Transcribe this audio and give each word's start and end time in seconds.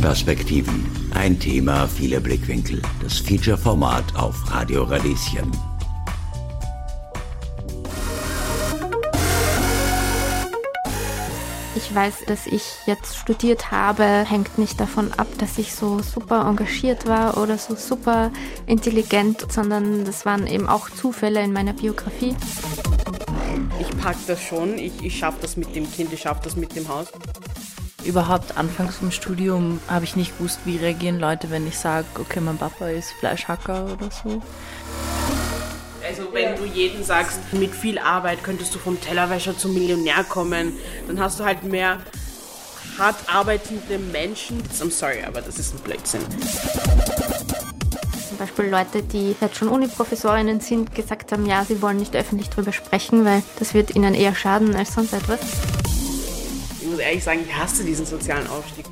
Perspektiven. 0.00 0.86
Ein 1.14 1.38
Thema, 1.38 1.86
viele 1.86 2.20
Blickwinkel. 2.20 2.80
Das 3.02 3.18
Feature-Format 3.18 4.16
auf 4.16 4.34
Radio 4.50 4.84
Radieschen. 4.84 5.50
Ich 11.76 11.94
weiß, 11.94 12.24
dass 12.26 12.46
ich 12.46 12.62
jetzt 12.86 13.16
studiert 13.16 13.70
habe, 13.70 14.24
hängt 14.28 14.58
nicht 14.58 14.80
davon 14.80 15.12
ab, 15.12 15.26
dass 15.38 15.58
ich 15.58 15.74
so 15.74 16.00
super 16.00 16.46
engagiert 16.46 17.06
war 17.06 17.36
oder 17.36 17.58
so 17.58 17.76
super 17.76 18.30
intelligent, 18.66 19.52
sondern 19.52 20.04
das 20.04 20.24
waren 20.24 20.46
eben 20.46 20.68
auch 20.68 20.88
Zufälle 20.88 21.42
in 21.42 21.52
meiner 21.52 21.74
Biografie. 21.74 22.34
Ich 23.78 23.90
pack 23.98 24.16
das 24.26 24.40
schon, 24.40 24.78
ich, 24.78 24.92
ich 25.02 25.18
schaffe 25.18 25.38
das 25.42 25.56
mit 25.56 25.74
dem 25.76 25.90
Kind, 25.90 26.12
ich 26.12 26.22
schaffe 26.22 26.40
das 26.44 26.56
mit 26.56 26.74
dem 26.74 26.88
Haus. 26.88 27.08
Überhaupt 28.04 28.56
anfangs 28.56 28.96
vom 28.96 29.10
Studium 29.10 29.80
habe 29.88 30.04
ich 30.04 30.16
nicht 30.16 30.36
gewusst, 30.38 30.60
wie 30.64 30.78
reagieren 30.78 31.20
Leute, 31.20 31.50
wenn 31.50 31.66
ich 31.66 31.78
sage, 31.78 32.06
okay, 32.18 32.40
mein 32.40 32.56
Papa 32.56 32.88
ist 32.88 33.12
Fleischhacker 33.12 33.84
oder 33.84 34.10
so. 34.10 34.42
Also 36.06 36.22
wenn 36.32 36.56
du 36.56 36.64
jeden 36.64 37.04
sagst, 37.04 37.38
mit 37.52 37.74
viel 37.74 37.98
Arbeit 37.98 38.42
könntest 38.42 38.74
du 38.74 38.78
vom 38.78 39.00
Tellerwäscher 39.00 39.56
zum 39.56 39.74
Millionär 39.74 40.24
kommen, 40.24 40.72
dann 41.06 41.20
hast 41.20 41.38
du 41.38 41.44
halt 41.44 41.62
mehr 41.62 41.98
hart 42.98 43.16
arbeitende 43.26 43.98
Menschen. 43.98 44.62
I'm 44.80 44.90
sorry, 44.90 45.22
aber 45.26 45.40
das 45.42 45.58
ist 45.58 45.74
ein 45.74 45.80
Blödsinn. 45.80 46.22
Zum 48.28 48.38
Beispiel 48.38 48.66
Leute, 48.66 49.02
die 49.02 49.36
jetzt 49.40 49.56
schon 49.56 49.68
Uniprofessorinnen 49.68 50.60
sind, 50.60 50.94
gesagt 50.94 51.32
haben, 51.32 51.46
ja, 51.46 51.64
sie 51.64 51.82
wollen 51.82 51.98
nicht 51.98 52.16
öffentlich 52.16 52.48
darüber 52.48 52.72
sprechen, 52.72 53.24
weil 53.24 53.42
das 53.58 53.74
wird 53.74 53.94
ihnen 53.94 54.14
eher 54.14 54.34
schaden 54.34 54.74
als 54.74 54.94
sonst 54.94 55.12
etwas. 55.12 55.40
Ich 57.00 57.06
muss 57.06 57.12
ehrlich 57.12 57.24
sagen, 57.24 57.40
ich 57.48 57.56
hasse 57.56 57.82
diesen 57.82 58.04
sozialen 58.04 58.46
Aufstieg. 58.48 58.84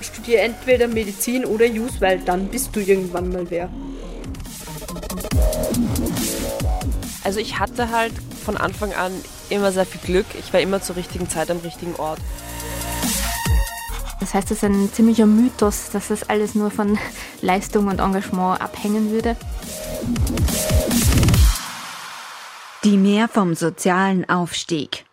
Studier 0.00 0.42
entweder 0.42 0.88
Medizin 0.88 1.44
oder 1.44 1.64
Jus, 1.64 2.00
weil 2.00 2.18
dann 2.18 2.48
bist 2.48 2.74
du 2.74 2.80
irgendwann 2.80 3.28
mal 3.28 3.48
wer. 3.50 3.70
Also 7.22 7.38
ich 7.38 7.60
hatte 7.60 7.90
halt 7.90 8.12
von 8.44 8.56
Anfang 8.56 8.92
an 8.94 9.12
immer 9.48 9.70
sehr 9.70 9.86
viel 9.86 10.00
Glück. 10.00 10.26
Ich 10.40 10.52
war 10.52 10.58
immer 10.58 10.82
zur 10.82 10.96
richtigen 10.96 11.30
Zeit 11.30 11.52
am 11.52 11.58
richtigen 11.58 11.94
Ort. 11.94 12.18
Das 14.18 14.34
heißt, 14.34 14.50
es 14.50 14.58
ist 14.58 14.64
ein 14.64 14.92
ziemlicher 14.92 15.26
Mythos, 15.26 15.90
dass 15.92 16.08
das 16.08 16.28
alles 16.28 16.56
nur 16.56 16.72
von 16.72 16.98
Leistung 17.42 17.86
und 17.86 18.00
Engagement 18.00 18.60
abhängen 18.60 19.12
würde. 19.12 19.36
Die 22.82 22.96
Mehr 22.96 23.28
vom 23.28 23.54
sozialen 23.54 24.28
Aufstieg. 24.28 25.04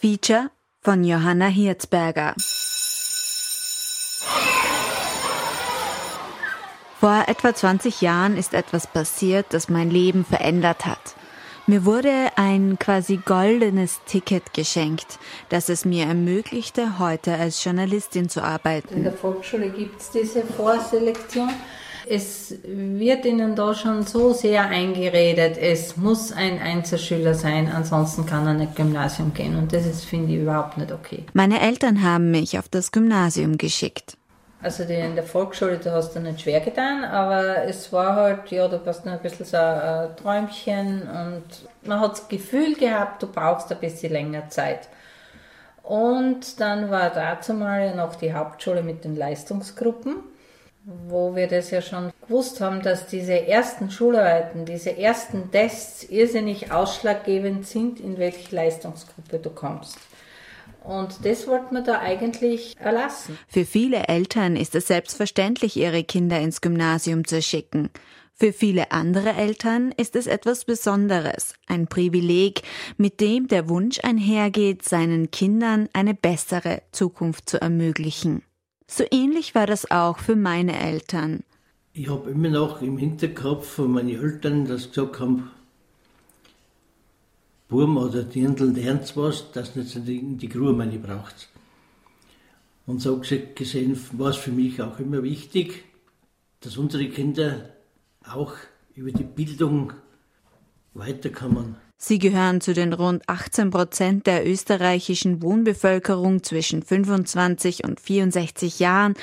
Feature 0.00 0.50
von 0.88 1.04
Johanna 1.04 1.48
Hirzberger. 1.48 2.32
Vor 6.98 7.24
etwa 7.26 7.54
20 7.54 8.00
Jahren 8.00 8.38
ist 8.38 8.54
etwas 8.54 8.86
passiert, 8.86 9.48
das 9.50 9.68
mein 9.68 9.90
Leben 9.90 10.24
verändert 10.24 10.86
hat. 10.86 11.14
Mir 11.66 11.84
wurde 11.84 12.28
ein 12.36 12.78
quasi 12.78 13.18
goldenes 13.18 14.00
Ticket 14.06 14.54
geschenkt, 14.54 15.18
das 15.50 15.68
es 15.68 15.84
mir 15.84 16.06
ermöglichte, 16.06 16.98
heute 16.98 17.34
als 17.34 17.62
Journalistin 17.62 18.30
zu 18.30 18.42
arbeiten. 18.42 18.94
In 18.94 19.04
der 19.04 19.12
Volksschule 19.12 19.68
gibt 19.68 20.00
es 20.00 20.10
diese 20.10 20.42
Vorselektion. 20.42 21.50
Es 22.08 22.54
wird 22.64 23.24
ihnen 23.24 23.56
da 23.56 23.74
schon 23.74 24.02
so 24.04 24.32
sehr 24.32 24.68
eingeredet, 24.68 25.56
es 25.58 25.96
muss 25.96 26.32
ein 26.32 26.60
Einzelschüler 26.60 27.34
sein, 27.34 27.70
ansonsten 27.74 28.26
kann 28.26 28.46
er 28.46 28.54
nicht 28.54 28.76
Gymnasium 28.76 29.32
gehen. 29.32 29.56
Und 29.56 29.72
das 29.72 29.86
ist, 29.86 30.04
finde 30.04 30.32
ich, 30.32 30.40
überhaupt 30.40 30.76
nicht 30.78 30.92
okay. 30.92 31.24
Meine 31.32 31.60
Eltern 31.60 32.02
haben 32.02 32.30
mich 32.30 32.58
auf 32.58 32.68
das 32.68 32.92
Gymnasium 32.92 33.58
geschickt. 33.58 34.16
Also 34.60 34.84
die 34.84 34.94
in 34.94 35.14
der 35.14 35.24
Volksschule, 35.24 35.78
da 35.78 35.92
hast 35.92 36.16
du 36.16 36.20
nicht 36.20 36.40
schwer 36.40 36.60
getan, 36.60 37.04
aber 37.04 37.64
es 37.64 37.92
war 37.92 38.16
halt, 38.16 38.50
ja, 38.50 38.66
du 38.66 38.84
warst 38.84 39.06
noch 39.06 39.12
ein 39.12 39.20
bisschen 39.20 39.46
so 39.46 39.56
ein 39.56 40.16
Träumchen 40.16 41.02
und 41.02 41.44
man 41.88 42.00
hat 42.00 42.12
das 42.12 42.28
Gefühl 42.28 42.74
gehabt, 42.74 43.22
du 43.22 43.28
brauchst 43.28 43.70
ein 43.70 43.78
bisschen 43.78 44.12
länger 44.12 44.48
Zeit. 44.48 44.88
Und 45.84 46.60
dann 46.60 46.90
war 46.90 47.10
dazu 47.10 47.54
mal 47.54 47.94
noch 47.94 48.16
die 48.16 48.34
Hauptschule 48.34 48.82
mit 48.82 49.04
den 49.04 49.14
Leistungsgruppen, 49.14 50.16
wo 50.84 51.36
wir 51.36 51.48
das 51.48 51.70
ja 51.70 51.82
schon 51.82 52.12
gewusst 52.22 52.60
haben, 52.60 52.82
dass 52.82 53.06
diese 53.06 53.46
ersten 53.46 53.90
Schularbeiten, 53.90 54.64
diese 54.64 54.96
ersten 54.96 55.50
Tests 55.50 56.04
irrsinnig 56.04 56.72
ausschlaggebend 56.72 57.66
sind, 57.66 58.00
in 58.00 58.18
welche 58.18 58.54
Leistungsgruppe 58.54 59.38
du 59.38 59.50
kommst. 59.50 59.98
Und 60.84 61.24
das 61.24 61.46
wollte 61.46 61.74
man 61.74 61.84
da 61.84 61.98
eigentlich 62.00 62.76
erlassen. 62.78 63.38
Für 63.48 63.66
viele 63.66 64.08
Eltern 64.08 64.56
ist 64.56 64.74
es 64.74 64.86
selbstverständlich, 64.86 65.76
ihre 65.76 66.04
Kinder 66.04 66.40
ins 66.40 66.60
Gymnasium 66.60 67.26
zu 67.26 67.42
schicken. 67.42 67.90
Für 68.32 68.52
viele 68.52 68.92
andere 68.92 69.34
Eltern 69.34 69.92
ist 69.96 70.14
es 70.14 70.28
etwas 70.28 70.64
Besonderes, 70.64 71.54
ein 71.66 71.88
Privileg, 71.88 72.62
mit 72.96 73.20
dem 73.20 73.48
der 73.48 73.68
Wunsch 73.68 73.98
einhergeht, 74.02 74.84
seinen 74.84 75.32
Kindern 75.32 75.88
eine 75.92 76.14
bessere 76.14 76.82
Zukunft 76.92 77.50
zu 77.50 77.60
ermöglichen. 77.60 78.42
So 78.90 79.04
ähnlich 79.10 79.54
war 79.54 79.66
das 79.66 79.90
auch 79.90 80.18
für 80.18 80.34
meine 80.34 80.80
Eltern. 80.80 81.44
Ich 81.92 82.08
habe 82.08 82.30
immer 82.30 82.48
noch 82.48 82.80
im 82.80 82.96
Hinterkopf 82.96 83.68
von 83.68 83.92
meinen 83.92 84.08
Eltern, 84.08 84.64
das 84.64 84.88
gesagt 84.88 85.20
haben, 85.20 85.50
Burm 87.68 87.98
oder 87.98 88.22
Dirndl 88.22 88.72
lernt 88.72 89.14
was, 89.14 89.52
das 89.52 89.76
nicht 89.76 89.94
in 89.94 90.38
die 90.38 90.48
Grube 90.48 90.72
meine 90.72 90.98
braucht. 90.98 91.50
Und 92.86 93.02
so 93.02 93.20
gesehen 93.20 94.00
war 94.12 94.30
es 94.30 94.36
für 94.36 94.52
mich 94.52 94.80
auch 94.80 94.98
immer 94.98 95.22
wichtig, 95.22 95.84
dass 96.60 96.78
unsere 96.78 97.10
Kinder 97.10 97.68
auch 98.26 98.54
über 98.94 99.12
die 99.12 99.24
Bildung 99.24 99.92
weiterkommen. 100.94 101.76
Sie 102.00 102.20
gehören 102.20 102.60
zu 102.60 102.74
den 102.74 102.92
rund 102.92 103.28
18 103.28 103.70
Prozent 103.70 104.28
der 104.28 104.46
österreichischen 104.46 105.42
Wohnbevölkerung 105.42 106.44
zwischen 106.44 106.84
25 106.84 107.82
und 107.82 107.98
64 107.98 108.78
Jahren, 108.78 109.14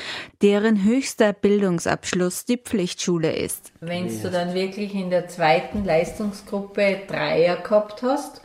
deren 0.42 0.84
höchster 0.84 1.32
Bildungsabschluss 1.32 2.44
die 2.44 2.58
Pflichtschule 2.58 3.34
ist. 3.34 3.72
Wenn 3.80 4.10
du 4.22 4.30
dann 4.30 4.54
wirklich 4.54 4.94
in 4.94 5.10
der 5.10 5.30
zweiten 5.30 5.86
Leistungsgruppe 5.86 7.04
Dreier 7.08 7.56
gehabt 7.56 8.04
hast, 8.04 8.42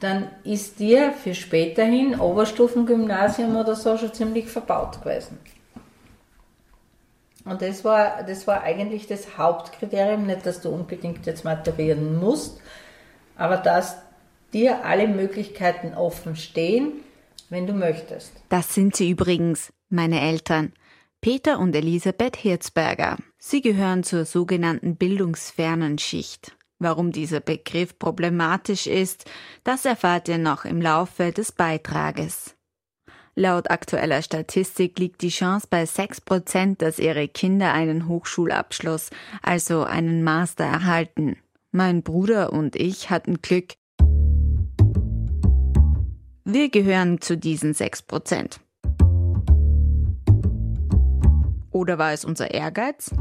dann 0.00 0.28
ist 0.42 0.80
dir 0.80 1.12
für 1.12 1.36
späterhin 1.36 2.18
Oberstufengymnasium 2.18 3.54
oder 3.54 3.76
so 3.76 3.96
schon 3.96 4.12
ziemlich 4.12 4.48
verbaut 4.48 5.00
gewesen. 5.02 5.38
Und 7.44 7.62
das 7.62 7.84
war, 7.84 8.24
das 8.24 8.46
war 8.46 8.62
eigentlich 8.62 9.06
das 9.06 9.38
Hauptkriterium, 9.38 10.26
nicht, 10.26 10.44
dass 10.44 10.60
du 10.60 10.68
unbedingt 10.68 11.24
jetzt 11.26 11.44
maturieren 11.44 12.18
musst, 12.18 12.60
aber 13.38 13.56
dass 13.56 13.96
dir 14.52 14.84
alle 14.84 15.08
Möglichkeiten 15.08 15.94
offen 15.94 16.36
stehen, 16.36 16.92
wenn 17.48 17.66
du 17.66 17.72
möchtest. 17.72 18.32
Das 18.50 18.74
sind 18.74 18.94
sie 18.94 19.10
übrigens, 19.10 19.72
meine 19.88 20.20
Eltern. 20.20 20.72
Peter 21.20 21.58
und 21.58 21.74
Elisabeth 21.74 22.36
Hirzberger. 22.36 23.16
Sie 23.38 23.60
gehören 23.60 24.04
zur 24.04 24.24
sogenannten 24.24 24.96
bildungsfernen 24.96 25.98
Schicht. 25.98 26.56
Warum 26.78 27.10
dieser 27.10 27.40
Begriff 27.40 27.98
problematisch 27.98 28.86
ist, 28.86 29.24
das 29.64 29.84
erfahrt 29.84 30.28
ihr 30.28 30.38
noch 30.38 30.64
im 30.64 30.80
Laufe 30.80 31.32
des 31.32 31.50
Beitrages. 31.50 32.54
Laut 33.34 33.70
aktueller 33.70 34.22
Statistik 34.22 34.98
liegt 34.98 35.22
die 35.22 35.28
Chance 35.28 35.66
bei 35.70 35.86
6 35.86 36.20
Prozent, 36.20 36.82
dass 36.82 36.98
ihre 36.98 37.28
Kinder 37.28 37.72
einen 37.72 38.08
Hochschulabschluss, 38.08 39.10
also 39.42 39.84
einen 39.84 40.22
Master 40.22 40.64
erhalten. 40.64 41.36
Mein 41.70 42.02
Bruder 42.02 42.54
und 42.54 42.76
ich 42.76 43.10
hatten 43.10 43.42
Glück. 43.42 43.74
Wir 46.44 46.70
gehören 46.70 47.20
zu 47.20 47.36
diesen 47.36 47.74
6 47.74 48.02
Prozent. 48.02 48.60
Oder 51.70 51.98
war 51.98 52.14
es 52.14 52.24
unser 52.24 52.52
Ehrgeiz? 52.52 53.14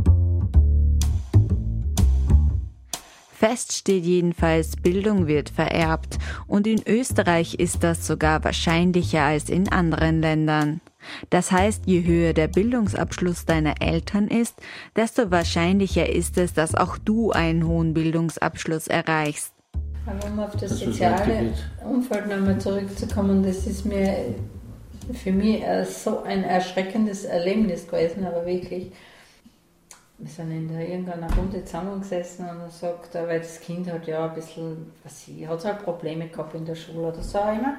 Fest 3.34 3.74
steht 3.74 4.06
jedenfalls, 4.06 4.78
Bildung 4.78 5.28
wird 5.28 5.50
vererbt 5.50 6.18
und 6.48 6.68
in 6.68 6.82
Österreich 6.88 7.56
ist 7.56 7.84
das 7.84 8.08
sogar 8.08 8.46
wahrscheinlicher 8.46 9.24
als 9.24 9.50
in 9.50 9.68
anderen 9.70 10.22
Ländern. 10.22 10.80
Das 11.30 11.52
heißt, 11.52 11.84
je 11.86 12.04
höher 12.04 12.34
der 12.34 12.48
Bildungsabschluss 12.48 13.46
deiner 13.46 13.82
Eltern 13.82 14.28
ist, 14.28 14.56
desto 14.96 15.32
wahrscheinlicher 15.32 16.10
ist 16.10 16.38
es, 16.38 16.54
dass 16.54 16.76
auch 16.76 16.98
du 16.98 17.32
einen 17.32 17.68
hohen 17.68 17.94
Bildungsabschluss 17.94 18.88
erreichst. 18.88 19.54
Aber 20.06 20.26
um 20.28 20.40
auf 20.40 20.52
das, 20.54 20.70
das 20.70 20.80
soziale 20.80 21.54
Umfeld 21.84 22.28
nochmal 22.28 22.58
zurückzukommen, 22.60 23.44
das 23.44 23.68
ist 23.68 23.86
mir 23.86 24.36
für 25.14 25.32
mich 25.32 25.64
so 25.90 26.24
ein 26.24 26.44
erschreckendes 26.44 27.26
Erlebnis 27.26 27.88
gewesen, 27.88 28.26
aber 28.26 28.46
wirklich 28.46 28.92
wir 30.20 30.30
sind 30.30 30.52
in 30.52 30.68
der, 30.68 30.88
irgendeiner 30.88 31.32
Runde 31.36 31.64
zusammengesessen 31.64 32.50
und 32.50 32.62
er 32.62 32.70
sagt, 32.70 33.14
weil 33.14 33.40
das 33.40 33.60
Kind 33.60 33.92
hat 33.92 34.08
ja 34.08 34.28
ein 34.28 34.34
bisschen, 34.34 34.92
was 35.04 35.28
ich, 35.28 35.48
hat 35.48 35.64
halt 35.64 35.84
Probleme 35.84 36.28
gehabt 36.28 36.56
in 36.56 36.66
der 36.66 36.76
Schule 36.76 37.10
oder 37.10 37.22
so 37.22 37.38
immer. 37.38 37.78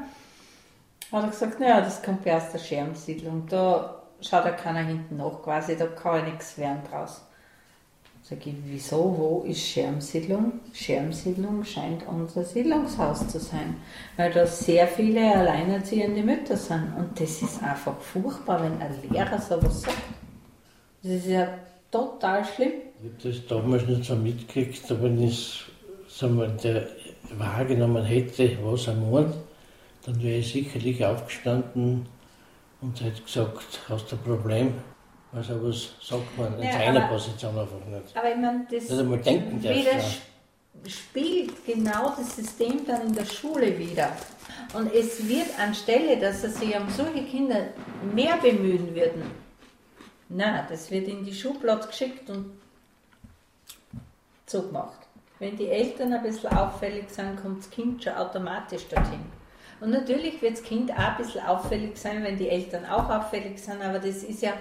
Hat 1.11 1.25
er 1.25 1.31
gesagt, 1.31 1.59
naja, 1.61 1.81
das 1.81 2.03
kommt 2.03 2.25
ja 2.27 2.37
aus 2.37 2.53
der 2.53 2.59
Schermsiedlung. 2.59 3.47
Da 3.49 4.03
schaut 4.21 4.45
ja 4.45 4.51
keiner 4.51 4.81
hinten 4.81 5.17
nach, 5.17 5.43
quasi, 5.43 5.77
da 5.77 5.87
kann 5.87 6.17
ja 6.17 6.31
nichts 6.31 6.59
werden 6.59 6.83
draus. 6.91 7.23
Sag 8.23 8.47
ich, 8.47 8.55
wieso, 8.67 9.15
wo 9.17 9.45
ist 9.49 9.61
Schermsiedlung? 9.61 10.61
Schermsiedlung 10.75 11.65
scheint 11.65 12.07
unser 12.07 12.45
Siedlungshaus 12.45 13.27
zu 13.29 13.39
sein, 13.39 13.77
weil 14.19 14.31
da 14.31 14.47
sehr 14.47 14.87
viele 14.87 15.35
alleinerziehende 15.35 16.23
Mütter 16.23 16.59
sind. 16.59 16.93
Und 16.99 17.19
das 17.19 17.41
ist 17.41 17.63
einfach 17.63 17.99
furchtbar, 17.99 18.63
wenn 18.63 18.83
ein 18.83 18.95
Lehrer 19.11 19.41
sowas 19.41 19.81
sagt. 19.81 19.97
Das 21.03 21.13
ist 21.13 21.27
ja 21.29 21.49
total 21.91 22.45
schlimm. 22.45 22.73
Ich 23.03 23.27
habe 23.27 23.35
das 23.35 23.47
damals 23.47 23.87
nicht 23.87 24.05
so 24.05 24.15
mitgekriegt, 24.15 24.91
aber 24.91 25.05
wenn 25.05 25.23
ich 25.23 25.65
der 26.63 26.87
wahrgenommen 27.39 28.05
hätte, 28.05 28.59
was 28.63 28.89
er 28.89 28.95
meint, 28.95 29.35
dann 30.09 30.23
wäre 30.23 30.39
ich 30.39 30.53
sicherlich 30.53 31.05
aufgestanden 31.05 32.07
und 32.81 33.01
hätte 33.03 33.21
gesagt, 33.23 33.81
hast 33.91 34.11
du 34.11 34.17
ein 34.17 34.23
Problem? 34.23 34.75
Also 35.33 35.63
was 35.63 35.91
sagt 36.01 36.39
man 36.39 36.55
in 36.59 36.65
Ja, 36.65 36.73
seiner 36.73 37.05
aber- 37.05 37.15
Position 37.15 37.59
einfach 37.59 37.85
nicht. 37.87 38.17
Aber 38.17 38.31
ich 38.31 38.37
meine, 38.37 38.67
das 38.71 38.89
Nicht 38.89 38.99
einmal 38.99 39.19
denken 39.19 39.61
spielt 40.87 41.67
genau 41.67 42.15
das 42.17 42.37
System 42.37 42.87
dann 42.87 43.09
in 43.09 43.13
der 43.13 43.25
Schule 43.27 43.77
wieder. 43.79 44.13
Und 44.73 44.95
es 44.95 45.29
wird 45.29 45.59
anstelle, 45.59 46.19
dass 46.19 46.43
er 46.45 46.51
sich 46.51 46.75
um 46.75 46.89
solche 46.89 47.25
Kinder 47.25 47.69
mehr 48.15 48.37
bemühen 48.39 48.95
würden, 48.95 49.23
na, 50.31 50.67
das 50.69 50.91
wird 50.91 51.09
in 51.09 51.25
die 51.25 51.35
Schublade 51.35 51.87
geschickt 51.87 52.31
und 52.31 52.53
zugemacht. 54.47 55.01
Wenn 55.39 55.57
die 55.57 55.69
Eltern 55.69 56.13
ein 56.15 56.23
bisschen 56.23 56.51
auffällig 56.53 57.11
sind, 57.11 57.41
kommt 57.43 57.59
das 57.61 57.71
Kind 57.71 58.03
schon 58.05 58.15
automatisch 58.15 58.87
dorthin. 58.89 59.38
Und 59.81 59.91
natürlich 59.91 60.43
wird 60.43 60.55
das 60.55 60.63
Kind 60.63 60.91
auch 60.91 60.99
ein 60.99 61.19
bisschen 61.19 61.45
auffällig 61.45 61.97
sein, 61.97 62.25
wenn 62.25 62.37
die 62.37 62.49
Eltern 62.49 62.85
auch 62.87 63.09
auffällig 63.09 63.59
sind, 63.59 63.81
aber 63.81 64.01
das 64.01 64.25
ist 64.25 64.43
ja, 64.43 64.55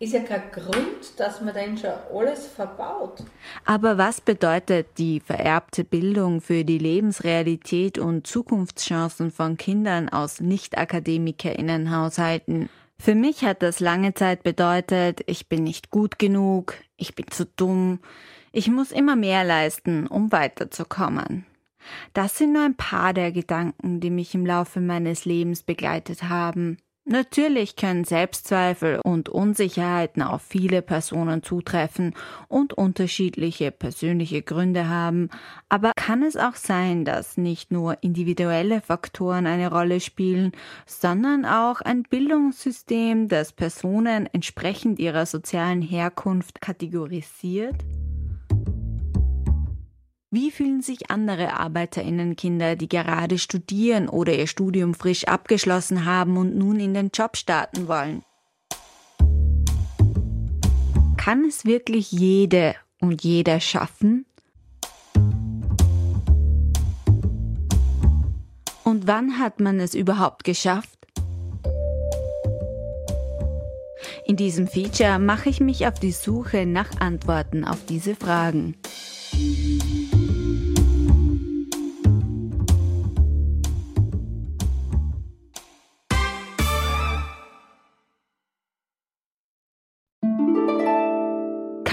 ist 0.00 0.12
ja 0.12 0.18
kein 0.20 0.50
Grund, 0.50 1.18
dass 1.18 1.40
man 1.40 1.54
dann 1.54 1.78
schon 1.78 1.92
alles 2.12 2.48
verbaut. 2.48 3.22
Aber 3.64 3.96
was 3.98 4.20
bedeutet 4.20 4.88
die 4.98 5.20
vererbte 5.20 5.84
Bildung 5.84 6.40
für 6.40 6.64
die 6.64 6.78
Lebensrealität 6.78 7.98
und 7.98 8.26
Zukunftschancen 8.26 9.30
von 9.30 9.56
Kindern 9.56 10.08
aus 10.08 10.40
Nicht-AkademikerInnen-Haushalten? 10.40 12.68
Für 12.98 13.14
mich 13.14 13.44
hat 13.44 13.62
das 13.62 13.78
lange 13.80 14.14
Zeit 14.14 14.42
bedeutet, 14.42 15.20
ich 15.26 15.48
bin 15.48 15.64
nicht 15.64 15.90
gut 15.90 16.18
genug, 16.18 16.74
ich 16.96 17.14
bin 17.14 17.26
zu 17.30 17.46
dumm, 17.46 18.00
ich 18.52 18.68
muss 18.68 18.92
immer 18.92 19.16
mehr 19.16 19.44
leisten, 19.44 20.06
um 20.06 20.30
weiterzukommen. 20.30 21.46
Das 22.12 22.38
sind 22.38 22.52
nur 22.52 22.64
ein 22.64 22.76
paar 22.76 23.12
der 23.12 23.32
Gedanken, 23.32 24.00
die 24.00 24.10
mich 24.10 24.34
im 24.34 24.46
Laufe 24.46 24.80
meines 24.80 25.24
Lebens 25.24 25.62
begleitet 25.62 26.24
haben. 26.24 26.78
Natürlich 27.04 27.74
können 27.74 28.04
Selbstzweifel 28.04 29.00
und 29.02 29.28
Unsicherheiten 29.28 30.22
auf 30.22 30.40
viele 30.40 30.82
Personen 30.82 31.42
zutreffen 31.42 32.14
und 32.46 32.74
unterschiedliche 32.74 33.72
persönliche 33.72 34.42
Gründe 34.42 34.88
haben, 34.88 35.28
aber 35.68 35.90
kann 35.96 36.22
es 36.22 36.36
auch 36.36 36.54
sein, 36.54 37.04
dass 37.04 37.36
nicht 37.36 37.72
nur 37.72 38.00
individuelle 38.04 38.80
Faktoren 38.80 39.48
eine 39.48 39.68
Rolle 39.68 39.98
spielen, 39.98 40.52
sondern 40.86 41.44
auch 41.44 41.80
ein 41.80 42.04
Bildungssystem, 42.04 43.26
das 43.26 43.52
Personen 43.52 44.28
entsprechend 44.32 45.00
ihrer 45.00 45.26
sozialen 45.26 45.82
Herkunft 45.82 46.60
kategorisiert? 46.60 47.74
Wie 50.34 50.50
fühlen 50.50 50.80
sich 50.80 51.10
andere 51.10 51.52
Arbeiterinnenkinder, 51.60 52.74
die 52.74 52.88
gerade 52.88 53.36
studieren 53.36 54.08
oder 54.08 54.34
ihr 54.34 54.46
Studium 54.46 54.94
frisch 54.94 55.24
abgeschlossen 55.24 56.06
haben 56.06 56.38
und 56.38 56.56
nun 56.56 56.80
in 56.80 56.94
den 56.94 57.10
Job 57.12 57.36
starten 57.36 57.86
wollen? 57.86 58.22
Kann 61.18 61.44
es 61.44 61.66
wirklich 61.66 62.12
jede 62.12 62.74
und 62.98 63.22
jeder 63.22 63.60
schaffen? 63.60 64.24
Und 68.84 69.06
wann 69.06 69.38
hat 69.38 69.60
man 69.60 69.80
es 69.80 69.94
überhaupt 69.94 70.44
geschafft? 70.44 70.98
In 74.24 74.36
diesem 74.36 74.66
Feature 74.66 75.18
mache 75.18 75.50
ich 75.50 75.60
mich 75.60 75.86
auf 75.86 76.00
die 76.00 76.12
Suche 76.12 76.64
nach 76.64 76.88
Antworten 77.00 77.66
auf 77.66 77.84
diese 77.84 78.14
Fragen. 78.14 78.76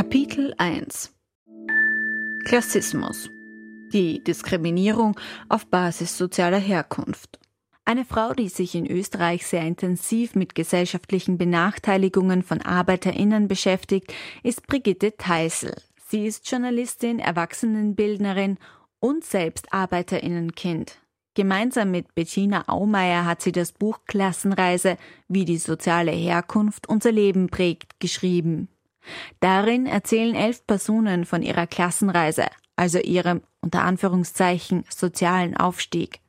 Kapitel 0.09 0.55
1 0.57 1.13
Klassismus 2.43 3.29
Die 3.93 4.23
Diskriminierung 4.23 5.15
auf 5.49 5.67
Basis 5.67 6.17
sozialer 6.17 6.57
Herkunft 6.57 7.37
Eine 7.85 8.05
Frau, 8.05 8.33
die 8.33 8.49
sich 8.49 8.73
in 8.73 8.89
Österreich 8.89 9.45
sehr 9.45 9.61
intensiv 9.61 10.33
mit 10.33 10.55
gesellschaftlichen 10.55 11.37
Benachteiligungen 11.37 12.41
von 12.41 12.59
ArbeiterInnen 12.59 13.47
beschäftigt, 13.47 14.11
ist 14.41 14.65
Brigitte 14.65 15.15
Teisel. 15.15 15.75
Sie 16.07 16.25
ist 16.25 16.49
Journalistin, 16.49 17.19
Erwachsenenbildnerin 17.19 18.57
und 18.99 19.23
selbst 19.23 19.71
ArbeiterInnenkind. 19.71 20.97
Gemeinsam 21.35 21.91
mit 21.91 22.15
Bettina 22.15 22.63
Aumeier 22.67 23.25
hat 23.25 23.43
sie 23.43 23.51
das 23.51 23.73
Buch 23.73 23.99
Klassenreise, 24.07 24.97
wie 25.27 25.45
die 25.45 25.59
soziale 25.59 26.09
Herkunft 26.09 26.89
unser 26.89 27.11
Leben 27.11 27.49
prägt, 27.49 27.99
geschrieben. 27.99 28.69
Darin 29.39 29.85
erzählen 29.85 30.35
elf 30.35 30.65
Personen 30.65 31.25
von 31.25 31.41
ihrer 31.41 31.67
Klassenreise, 31.67 32.47
also 32.75 32.99
ihrem 32.99 33.41
unter 33.61 33.83
Anführungszeichen 33.83 34.85
sozialen 34.89 35.57
Aufstieg. 35.57 36.19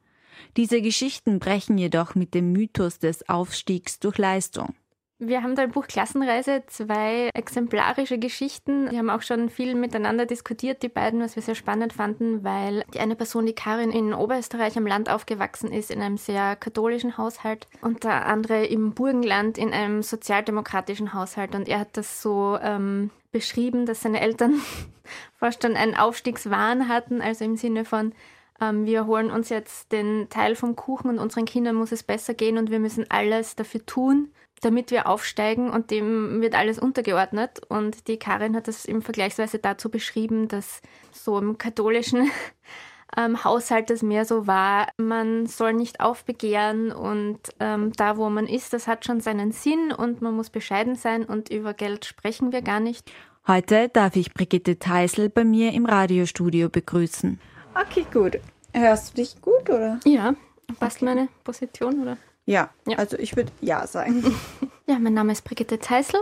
Diese 0.57 0.83
Geschichten 0.83 1.39
brechen 1.39 1.79
jedoch 1.79 2.15
mit 2.15 2.35
dem 2.35 2.53
Mythos 2.53 2.99
des 2.99 3.29
Aufstiegs 3.29 4.01
durch 4.01 4.19
Leistung. 4.19 4.75
Wir 5.23 5.43
haben 5.43 5.55
da 5.55 5.65
im 5.65 5.71
Buch 5.71 5.87
Klassenreise 5.87 6.63
zwei 6.67 7.29
exemplarische 7.35 8.17
Geschichten. 8.17 8.91
Wir 8.91 9.01
haben 9.01 9.11
auch 9.11 9.21
schon 9.21 9.51
viel 9.51 9.75
miteinander 9.75 10.25
diskutiert, 10.25 10.83
die 10.83 10.89
beiden, 10.89 11.21
was 11.21 11.37
wir 11.37 11.43
sehr 11.43 11.55
spannend 11.55 11.93
fanden, 11.93 12.43
weil 12.43 12.85
die 12.95 13.01
eine 13.01 13.17
Person, 13.17 13.45
die 13.45 13.53
Karin 13.53 13.91
in 13.91 14.15
Oberösterreich 14.15 14.79
am 14.79 14.87
Land 14.87 15.11
aufgewachsen 15.11 15.73
ist, 15.73 15.91
in 15.91 16.01
einem 16.01 16.17
sehr 16.17 16.57
katholischen 16.57 17.19
Haushalt 17.19 17.67
und 17.83 18.03
der 18.05 18.25
andere 18.25 18.65
im 18.65 18.95
Burgenland 18.95 19.59
in 19.59 19.75
einem 19.75 20.03
sozialdemokratischen 20.03 21.13
Haushalt. 21.13 21.55
Und 21.55 21.69
er 21.69 21.81
hat 21.81 21.99
das 21.99 22.23
so 22.23 22.59
ähm, 22.63 23.11
beschrieben, 23.31 23.85
dass 23.85 24.01
seine 24.01 24.23
Eltern 24.23 24.55
fast 25.39 25.63
schon 25.63 25.77
einen 25.77 25.97
Aufstiegswahn 25.97 26.89
hatten, 26.89 27.21
also 27.21 27.45
im 27.45 27.57
Sinne 27.59 27.85
von, 27.85 28.15
ähm, 28.59 28.87
wir 28.87 29.05
holen 29.05 29.31
uns 29.31 29.51
jetzt 29.51 29.93
den 29.93 30.31
Teil 30.31 30.57
vom 30.57 30.77
Kuchen 30.77 31.11
und 31.11 31.19
unseren 31.19 31.45
Kindern 31.45 31.75
muss 31.75 31.93
es 31.93 32.03
besser 32.03 32.33
gehen 32.33 32.57
und 32.57 32.71
wir 32.71 32.81
müssen 32.81 33.05
alles 33.11 33.55
dafür 33.55 33.85
tun, 33.85 34.31
damit 34.61 34.91
wir 34.91 35.09
aufsteigen 35.09 35.71
und 35.71 35.91
dem 35.91 36.41
wird 36.41 36.55
alles 36.55 36.79
untergeordnet. 36.79 37.61
Und 37.69 38.09
die 38.09 38.19
Karin 38.19 38.55
hat 38.55 38.69
das 38.69 38.85
im 38.85 39.03
Vergleichsweise 39.03 39.59
dazu 39.59 39.91
beschrieben, 39.91 40.49
dass 40.49 40.81
so 41.13 41.39
im 41.39 41.59
katholischen 41.59 42.31
ähm, 43.17 43.43
Haushalt 43.45 43.91
das 43.91 44.03
mehr 44.03 44.25
so 44.25 44.47
war, 44.47 44.89
man 44.97 45.47
soll 45.47 45.73
nicht 45.73 46.01
aufbegehren 46.01 46.93
und 46.93 47.41
ähm, 47.59 47.93
da, 47.97 48.17
wo 48.17 48.29
man 48.31 48.47
ist, 48.47 48.73
das 48.73 48.87
hat 48.87 49.05
schon 49.05 49.21
seinen 49.21 49.53
Sinn 49.53 49.93
und 49.93 50.23
man 50.23 50.35
muss 50.35 50.51
bescheiden 50.51 50.95
sein 50.95 51.25
und 51.25 51.51
über 51.51 51.75
Geld 51.75 52.05
sprechen 52.05 52.53
wir 52.53 52.63
gar 52.63 52.81
nicht. 52.81 53.11
Heute 53.49 53.89
darf 53.89 54.17
ich 54.17 54.35
Brigitte 54.35 54.79
Teisel 54.79 55.29
bei 55.29 55.45
mir 55.45 55.73
im 55.73 55.87
Radiostudio 55.87 56.69
begrüßen. 56.69 57.41
Okay, 57.75 58.07
gut. 58.13 58.39
Hörst 58.73 59.11
du 59.11 59.23
dich 59.23 59.41
gut, 59.41 59.69
oder? 59.69 59.99
Ja, 60.05 60.35
passt 60.79 61.03
meine 61.03 61.29
Position, 61.43 62.03
oder? 62.03 62.17
Ja, 62.51 62.71
Ja. 62.87 62.99
also 62.99 63.17
ich 63.17 63.37
würde 63.37 63.53
ja 63.61 63.87
sagen. 63.87 64.35
Ja, 64.87 64.99
mein 64.99 65.15
Name 65.15 65.31
ist 65.31 65.45
Brigitte 65.45 65.79
Zeisel. 65.79 66.19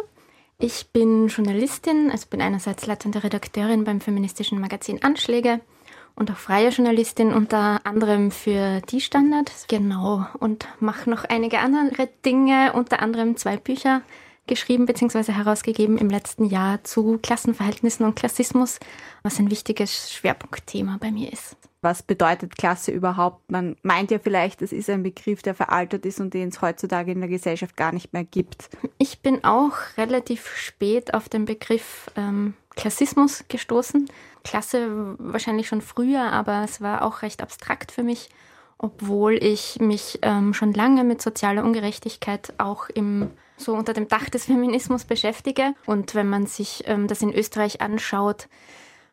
Ich 0.59 0.89
bin 0.93 1.29
Journalistin, 1.29 2.11
also 2.11 2.27
bin 2.29 2.43
einerseits 2.43 2.85
leitende 2.85 3.25
Redakteurin 3.25 3.85
beim 3.85 4.03
feministischen 4.03 4.61
Magazin 4.61 5.03
Anschläge 5.03 5.61
und 6.17 6.31
auch 6.31 6.37
freie 6.37 6.69
Journalistin, 6.69 7.33
unter 7.33 7.81
anderem 7.87 8.31
für 8.31 8.83
Die 8.91 9.01
Standard. 9.01 9.51
Genau, 9.69 10.27
und 10.39 10.69
mache 10.81 11.09
noch 11.09 11.25
einige 11.25 11.61
andere 11.61 12.11
Dinge, 12.27 12.75
unter 12.75 13.01
anderem 13.01 13.39
zwei 13.39 13.57
Bücher 13.57 14.03
geschrieben 14.47 14.85
bzw. 14.85 15.33
herausgegeben 15.33 15.97
im 15.97 16.11
letzten 16.11 16.45
Jahr 16.45 16.85
zu 16.85 17.19
Klassenverhältnissen 17.23 18.05
und 18.05 18.17
Klassismus, 18.17 18.81
was 19.23 19.39
ein 19.39 19.51
wichtiges 19.51 20.13
Schwerpunktthema 20.13 20.99
bei 21.01 21.11
mir 21.11 21.33
ist. 21.33 21.57
Was 21.81 22.03
bedeutet 22.03 22.59
Klasse 22.59 22.91
überhaupt? 22.91 23.51
Man 23.51 23.77
meint 23.83 24.11
ja 24.11 24.19
vielleicht, 24.19 24.63
es 24.63 24.73
ist 24.73 24.91
ein 24.91 25.05
Begriff, 25.05 25.43
der 25.43 25.55
veraltet 25.55 26.05
ist 26.07 26.21
und 26.21 26.35
den 26.35 26.49
es 26.49 26.61
heutzutage 26.61 27.13
in 27.13 27.21
der 27.21 27.29
Gesellschaft 27.29 27.77
gar 27.77 27.93
nicht 27.93 28.13
mehr 28.13 28.25
gibt. 28.25 28.69
Ich 28.99 29.21
bin 29.21 29.45
auch 29.45 29.75
relativ 29.97 30.57
spät 30.57 31.15
auf 31.15 31.29
den 31.29 31.45
Begriff 31.45 32.11
ähm, 32.17 32.55
Klassismus 32.75 33.45
gestoßen. 33.49 34.09
Klasse 34.43 35.17
wahrscheinlich 35.19 35.69
schon 35.69 35.81
früher, 35.81 36.33
aber 36.33 36.65
es 36.65 36.81
war 36.81 37.03
auch 37.03 37.23
recht 37.23 37.43
abstrakt 37.43 37.93
für 37.93 38.03
mich. 38.03 38.29
obwohl 38.79 39.35
ich 39.35 39.81
mich 39.81 40.21
ähm, 40.23 40.55
schon 40.55 40.73
lange 40.73 41.03
mit 41.03 41.21
sozialer 41.21 41.65
Ungerechtigkeit 41.65 42.55
auch 42.59 42.89
im 42.89 43.31
so 43.57 43.75
unter 43.75 43.93
dem 43.93 44.07
Dach 44.07 44.29
des 44.31 44.45
Feminismus 44.45 45.05
beschäftige. 45.05 45.75
Und 45.85 46.15
wenn 46.15 46.29
man 46.29 46.47
sich 46.47 46.85
ähm, 46.87 47.09
das 47.09 47.23
in 47.23 47.35
Österreich 47.35 47.81
anschaut, 47.81 48.49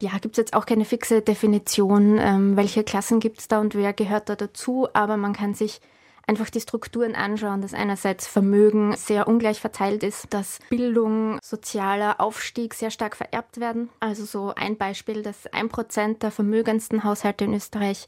ja, 0.01 0.11
gibt 0.19 0.33
es 0.33 0.37
jetzt 0.37 0.53
auch 0.53 0.65
keine 0.65 0.85
fixe 0.85 1.21
Definition, 1.21 2.17
ähm, 2.19 2.57
welche 2.57 2.83
Klassen 2.83 3.19
gibt 3.19 3.39
es 3.39 3.47
da 3.47 3.59
und 3.59 3.75
wer 3.75 3.93
gehört 3.93 4.29
da 4.29 4.35
dazu, 4.35 4.87
aber 4.93 5.17
man 5.17 5.33
kann 5.33 5.53
sich 5.53 5.81
einfach 6.27 6.49
die 6.49 6.59
Strukturen 6.59 7.15
anschauen, 7.15 7.61
dass 7.61 7.73
einerseits 7.73 8.27
Vermögen 8.27 8.95
sehr 8.95 9.27
ungleich 9.27 9.59
verteilt 9.59 10.03
ist, 10.03 10.33
dass 10.33 10.59
Bildung, 10.69 11.39
sozialer 11.43 12.19
Aufstieg 12.19 12.73
sehr 12.73 12.91
stark 12.91 13.15
vererbt 13.15 13.59
werden. 13.59 13.89
Also 13.99 14.25
so 14.25 14.53
ein 14.55 14.77
Beispiel, 14.77 15.21
dass 15.21 15.47
ein 15.47 15.69
Prozent 15.69 16.23
der 16.23 16.31
vermögendsten 16.31 17.03
Haushalte 17.03 17.45
in 17.45 17.53
Österreich 17.53 18.07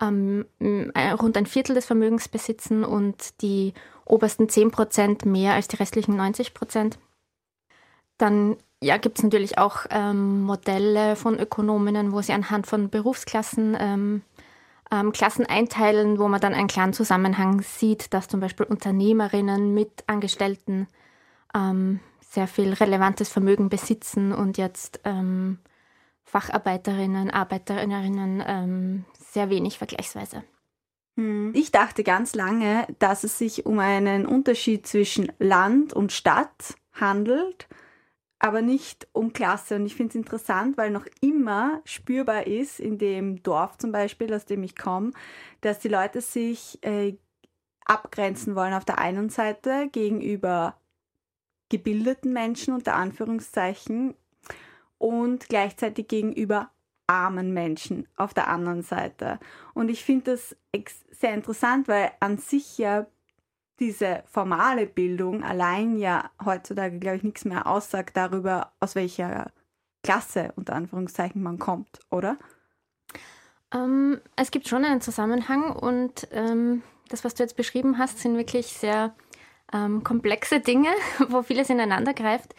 ähm, 0.00 0.46
rund 0.60 1.36
ein 1.36 1.46
Viertel 1.46 1.74
des 1.74 1.86
Vermögens 1.86 2.28
besitzen 2.28 2.84
und 2.84 3.42
die 3.42 3.74
obersten 4.04 4.48
10 4.48 4.70
Prozent 4.70 5.26
mehr 5.26 5.54
als 5.54 5.68
die 5.68 5.76
restlichen 5.76 6.16
90 6.16 6.54
Prozent. 6.54 6.98
Dann 8.16 8.56
ja, 8.82 8.96
gibt 8.96 9.18
es 9.18 9.24
natürlich 9.24 9.58
auch 9.58 9.86
ähm, 9.90 10.42
Modelle 10.42 11.16
von 11.16 11.38
Ökonominnen, 11.38 12.12
wo 12.12 12.22
sie 12.22 12.32
anhand 12.32 12.66
von 12.66 12.90
Berufsklassen 12.90 13.76
ähm, 13.78 14.22
ähm, 14.90 15.12
Klassen 15.12 15.46
einteilen, 15.46 16.18
wo 16.18 16.28
man 16.28 16.40
dann 16.40 16.54
einen 16.54 16.68
klaren 16.68 16.92
Zusammenhang 16.92 17.60
sieht, 17.62 18.14
dass 18.14 18.28
zum 18.28 18.40
Beispiel 18.40 18.66
Unternehmerinnen 18.66 19.74
mit 19.74 20.04
Angestellten 20.06 20.86
ähm, 21.54 22.00
sehr 22.20 22.46
viel 22.46 22.72
relevantes 22.72 23.28
Vermögen 23.28 23.68
besitzen 23.68 24.32
und 24.32 24.58
jetzt 24.58 25.00
ähm, 25.04 25.58
Facharbeiterinnen, 26.24 27.30
Arbeiterinnen 27.30 28.42
ähm, 28.46 29.04
sehr 29.18 29.50
wenig 29.50 29.78
vergleichsweise. 29.78 30.44
Hm. 31.16 31.52
Ich 31.54 31.72
dachte 31.72 32.04
ganz 32.04 32.34
lange, 32.34 32.86
dass 32.98 33.24
es 33.24 33.38
sich 33.38 33.66
um 33.66 33.78
einen 33.78 34.24
Unterschied 34.24 34.86
zwischen 34.86 35.32
Land 35.38 35.92
und 35.92 36.12
Stadt 36.12 36.74
handelt 36.92 37.66
aber 38.38 38.62
nicht 38.62 39.08
um 39.12 39.32
Klasse. 39.32 39.76
Und 39.76 39.86
ich 39.86 39.94
finde 39.94 40.10
es 40.10 40.14
interessant, 40.16 40.76
weil 40.76 40.90
noch 40.90 41.06
immer 41.20 41.80
spürbar 41.84 42.46
ist, 42.46 42.80
in 42.80 42.98
dem 42.98 43.42
Dorf 43.42 43.78
zum 43.78 43.92
Beispiel, 43.92 44.32
aus 44.32 44.44
dem 44.44 44.62
ich 44.62 44.76
komme, 44.76 45.12
dass 45.60 45.80
die 45.80 45.88
Leute 45.88 46.20
sich 46.20 46.78
äh, 46.84 47.16
abgrenzen 47.84 48.54
wollen 48.54 48.74
auf 48.74 48.84
der 48.84 48.98
einen 48.98 49.30
Seite 49.30 49.88
gegenüber 49.90 50.76
gebildeten 51.70 52.32
Menschen 52.32 52.74
unter 52.74 52.94
Anführungszeichen 52.94 54.14
und 54.98 55.48
gleichzeitig 55.48 56.08
gegenüber 56.08 56.70
armen 57.06 57.52
Menschen 57.52 58.06
auf 58.16 58.34
der 58.34 58.48
anderen 58.48 58.82
Seite. 58.82 59.38
Und 59.74 59.88
ich 59.88 60.04
finde 60.04 60.32
das 60.32 60.56
sehr 61.10 61.34
interessant, 61.34 61.88
weil 61.88 62.12
an 62.20 62.38
sich 62.38 62.78
ja 62.78 63.06
diese 63.80 64.22
formale 64.26 64.86
Bildung 64.86 65.44
allein 65.44 65.98
ja 65.98 66.30
heutzutage, 66.44 66.98
glaube 66.98 67.18
ich, 67.18 67.22
nichts 67.22 67.44
mehr 67.44 67.66
aussagt 67.66 68.16
darüber, 68.16 68.72
aus 68.80 68.94
welcher 68.94 69.50
Klasse 70.02 70.52
unter 70.56 70.74
Anführungszeichen 70.74 71.42
man 71.42 71.58
kommt, 71.58 72.00
oder? 72.10 72.36
Ähm, 73.72 74.20
es 74.36 74.50
gibt 74.50 74.68
schon 74.68 74.84
einen 74.84 75.00
Zusammenhang 75.00 75.72
und 75.72 76.28
ähm, 76.32 76.82
das, 77.08 77.24
was 77.24 77.34
du 77.34 77.42
jetzt 77.42 77.56
beschrieben 77.56 77.98
hast, 77.98 78.18
sind 78.18 78.36
wirklich 78.36 78.66
sehr 78.68 79.14
ähm, 79.72 80.02
komplexe 80.04 80.60
Dinge, 80.60 80.90
wo 81.28 81.42
vieles 81.42 81.70
ineinander 81.70 82.14
greift. 82.14 82.54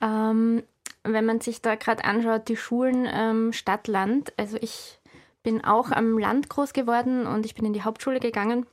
Ähm, 0.00 0.62
wenn 1.04 1.24
man 1.24 1.40
sich 1.40 1.62
da 1.62 1.76
gerade 1.76 2.04
anschaut, 2.04 2.48
die 2.48 2.56
Schulen 2.56 3.08
ähm, 3.10 3.52
Stadt-Land, 3.52 4.32
also 4.36 4.56
ich 4.60 4.98
bin 5.42 5.62
auch 5.62 5.92
am 5.92 6.18
Land 6.18 6.48
groß 6.48 6.72
geworden 6.72 7.26
und 7.26 7.46
ich 7.46 7.54
bin 7.54 7.64
in 7.64 7.72
die 7.72 7.82
Hauptschule 7.82 8.18
gegangen 8.18 8.66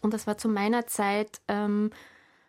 und 0.00 0.14
das 0.14 0.26
war 0.26 0.38
zu 0.38 0.48
meiner 0.48 0.86
Zeit, 0.86 1.40
ähm, 1.48 1.90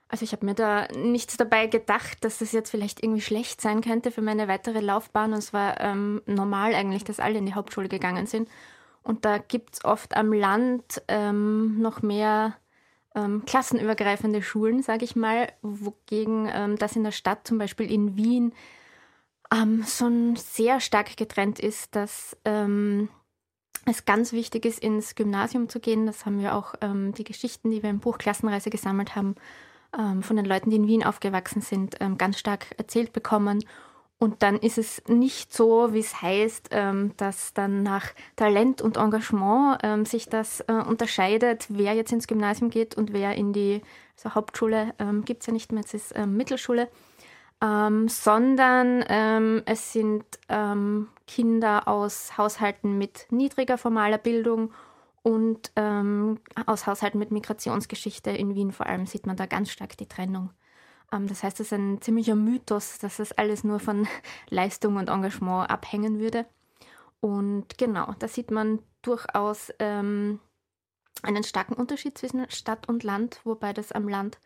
also 0.09 0.23
ich 0.23 0.31
habe 0.31 0.45
mir 0.45 0.53
da 0.53 0.87
nichts 0.95 1.35
dabei 1.37 1.67
gedacht, 1.67 2.23
dass 2.23 2.37
das 2.37 2.53
jetzt 2.53 2.69
vielleicht 2.69 3.03
irgendwie 3.03 3.21
schlecht 3.21 3.59
sein 3.59 3.81
könnte 3.81 4.11
für 4.11 4.21
meine 4.21 4.47
weitere 4.47 4.79
Laufbahn. 4.79 5.33
Und 5.33 5.39
es 5.39 5.51
war 5.51 5.81
ähm, 5.81 6.21
normal 6.25 6.73
eigentlich, 6.75 7.03
dass 7.03 7.19
alle 7.19 7.39
in 7.39 7.45
die 7.45 7.55
Hauptschule 7.55 7.89
gegangen 7.89 8.25
sind. 8.25 8.47
Und 9.03 9.25
da 9.25 9.37
gibt 9.37 9.75
es 9.75 9.85
oft 9.85 10.15
am 10.15 10.31
Land 10.31 11.01
ähm, 11.07 11.81
noch 11.81 12.01
mehr 12.01 12.55
ähm, 13.15 13.43
klassenübergreifende 13.45 14.41
Schulen, 14.41 14.81
sage 14.81 15.03
ich 15.03 15.15
mal, 15.15 15.51
wogegen 15.61 16.49
ähm, 16.53 16.77
das 16.77 16.95
in 16.95 17.03
der 17.03 17.11
Stadt, 17.11 17.45
zum 17.45 17.57
Beispiel 17.57 17.91
in 17.91 18.15
Wien, 18.15 18.53
ähm, 19.53 19.83
schon 19.85 20.35
sehr 20.35 20.79
stark 20.79 21.17
getrennt 21.17 21.59
ist, 21.59 21.95
dass 21.95 22.37
es 23.89 24.05
ganz 24.05 24.33
wichtig 24.33 24.65
ist, 24.65 24.79
ins 24.79 25.15
Gymnasium 25.15 25.69
zu 25.69 25.79
gehen. 25.79 26.05
Das 26.05 26.25
haben 26.25 26.39
wir 26.39 26.55
auch 26.55 26.75
ähm, 26.81 27.13
die 27.13 27.23
Geschichten, 27.23 27.71
die 27.71 27.83
wir 27.83 27.89
im 27.89 27.99
Buch 27.99 28.17
Klassenreise 28.17 28.69
gesammelt 28.69 29.15
haben, 29.15 29.35
ähm, 29.97 30.23
von 30.23 30.35
den 30.35 30.45
Leuten, 30.45 30.69
die 30.69 30.75
in 30.75 30.87
Wien 30.87 31.03
aufgewachsen 31.03 31.61
sind, 31.61 31.95
ähm, 31.99 32.17
ganz 32.17 32.37
stark 32.39 32.67
erzählt 32.77 33.13
bekommen. 33.13 33.63
Und 34.19 34.41
dann 34.41 34.57
ist 34.57 34.77
es 34.79 35.03
nicht 35.07 35.53
so, 35.53 35.93
wie 35.93 35.99
es 35.99 36.21
heißt, 36.21 36.69
ähm, 36.71 37.11
dass 37.17 37.53
dann 37.53 37.83
nach 37.83 38.05
Talent 38.35 38.81
und 38.81 38.97
Engagement 38.97 39.79
ähm, 39.83 40.05
sich 40.05 40.27
das 40.27 40.61
äh, 40.61 40.73
unterscheidet, 40.73 41.67
wer 41.69 41.93
jetzt 41.93 42.11
ins 42.11 42.27
Gymnasium 42.27 42.69
geht 42.71 42.95
und 42.95 43.13
wer 43.13 43.35
in 43.35 43.53
die 43.53 43.81
also 44.15 44.33
Hauptschule 44.33 44.95
ähm, 44.97 45.23
gibt 45.23 45.41
es 45.41 45.47
ja 45.47 45.53
nicht 45.53 45.71
mehr, 45.71 45.83
es 45.85 45.93
ist 45.93 46.17
Mittelschule 46.25 46.89
ähm, 47.61 48.07
sondern 48.07 49.03
ähm, 49.07 49.63
es 49.65 49.93
sind 49.93 50.23
ähm, 50.49 51.07
Kinder 51.25 51.87
aus 51.87 52.37
Haushalten 52.37 52.97
mit 52.97 53.27
niedriger 53.31 53.77
formaler 53.77 54.17
Bildung 54.17 54.71
und 55.23 55.71
ähm, 55.75 56.39
aus 56.65 56.87
Haushalten 56.87 57.19
mit 57.19 57.31
Migrationsgeschichte. 57.31 58.29
In 58.31 58.55
Wien 58.55 58.71
vor 58.71 58.85
allem 58.85 59.05
sieht 59.05 59.25
man 59.25 59.35
da 59.35 59.45
ganz 59.45 59.71
stark 59.71 59.97
die 59.97 60.07
Trennung. 60.07 60.51
Ähm, 61.11 61.27
das 61.27 61.43
heißt, 61.43 61.59
es 61.59 61.67
ist 61.67 61.73
ein 61.73 62.01
ziemlicher 62.01 62.35
Mythos, 62.35 62.99
dass 62.99 63.17
das 63.17 63.31
alles 63.33 63.63
nur 63.63 63.79
von 63.79 64.07
Leistung 64.49 64.95
und 64.95 65.09
Engagement 65.09 65.69
abhängen 65.69 66.19
würde. 66.19 66.45
Und 67.19 67.77
genau, 67.77 68.13
da 68.19 68.27
sieht 68.27 68.51
man 68.51 68.79
durchaus 69.01 69.73
ähm, 69.79 70.39
einen 71.23 71.43
starken 71.43 71.73
Unterschied 71.73 72.17
zwischen 72.17 72.49
Stadt 72.51 72.87
und 72.87 73.03
Land, 73.03 73.41
wobei 73.43 73.73
das 73.73 73.91
am 73.91 74.07
Land 74.07 74.37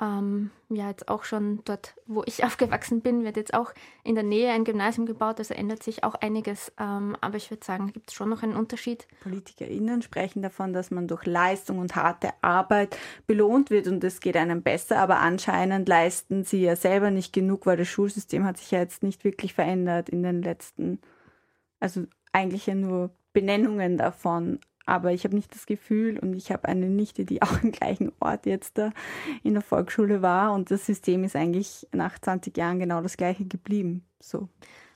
ähm, 0.00 0.50
ja, 0.68 0.88
jetzt 0.88 1.08
auch 1.08 1.24
schon 1.24 1.60
dort, 1.64 1.94
wo 2.06 2.22
ich 2.26 2.44
aufgewachsen 2.44 3.00
bin, 3.00 3.24
wird 3.24 3.36
jetzt 3.36 3.54
auch 3.54 3.72
in 4.04 4.14
der 4.14 4.24
Nähe 4.24 4.50
ein 4.52 4.64
Gymnasium 4.64 5.06
gebaut, 5.06 5.38
also 5.38 5.54
ändert 5.54 5.82
sich 5.82 6.04
auch 6.04 6.14
einiges. 6.14 6.72
Ähm, 6.78 7.16
aber 7.20 7.36
ich 7.36 7.50
würde 7.50 7.64
sagen, 7.64 7.92
gibt 7.92 8.10
es 8.10 8.14
schon 8.14 8.28
noch 8.28 8.42
einen 8.42 8.56
Unterschied. 8.56 9.06
PolitikerInnen 9.22 10.02
sprechen 10.02 10.42
davon, 10.42 10.72
dass 10.72 10.90
man 10.90 11.08
durch 11.08 11.24
Leistung 11.26 11.78
und 11.78 11.96
harte 11.96 12.30
Arbeit 12.42 12.98
belohnt 13.26 13.70
wird 13.70 13.86
und 13.86 14.02
es 14.04 14.20
geht 14.20 14.36
einem 14.36 14.62
besser, 14.62 14.98
aber 14.98 15.18
anscheinend 15.18 15.88
leisten 15.88 16.44
sie 16.44 16.62
ja 16.62 16.76
selber 16.76 17.10
nicht 17.10 17.32
genug, 17.32 17.66
weil 17.66 17.76
das 17.76 17.88
Schulsystem 17.88 18.44
hat 18.44 18.58
sich 18.58 18.70
ja 18.70 18.80
jetzt 18.80 19.02
nicht 19.02 19.24
wirklich 19.24 19.54
verändert 19.54 20.08
in 20.08 20.22
den 20.22 20.42
letzten, 20.42 21.00
also 21.80 22.04
eigentlich 22.32 22.66
ja 22.66 22.74
nur 22.74 23.10
Benennungen 23.32 23.96
davon 23.96 24.60
aber 24.86 25.12
ich 25.12 25.24
habe 25.24 25.34
nicht 25.34 25.54
das 25.54 25.66
Gefühl 25.66 26.18
und 26.18 26.34
ich 26.34 26.50
habe 26.50 26.68
eine 26.68 26.86
Nichte, 26.86 27.24
die 27.24 27.42
auch 27.42 27.62
im 27.62 27.72
gleichen 27.72 28.12
Ort 28.20 28.46
jetzt 28.46 28.78
da 28.78 28.92
in 29.42 29.54
der 29.54 29.62
Volksschule 29.62 30.22
war 30.22 30.52
und 30.52 30.70
das 30.70 30.86
System 30.86 31.24
ist 31.24 31.36
eigentlich 31.36 31.86
nach 31.92 32.18
20 32.18 32.56
Jahren 32.56 32.78
genau 32.78 33.02
das 33.02 33.16
gleiche 33.16 33.44
geblieben. 33.44 34.04
So. 34.20 34.48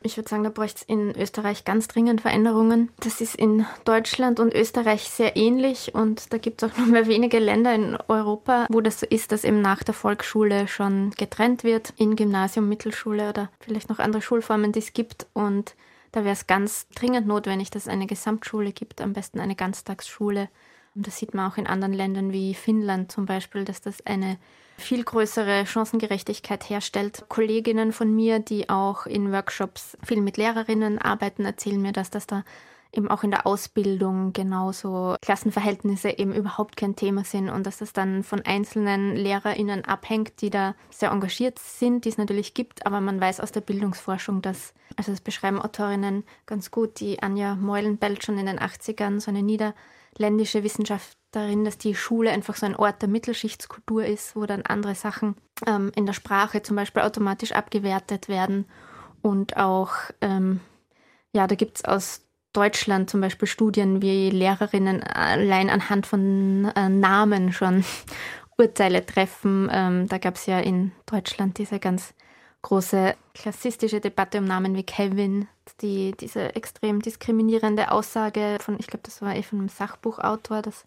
Ich 0.02 0.16
würde 0.16 0.30
sagen, 0.30 0.44
da 0.44 0.48
bräuchte 0.48 0.80
es 0.80 0.88
in 0.88 1.14
Österreich 1.14 1.66
ganz 1.66 1.86
dringend 1.86 2.22
Veränderungen. 2.22 2.88
Das 3.00 3.20
ist 3.20 3.34
in 3.34 3.66
Deutschland 3.84 4.40
und 4.40 4.54
Österreich 4.54 5.02
sehr 5.02 5.36
ähnlich 5.36 5.94
und 5.94 6.32
da 6.32 6.38
gibt 6.38 6.62
es 6.62 6.70
auch 6.70 6.76
nur 6.78 6.86
mehr 6.86 7.06
wenige 7.06 7.38
Länder 7.38 7.74
in 7.74 7.98
Europa, 8.08 8.66
wo 8.70 8.80
das 8.80 9.00
so 9.00 9.06
ist, 9.06 9.30
dass 9.30 9.44
eben 9.44 9.60
nach 9.60 9.82
der 9.82 9.92
Volksschule 9.92 10.68
schon 10.68 11.10
getrennt 11.18 11.64
wird 11.64 11.92
in 11.96 12.16
Gymnasium, 12.16 12.68
Mittelschule 12.68 13.28
oder 13.28 13.50
vielleicht 13.60 13.90
noch 13.90 13.98
andere 13.98 14.22
Schulformen, 14.22 14.72
die 14.72 14.78
es 14.78 14.94
gibt 14.94 15.26
und 15.34 15.74
da 16.12 16.24
wäre 16.24 16.32
es 16.32 16.46
ganz 16.46 16.88
dringend 16.94 17.26
notwendig, 17.26 17.70
dass 17.70 17.84
es 17.84 17.88
eine 17.88 18.06
Gesamtschule 18.06 18.72
gibt, 18.72 19.00
am 19.00 19.12
besten 19.12 19.40
eine 19.40 19.56
Ganztagsschule. 19.56 20.48
Und 20.94 21.06
das 21.06 21.18
sieht 21.18 21.34
man 21.34 21.50
auch 21.50 21.56
in 21.56 21.66
anderen 21.66 21.94
Ländern 21.94 22.32
wie 22.32 22.54
Finnland 22.54 23.12
zum 23.12 23.26
Beispiel, 23.26 23.64
dass 23.64 23.80
das 23.80 24.04
eine 24.06 24.38
viel 24.76 25.04
größere 25.04 25.66
Chancengerechtigkeit 25.66 26.68
herstellt. 26.68 27.24
Kolleginnen 27.28 27.92
von 27.92 28.14
mir, 28.14 28.40
die 28.40 28.68
auch 28.68 29.06
in 29.06 29.30
Workshops 29.30 29.96
viel 30.02 30.20
mit 30.20 30.36
Lehrerinnen 30.36 30.98
arbeiten, 30.98 31.44
erzählen 31.44 31.80
mir, 31.80 31.92
dass 31.92 32.10
das 32.10 32.26
da 32.26 32.44
eben 32.92 33.08
auch 33.08 33.22
in 33.22 33.30
der 33.30 33.46
Ausbildung 33.46 34.32
genauso 34.32 35.16
Klassenverhältnisse 35.22 36.18
eben 36.18 36.34
überhaupt 36.34 36.76
kein 36.76 36.96
Thema 36.96 37.24
sind 37.24 37.48
und 37.48 37.66
dass 37.66 37.78
das 37.78 37.92
dann 37.92 38.22
von 38.22 38.42
einzelnen 38.42 39.14
LehrerInnen 39.14 39.84
abhängt, 39.84 40.40
die 40.40 40.50
da 40.50 40.74
sehr 40.90 41.10
engagiert 41.10 41.58
sind, 41.58 42.04
die 42.04 42.08
es 42.08 42.18
natürlich 42.18 42.54
gibt, 42.54 42.86
aber 42.86 43.00
man 43.00 43.20
weiß 43.20 43.40
aus 43.40 43.52
der 43.52 43.60
Bildungsforschung, 43.60 44.42
dass, 44.42 44.74
also 44.96 45.12
das 45.12 45.20
beschreiben 45.20 45.60
Autorinnen 45.60 46.24
ganz 46.46 46.70
gut, 46.70 47.00
die 47.00 47.22
Anja 47.22 47.54
Meulenbelt 47.54 48.24
schon 48.24 48.38
in 48.38 48.46
den 48.46 48.58
80ern, 48.58 49.20
so 49.20 49.30
eine 49.30 49.42
niederländische 49.42 50.64
Wissenschaftlerin, 50.64 51.64
dass 51.64 51.78
die 51.78 51.94
Schule 51.94 52.30
einfach 52.30 52.56
so 52.56 52.66
ein 52.66 52.76
Ort 52.76 53.02
der 53.02 53.08
Mittelschichtskultur 53.08 54.04
ist, 54.04 54.34
wo 54.34 54.46
dann 54.46 54.62
andere 54.62 54.96
Sachen 54.96 55.36
ähm, 55.66 55.92
in 55.94 56.06
der 56.06 56.12
Sprache 56.12 56.62
zum 56.62 56.76
Beispiel 56.76 57.02
automatisch 57.02 57.52
abgewertet 57.52 58.28
werden. 58.28 58.66
Und 59.22 59.56
auch, 59.58 59.92
ähm, 60.22 60.60
ja, 61.32 61.46
da 61.46 61.54
gibt 61.54 61.76
es 61.76 61.84
aus 61.84 62.22
Deutschland 62.52 63.10
zum 63.10 63.20
Beispiel 63.20 63.46
Studien 63.46 64.02
wie 64.02 64.30
Lehrerinnen 64.30 65.02
allein 65.02 65.70
anhand 65.70 66.06
von 66.06 66.70
äh, 66.76 66.88
Namen 66.88 67.52
schon 67.52 67.84
Urteile 68.58 69.04
treffen. 69.06 69.68
Ähm, 69.72 70.08
da 70.08 70.18
gab 70.18 70.36
es 70.36 70.46
ja 70.46 70.58
in 70.58 70.92
Deutschland 71.06 71.58
diese 71.58 71.78
ganz 71.78 72.14
große 72.62 73.14
klassistische 73.34 74.00
Debatte 74.00 74.38
um 74.38 74.44
Namen 74.44 74.74
wie 74.74 74.82
Kevin, 74.82 75.48
die 75.80 76.12
diese 76.18 76.54
extrem 76.54 77.00
diskriminierende 77.00 77.90
Aussage 77.90 78.58
von, 78.60 78.76
ich 78.78 78.86
glaube, 78.86 79.02
das 79.04 79.22
war 79.22 79.34
eh 79.34 79.42
von 79.42 79.60
einem 79.60 79.68
Sachbuchautor, 79.68 80.62
dass 80.62 80.84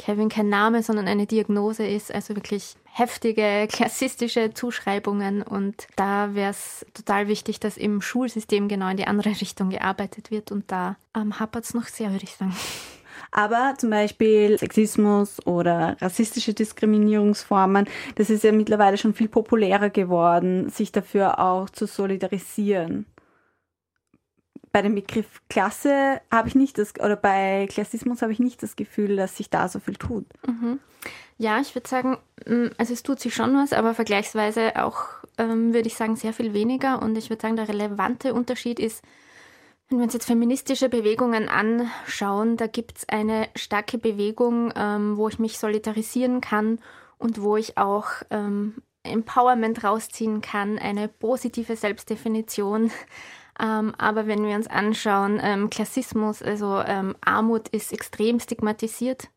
Kevin 0.00 0.30
kein 0.30 0.48
Name, 0.48 0.82
sondern 0.82 1.06
eine 1.06 1.26
Diagnose 1.26 1.86
ist. 1.86 2.12
Also 2.12 2.34
wirklich 2.34 2.74
heftige, 2.84 3.68
klassistische 3.70 4.54
Zuschreibungen. 4.54 5.42
Und 5.42 5.86
da 5.94 6.34
wäre 6.34 6.50
es 6.50 6.86
total 6.94 7.28
wichtig, 7.28 7.60
dass 7.60 7.76
im 7.76 8.00
Schulsystem 8.00 8.66
genau 8.66 8.88
in 8.88 8.96
die 8.96 9.06
andere 9.06 9.28
Richtung 9.28 9.68
gearbeitet 9.68 10.30
wird. 10.30 10.52
Und 10.52 10.72
da 10.72 10.96
ähm, 11.14 11.38
hapert 11.38 11.64
es 11.64 11.74
noch 11.74 11.84
sehr, 11.84 12.12
würde 12.12 12.24
ich 12.24 12.34
sagen. 12.34 12.56
Aber 13.30 13.74
zum 13.76 13.90
Beispiel 13.90 14.58
Sexismus 14.58 15.46
oder 15.46 15.96
rassistische 16.00 16.54
Diskriminierungsformen, 16.54 17.86
das 18.16 18.30
ist 18.30 18.42
ja 18.42 18.52
mittlerweile 18.52 18.96
schon 18.96 19.14
viel 19.14 19.28
populärer 19.28 19.90
geworden, 19.90 20.70
sich 20.70 20.92
dafür 20.92 21.38
auch 21.38 21.68
zu 21.68 21.86
solidarisieren. 21.86 23.06
Bei 24.72 24.82
dem 24.82 24.94
Begriff 24.94 25.40
Klasse 25.48 26.20
habe 26.30 26.48
ich 26.48 26.54
nicht 26.54 26.78
das, 26.78 26.94
oder 27.00 27.16
bei 27.16 27.66
Klassismus 27.70 28.22
habe 28.22 28.32
ich 28.32 28.38
nicht 28.38 28.62
das 28.62 28.76
Gefühl, 28.76 29.16
dass 29.16 29.36
sich 29.36 29.50
da 29.50 29.68
so 29.68 29.80
viel 29.80 29.96
tut. 29.96 30.26
Mhm. 30.46 30.78
Ja, 31.38 31.58
ich 31.58 31.74
würde 31.74 31.88
sagen, 31.88 32.18
mm, 32.46 32.66
also 32.76 32.92
es 32.92 33.02
tut 33.02 33.18
sich 33.18 33.34
schon 33.34 33.54
was, 33.54 33.72
aber 33.72 33.94
vergleichsweise 33.94 34.76
auch, 34.76 35.04
ähm, 35.38 35.72
würde 35.72 35.88
ich 35.88 35.96
sagen, 35.96 36.14
sehr 36.14 36.32
viel 36.32 36.52
weniger. 36.52 37.02
Und 37.02 37.16
ich 37.16 37.30
würde 37.30 37.42
sagen, 37.42 37.56
der 37.56 37.68
relevante 37.68 38.34
Unterschied 38.34 38.78
ist, 38.78 39.02
wenn 39.88 39.98
wir 39.98 40.04
uns 40.04 40.12
jetzt 40.12 40.26
feministische 40.26 40.88
Bewegungen 40.88 41.48
anschauen, 41.48 42.56
da 42.56 42.68
gibt 42.68 42.98
es 42.98 43.08
eine 43.08 43.48
starke 43.56 43.98
Bewegung, 43.98 44.72
ähm, 44.76 45.16
wo 45.16 45.28
ich 45.28 45.38
mich 45.40 45.58
solidarisieren 45.58 46.40
kann 46.40 46.78
und 47.18 47.42
wo 47.42 47.56
ich 47.56 47.76
auch 47.76 48.06
ähm, 48.30 48.82
Empowerment 49.02 49.82
rausziehen 49.82 50.42
kann, 50.42 50.78
eine 50.78 51.08
positive 51.08 51.74
Selbstdefinition. 51.74 52.92
Ähm, 53.60 53.94
aber 53.98 54.26
wenn 54.26 54.44
wir 54.44 54.56
uns 54.56 54.66
anschauen, 54.66 55.38
ähm, 55.42 55.70
Klassismus, 55.70 56.42
also 56.42 56.80
ähm, 56.80 57.14
Armut 57.20 57.68
ist 57.68 57.92
extrem 57.92 58.40
stigmatisiert. 58.40 59.28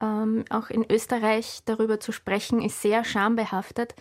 Ähm, 0.00 0.44
auch 0.50 0.70
in 0.70 0.84
Österreich 0.90 1.60
darüber 1.64 2.00
zu 2.00 2.12
sprechen, 2.12 2.62
ist 2.62 2.82
sehr 2.82 3.04
schambehaftet. 3.04 3.94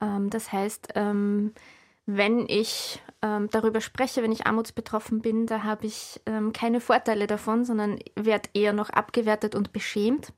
das 0.00 0.52
heißt, 0.52 0.94
wenn 0.94 2.46
ich 2.48 3.02
ähm, 3.20 3.50
darüber 3.50 3.80
spreche, 3.80 4.22
wenn 4.22 4.32
ich 4.32 4.46
armutsbetroffen 4.46 5.20
bin, 5.20 5.46
da 5.46 5.62
habe 5.62 5.86
ich 5.86 6.20
ähm, 6.24 6.52
keine 6.52 6.80
Vorteile 6.80 7.26
davon, 7.26 7.64
sondern 7.64 7.98
werde 8.14 8.48
eher 8.54 8.72
noch 8.72 8.90
abgewertet 8.90 9.54
und 9.54 9.72
beschämt. 9.72 10.32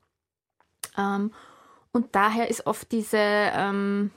Ähm, 0.97 1.31
und 1.93 2.15
daher 2.15 2.49
ist 2.49 2.65
oft 2.65 2.91
diese 2.91 3.17
ähm, 3.17 4.11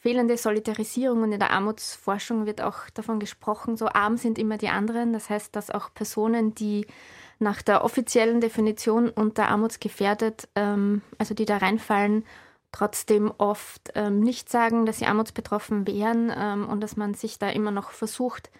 fehlende 0.00 0.36
Solidarisierung 0.36 1.22
und 1.22 1.32
in 1.32 1.38
der 1.38 1.50
Armutsforschung 1.50 2.46
wird 2.46 2.62
auch 2.62 2.88
davon 2.94 3.20
gesprochen, 3.20 3.76
so 3.76 3.86
arm 3.86 4.16
sind 4.16 4.38
immer 4.38 4.56
die 4.56 4.68
anderen. 4.68 5.12
Das 5.12 5.28
heißt, 5.28 5.54
dass 5.54 5.70
auch 5.70 5.92
Personen, 5.92 6.54
die 6.54 6.86
nach 7.38 7.62
der 7.62 7.84
offiziellen 7.84 8.40
Definition 8.40 9.08
unter 9.10 9.48
armutsgefährdet, 9.48 10.48
ähm, 10.54 11.02
also 11.18 11.34
die 11.34 11.44
da 11.44 11.58
reinfallen, 11.58 12.24
trotzdem 12.72 13.32
oft 13.36 13.90
ähm, 13.94 14.20
nicht 14.20 14.48
sagen, 14.48 14.86
dass 14.86 14.98
sie 14.98 15.06
armutsbetroffen 15.06 15.86
wären 15.86 16.32
ähm, 16.34 16.68
und 16.68 16.80
dass 16.80 16.96
man 16.96 17.14
sich 17.14 17.38
da 17.38 17.50
immer 17.50 17.70
noch 17.70 17.90
versucht 17.90 18.50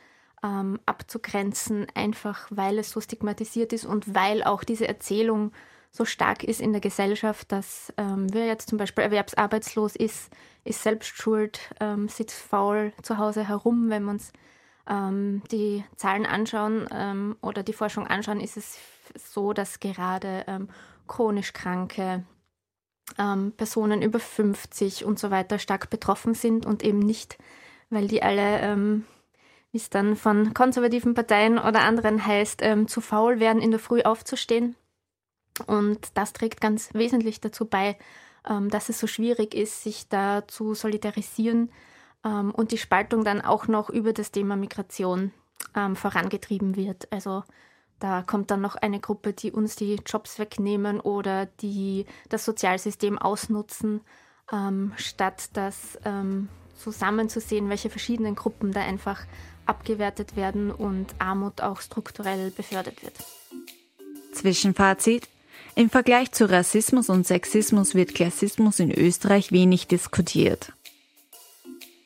ähm, 0.43 0.79
abzugrenzen, 0.87 1.87
einfach 1.95 2.49
weil 2.51 2.79
es 2.79 2.91
so 2.91 3.01
stigmatisiert 3.01 3.73
ist 3.73 3.87
und 3.87 4.15
weil 4.15 4.43
auch 4.43 4.65
diese 4.65 4.89
Erzählung 4.89 5.53
so 5.91 6.05
stark 6.05 6.45
ist 6.45 6.61
in 6.61 6.73
der 6.73 6.81
Gesellschaft, 6.81 7.51
dass 7.51 7.93
ähm, 7.97 8.33
wer 8.33 8.47
jetzt 8.47 8.69
zum 8.69 8.79
Beispiel 8.79 9.05
erwerbsarbeitslos 9.05 9.97
ist, 9.97 10.31
ist 10.65 10.83
selbst 10.83 11.17
schuld, 11.17 11.61
ähm, 11.81 12.09
sitzt 12.09 12.41
faul 12.41 12.93
zu 13.03 13.19
Hause 13.19 13.49
herum. 13.49 13.91
Wenn 13.91 14.05
wir 14.05 14.13
uns 14.13 14.33
ähm, 14.89 15.43
die 15.51 15.85
Zahlen 15.97 16.27
anschauen 16.27 17.37
oder 17.41 17.63
die 17.63 17.73
Forschung 17.73 18.07
anschauen, 18.07 18.41
ist 18.41 18.57
es 18.57 18.79
so, 19.15 19.53
dass 19.53 19.81
gerade 19.81 20.69
chronisch 21.09 21.53
Kranke, 21.53 22.25
ähm, 23.19 23.53
Personen 23.57 24.03
über 24.03 24.21
50 24.21 25.05
und 25.05 25.19
so 25.19 25.31
weiter 25.31 25.59
stark 25.59 25.91
betroffen 25.91 26.35
sind 26.35 26.67
und 26.67 26.83
eben 26.83 27.01
nicht, 27.01 27.39
weil 27.91 28.09
die 28.09 28.23
alle, 28.23 28.61
ähm, 28.61 29.05
wie 29.73 29.79
es 29.79 29.91
dann 29.91 30.17
von 30.17 30.55
konservativen 30.55 31.15
Parteien 31.15 31.59
oder 31.59 31.81
anderen 31.81 32.25
heißt, 32.25 32.61
ähm, 32.63 32.89
zu 32.89 33.01
faul 33.01 33.41
werden, 33.41 33.63
in 33.63 33.71
der 33.71 33.81
Früh 33.81 34.03
aufzustehen. 34.03 34.77
Und 35.67 35.99
das 36.15 36.33
trägt 36.33 36.61
ganz 36.61 36.95
wesentlich 36.95 37.41
dazu 37.41 37.67
bei, 37.67 37.97
ähm, 38.49 38.71
dass 38.71 38.89
es 38.89 38.99
so 38.99 39.07
schwierig 39.07 39.55
ist, 39.55 39.83
sich 39.83 40.09
da 40.09 40.47
zu 40.49 40.75
solidarisieren 40.75 41.71
ähm, 42.25 42.53
und 42.53 42.73
die 42.73 42.79
Spaltung 42.79 43.25
dann 43.25 43.43
auch 43.43 43.69
noch 43.69 43.91
über 43.91 44.13
das 44.13 44.31
Thema 44.31 44.57
Migration 44.57 45.33
ähm, 45.75 45.95
vorangetrieben 45.95 46.77
wird. 46.77 47.11
Also 47.13 47.45
da 47.99 48.23
kommt 48.23 48.51
dann 48.51 48.63
noch 48.63 48.77
eine 48.77 48.99
Gruppe, 48.99 49.35
die 49.35 49.53
uns 49.53 49.77
die 49.77 49.97
Jobs 50.07 50.39
wegnehmen 50.39 51.01
oder 51.01 51.47
die 51.61 52.07
das 52.31 52.47
Sozialsystem 52.47 53.19
ausnutzen, 53.19 54.01
statt 54.97 55.51
das 55.53 55.99
zusammenzusehen, 56.79 57.69
welche 57.69 57.91
verschiedenen 57.91 58.37
Gruppen 58.37 58.73
da 58.73 58.81
einfach 58.81 59.27
abgewertet 59.67 60.35
werden 60.35 60.71
und 60.71 61.15
Armut 61.19 61.61
auch 61.61 61.83
strukturell 61.83 62.51
befördert 62.51 63.03
wird. 63.03 63.15
Zwischenfazit. 64.33 65.29
Im 65.81 65.89
Vergleich 65.89 66.31
zu 66.31 66.45
Rassismus 66.45 67.09
und 67.09 67.27
Sexismus 67.27 67.95
wird 67.95 68.15
Klassismus 68.15 68.81
in 68.81 68.93
Österreich 68.93 69.51
wenig 69.51 69.87
diskutiert. 69.87 70.75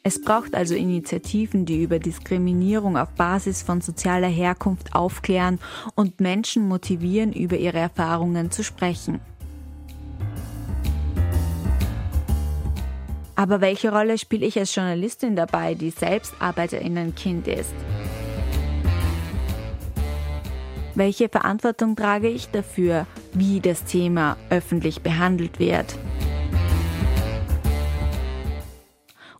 Es 0.04 0.22
braucht 0.22 0.54
also 0.54 0.76
Initiativen, 0.76 1.66
die 1.66 1.82
über 1.82 1.98
Diskriminierung 1.98 2.96
auf 2.96 3.08
Basis 3.16 3.62
von 3.62 3.80
sozialer 3.80 4.28
Herkunft 4.28 4.94
aufklären 4.94 5.58
und 5.96 6.20
Menschen 6.20 6.68
motivieren, 6.68 7.32
über 7.32 7.56
ihre 7.56 7.78
Erfahrungen 7.78 8.52
zu 8.52 8.62
sprechen. 8.62 9.18
Aber 13.34 13.60
welche 13.60 13.90
Rolle 13.90 14.18
spiele 14.18 14.46
ich 14.46 14.56
als 14.56 14.72
Journalistin 14.72 15.34
dabei, 15.34 15.74
die 15.74 15.90
selbst 15.90 16.32
Arbeiterinnenkind 16.38 17.48
ist? 17.48 17.74
Welche 20.96 21.28
Verantwortung 21.28 21.96
trage 21.96 22.28
ich 22.28 22.50
dafür, 22.50 23.06
wie 23.32 23.60
das 23.60 23.84
Thema 23.84 24.36
öffentlich 24.48 25.02
behandelt 25.02 25.58
wird? 25.58 25.96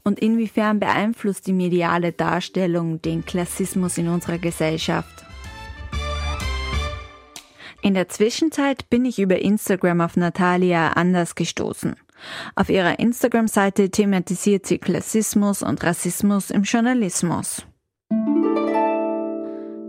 Und 0.02 0.18
inwiefern 0.18 0.80
beeinflusst 0.80 1.46
die 1.46 1.52
mediale 1.52 2.12
Darstellung 2.12 3.00
den 3.00 3.24
Klassismus 3.24 3.96
in 3.98 4.08
unserer 4.08 4.38
Gesellschaft? 4.38 5.24
In 7.82 7.94
der 7.94 8.08
Zwischenzeit 8.08 8.90
bin 8.90 9.04
ich 9.04 9.18
über 9.18 9.38
Instagram 9.38 10.00
auf 10.00 10.16
Natalia 10.16 10.88
Anders 10.88 11.36
gestoßen. 11.36 11.94
Auf 12.56 12.68
ihrer 12.68 12.98
Instagram-Seite 12.98 13.90
thematisiert 13.90 14.66
sie 14.66 14.78
Klassismus 14.78 15.62
und 15.62 15.84
Rassismus 15.84 16.50
im 16.50 16.62
Journalismus. 16.62 17.64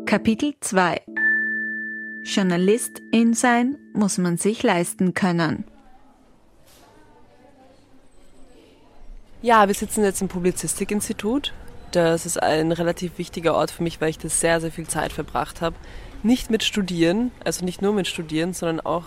Kapitel 0.06 0.54
2 0.60 1.02
Journalistin 2.26 3.36
sein 3.36 3.78
muss 3.94 4.18
man 4.18 4.38
sich 4.38 4.64
leisten 4.64 5.14
können. 5.14 5.64
Ja, 9.44 9.68
wir 9.68 9.76
sitzen 9.76 10.04
jetzt 10.04 10.24
im 10.24 10.28
Publizistikinstitut. 10.28 11.54
Das 11.92 12.26
ist 12.26 12.42
ein 12.42 12.72
relativ 12.72 13.20
wichtiger 13.20 13.54
Ort 13.54 13.70
für 13.70 13.84
mich, 13.84 14.02
weil 14.02 14.10
ich 14.10 14.18
da 14.18 14.28
sehr, 14.28 14.60
sehr 14.60 14.72
viel 14.72 14.88
Zeit 14.88 15.14
verbracht 15.14 15.62
habe. 15.62 15.76
Nicht 16.24 16.50
mit 16.50 16.64
Studieren, 16.64 17.32
also 17.44 17.64
nicht 17.64 17.84
nur 17.84 17.94
mit 17.94 18.08
Studieren, 18.08 18.54
sondern 18.54 18.84
auch, 18.84 19.06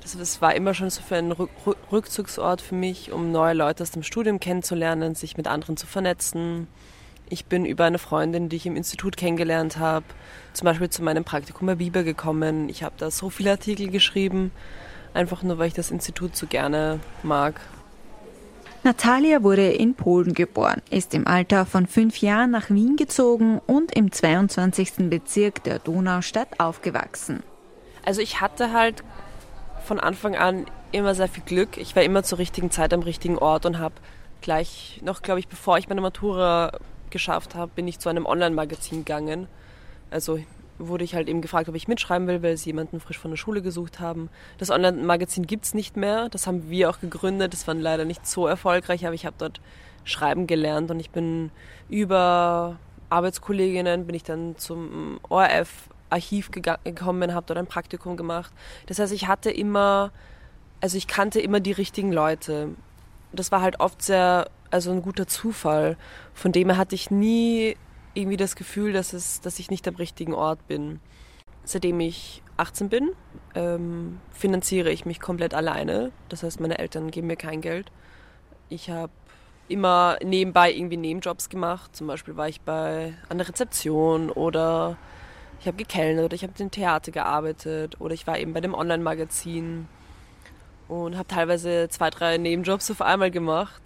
das, 0.00 0.16
das 0.16 0.40
war 0.40 0.54
immer 0.54 0.72
schon 0.72 0.88
so 0.88 1.02
für 1.02 1.16
ein 1.16 1.32
Rückzugsort 1.92 2.62
für 2.62 2.74
mich, 2.74 3.12
um 3.12 3.30
neue 3.30 3.52
Leute 3.52 3.82
aus 3.82 3.90
dem 3.90 4.02
Studium 4.02 4.40
kennenzulernen, 4.40 5.14
sich 5.14 5.36
mit 5.36 5.46
anderen 5.46 5.76
zu 5.76 5.86
vernetzen. 5.86 6.66
Ich 7.30 7.46
bin 7.46 7.64
über 7.64 7.84
eine 7.84 7.98
Freundin, 7.98 8.48
die 8.48 8.56
ich 8.56 8.66
im 8.66 8.76
Institut 8.76 9.16
kennengelernt 9.16 9.78
habe, 9.78 10.06
zum 10.52 10.64
Beispiel 10.66 10.90
zu 10.90 11.02
meinem 11.02 11.24
Praktikum 11.24 11.66
bei 11.66 11.74
Biber 11.76 12.02
gekommen. 12.02 12.68
Ich 12.68 12.82
habe 12.82 12.94
da 12.98 13.10
so 13.10 13.30
viele 13.30 13.52
Artikel 13.52 13.88
geschrieben, 13.88 14.50
einfach 15.14 15.42
nur, 15.42 15.58
weil 15.58 15.68
ich 15.68 15.74
das 15.74 15.90
Institut 15.90 16.36
so 16.36 16.46
gerne 16.46 17.00
mag 17.22 17.60
Natalia 18.84 19.42
wurde 19.42 19.70
in 19.72 19.94
Polen 19.94 20.34
geboren, 20.34 20.80
ist 20.88 21.12
im 21.12 21.26
Alter 21.26 21.66
von 21.66 21.86
fünf 21.86 22.18
Jahren 22.22 22.52
nach 22.52 22.70
Wien 22.70 22.96
gezogen 22.96 23.60
und 23.66 23.94
im 23.94 24.12
22. 24.12 25.10
Bezirk 25.10 25.64
der 25.64 25.78
Donaustadt 25.78 26.60
aufgewachsen. 26.60 27.42
Also 28.04 28.20
ich 28.20 28.40
hatte 28.40 28.72
halt 28.72 29.02
von 29.84 29.98
Anfang 29.98 30.36
an 30.36 30.64
immer 30.92 31.14
sehr 31.14 31.28
viel 31.28 31.42
Glück. 31.44 31.76
Ich 31.76 31.96
war 31.96 32.02
immer 32.02 32.22
zur 32.22 32.38
richtigen 32.38 32.70
Zeit 32.70 32.94
am 32.94 33.00
richtigen 33.00 33.36
Ort 33.36 33.66
und 33.66 33.78
habe 33.78 33.96
gleich 34.40 35.00
noch, 35.04 35.22
glaube 35.22 35.40
ich, 35.40 35.48
bevor 35.48 35.76
ich 35.76 35.88
meine 35.88 36.00
Matura 36.00 36.72
geschafft 37.10 37.54
habe, 37.54 37.72
bin 37.74 37.88
ich 37.88 37.98
zu 37.98 38.08
einem 38.08 38.26
Online-Magazin 38.26 39.04
gegangen. 39.04 39.46
Also 40.10 40.38
wurde 40.78 41.04
ich 41.04 41.14
halt 41.14 41.28
eben 41.28 41.40
gefragt, 41.40 41.68
ob 41.68 41.74
ich 41.74 41.88
mitschreiben 41.88 42.28
will, 42.28 42.42
weil 42.42 42.56
sie 42.56 42.70
jemanden 42.70 43.00
frisch 43.00 43.18
von 43.18 43.30
der 43.30 43.36
Schule 43.36 43.62
gesucht 43.62 44.00
haben. 44.00 44.30
Das 44.58 44.70
Online-Magazin 44.70 45.46
gibt 45.46 45.64
es 45.64 45.74
nicht 45.74 45.96
mehr. 45.96 46.28
Das 46.28 46.46
haben 46.46 46.70
wir 46.70 46.90
auch 46.90 47.00
gegründet. 47.00 47.52
Das 47.52 47.66
war 47.66 47.74
leider 47.74 48.04
nicht 48.04 48.26
so 48.26 48.46
erfolgreich, 48.46 49.04
aber 49.04 49.14
ich 49.14 49.26
habe 49.26 49.36
dort 49.38 49.60
schreiben 50.04 50.46
gelernt 50.46 50.90
und 50.90 51.00
ich 51.00 51.10
bin 51.10 51.50
über 51.88 52.78
Arbeitskolleginnen 53.10 54.06
bin 54.06 54.14
ich 54.14 54.22
dann 54.22 54.56
zum 54.56 55.18
ORF-Archiv 55.28 56.50
gekommen, 56.50 57.34
habe 57.34 57.46
dort 57.46 57.58
ein 57.58 57.66
Praktikum 57.66 58.16
gemacht. 58.16 58.52
Das 58.86 58.98
heißt, 58.98 59.12
ich 59.12 59.26
hatte 59.26 59.50
immer, 59.50 60.12
also 60.80 60.96
ich 60.96 61.06
kannte 61.06 61.40
immer 61.40 61.60
die 61.60 61.72
richtigen 61.72 62.12
Leute. 62.12 62.68
Das 63.32 63.52
war 63.52 63.60
halt 63.60 63.80
oft 63.80 64.02
sehr, 64.02 64.48
also 64.70 64.90
ein 64.90 65.02
guter 65.02 65.26
Zufall. 65.26 65.96
Von 66.34 66.52
dem 66.52 66.68
her 66.68 66.78
hatte 66.78 66.94
ich 66.94 67.10
nie 67.10 67.76
irgendwie 68.14 68.36
das 68.36 68.56
Gefühl, 68.56 68.92
dass, 68.92 69.12
es, 69.12 69.40
dass 69.40 69.58
ich 69.58 69.70
nicht 69.70 69.86
am 69.88 69.94
richtigen 69.94 70.34
Ort 70.34 70.66
bin. 70.66 71.00
Seitdem 71.64 72.00
ich 72.00 72.42
18 72.56 72.88
bin, 72.88 73.10
ähm, 73.54 74.20
finanziere 74.32 74.90
ich 74.90 75.04
mich 75.04 75.20
komplett 75.20 75.54
alleine. 75.54 76.12
Das 76.28 76.42
heißt, 76.42 76.60
meine 76.60 76.78
Eltern 76.78 77.10
geben 77.10 77.26
mir 77.28 77.36
kein 77.36 77.60
Geld. 77.60 77.92
Ich 78.68 78.90
habe 78.90 79.12
immer 79.68 80.18
nebenbei 80.24 80.72
irgendwie 80.72 80.96
Nebenjobs 80.96 81.48
gemacht. 81.48 81.94
Zum 81.94 82.06
Beispiel 82.06 82.36
war 82.36 82.48
ich 82.48 82.60
bei 82.62 83.14
der 83.30 83.48
Rezeption 83.48 84.30
oder 84.30 84.96
ich 85.60 85.66
habe 85.66 85.76
gekellnert 85.76 86.26
oder 86.26 86.34
ich 86.34 86.42
habe 86.42 86.52
im 86.58 86.70
Theater 86.70 87.12
gearbeitet 87.12 88.00
oder 88.00 88.14
ich 88.14 88.26
war 88.26 88.38
eben 88.38 88.52
bei 88.52 88.60
dem 88.60 88.74
Online-Magazin 88.74 89.88
und 90.88 91.16
habe 91.16 91.28
teilweise 91.28 91.88
zwei, 91.90 92.10
drei 92.10 92.38
Nebenjobs 92.38 92.90
auf 92.90 93.02
einmal 93.02 93.30
gemacht. 93.30 93.82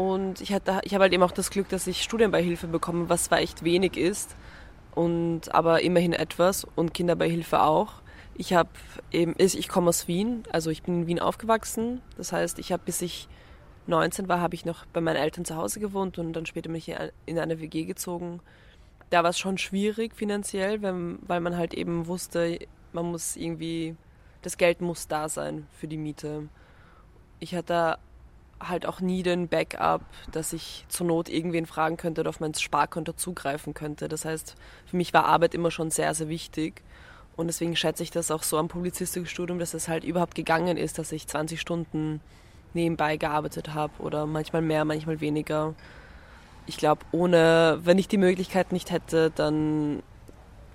Und 0.00 0.40
ich, 0.40 0.48
ich 0.48 0.54
habe 0.54 1.02
halt 1.02 1.12
eben 1.12 1.22
auch 1.22 1.30
das 1.30 1.50
Glück, 1.50 1.68
dass 1.68 1.86
ich 1.86 2.02
Studienbeihilfe 2.02 2.68
bekomme, 2.68 3.10
was 3.10 3.24
zwar 3.24 3.40
echt 3.40 3.64
wenig 3.64 3.98
ist, 3.98 4.34
und 4.94 5.54
aber 5.54 5.82
immerhin 5.82 6.14
etwas 6.14 6.66
und 6.74 6.94
Kinderbeihilfe 6.94 7.60
auch. 7.60 8.00
Ich 8.34 8.54
habe 8.54 8.70
eben, 9.12 9.34
ich 9.36 9.68
komme 9.68 9.90
aus 9.90 10.08
Wien, 10.08 10.44
also 10.50 10.70
ich 10.70 10.84
bin 10.84 11.02
in 11.02 11.06
Wien 11.06 11.20
aufgewachsen. 11.20 12.00
Das 12.16 12.32
heißt, 12.32 12.58
ich 12.58 12.72
habe 12.72 12.82
bis 12.86 13.02
ich 13.02 13.28
19 13.88 14.26
war, 14.26 14.40
habe 14.40 14.54
ich 14.54 14.64
noch 14.64 14.86
bei 14.86 15.02
meinen 15.02 15.16
Eltern 15.16 15.44
zu 15.44 15.56
Hause 15.56 15.80
gewohnt 15.80 16.18
und 16.18 16.32
dann 16.32 16.46
später 16.46 16.70
bin 16.70 16.76
ich 16.76 16.94
in 17.26 17.38
eine 17.38 17.60
WG 17.60 17.84
gezogen. 17.84 18.40
Da 19.10 19.22
war 19.22 19.30
es 19.30 19.38
schon 19.38 19.58
schwierig 19.58 20.16
finanziell, 20.16 20.80
weil 20.80 21.40
man 21.40 21.58
halt 21.58 21.74
eben 21.74 22.06
wusste, 22.06 22.58
man 22.94 23.04
muss 23.04 23.36
irgendwie, 23.36 23.96
das 24.40 24.56
Geld 24.56 24.80
muss 24.80 25.08
da 25.08 25.28
sein 25.28 25.66
für 25.78 25.88
die 25.88 25.98
Miete. 25.98 26.48
Ich 27.38 27.54
hatte 27.54 27.98
halt 28.60 28.86
auch 28.86 29.00
nie 29.00 29.22
den 29.22 29.48
Backup, 29.48 30.02
dass 30.30 30.52
ich 30.52 30.84
zur 30.88 31.06
Not 31.06 31.28
irgendwen 31.28 31.66
fragen 31.66 31.96
könnte 31.96 32.20
oder 32.20 32.30
auf 32.30 32.40
mein 32.40 32.54
Sparkonto 32.54 33.12
zugreifen 33.12 33.74
könnte. 33.74 34.08
Das 34.08 34.24
heißt, 34.24 34.54
für 34.86 34.96
mich 34.96 35.12
war 35.14 35.24
Arbeit 35.24 35.54
immer 35.54 35.70
schon 35.70 35.90
sehr, 35.90 36.14
sehr 36.14 36.28
wichtig. 36.28 36.82
Und 37.36 37.46
deswegen 37.46 37.74
schätze 37.74 38.02
ich 38.02 38.10
das 38.10 38.30
auch 38.30 38.42
so 38.42 38.58
am 38.58 38.68
Publizistikstudium, 38.68 39.58
dass 39.58 39.72
es 39.72 39.88
halt 39.88 40.04
überhaupt 40.04 40.34
gegangen 40.34 40.76
ist, 40.76 40.98
dass 40.98 41.12
ich 41.12 41.26
20 41.26 41.60
Stunden 41.60 42.20
nebenbei 42.74 43.16
gearbeitet 43.16 43.74
habe 43.74 43.92
oder 44.00 44.26
manchmal 44.26 44.62
mehr, 44.62 44.84
manchmal 44.84 45.20
weniger. 45.20 45.74
Ich 46.66 46.76
glaube, 46.76 47.04
ohne, 47.12 47.80
wenn 47.82 47.98
ich 47.98 48.08
die 48.08 48.18
Möglichkeit 48.18 48.72
nicht 48.72 48.90
hätte, 48.90 49.30
dann 49.34 50.02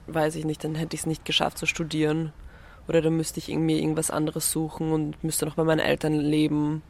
weiß 0.08 0.36
ich 0.36 0.46
nicht, 0.46 0.64
dann 0.64 0.76
hätte 0.76 0.96
ich 0.96 1.02
es 1.02 1.06
nicht 1.06 1.24
geschafft 1.24 1.58
zu 1.58 1.66
studieren. 1.68 2.34
Oder 2.88 3.02
dann 3.02 3.16
müsste 3.16 3.40
ich 3.40 3.50
irgendwie 3.50 3.80
irgendwas 3.80 4.12
anderes 4.12 4.52
suchen 4.52 4.92
und 4.92 5.24
müsste 5.24 5.46
noch 5.46 5.56
bei 5.56 5.64
meinen 5.64 5.80
Eltern 5.80 6.14
leben 6.14 6.84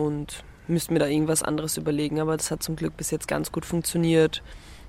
und 0.00 0.44
müsste 0.66 0.92
mir 0.92 0.98
da 0.98 1.06
irgendwas 1.06 1.42
anderes 1.42 1.76
überlegen. 1.76 2.20
Aber 2.20 2.36
das 2.36 2.50
hat 2.50 2.62
zum 2.62 2.76
Glück 2.76 2.96
bis 2.96 3.10
jetzt 3.10 3.28
ganz 3.28 3.52
gut 3.52 3.66
funktioniert. 3.66 4.42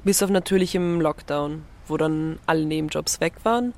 Bis 0.04 0.24
auf 0.24 0.30
natürlich 0.30 0.74
im 0.76 1.02
Lockdown, 1.02 1.64
wo 1.88 1.98
dann 1.98 2.40
alle 2.46 2.66
Nebenjobs 2.66 3.20
weg 3.20 3.34
waren. 3.44 3.74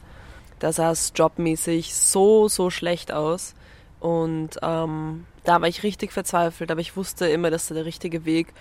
Da 0.60 0.72
sah 0.72 0.92
es 0.92 1.12
jobmäßig 1.16 1.96
so, 1.96 2.48
so 2.48 2.70
schlecht 2.70 3.12
aus. 3.12 3.56
Und 4.00 4.60
ähm, 4.62 5.26
da 5.44 5.62
war 5.62 5.68
ich 5.68 5.84
richtig 5.84 6.12
verzweifelt, 6.12 6.72
aber 6.72 6.82
ich 6.82 6.96
wusste 6.96 7.28
immer, 7.28 7.50
das 7.50 7.64
ist 7.64 7.76
der 7.76 7.86
richtige 7.86 8.26
Weg. 8.26 8.54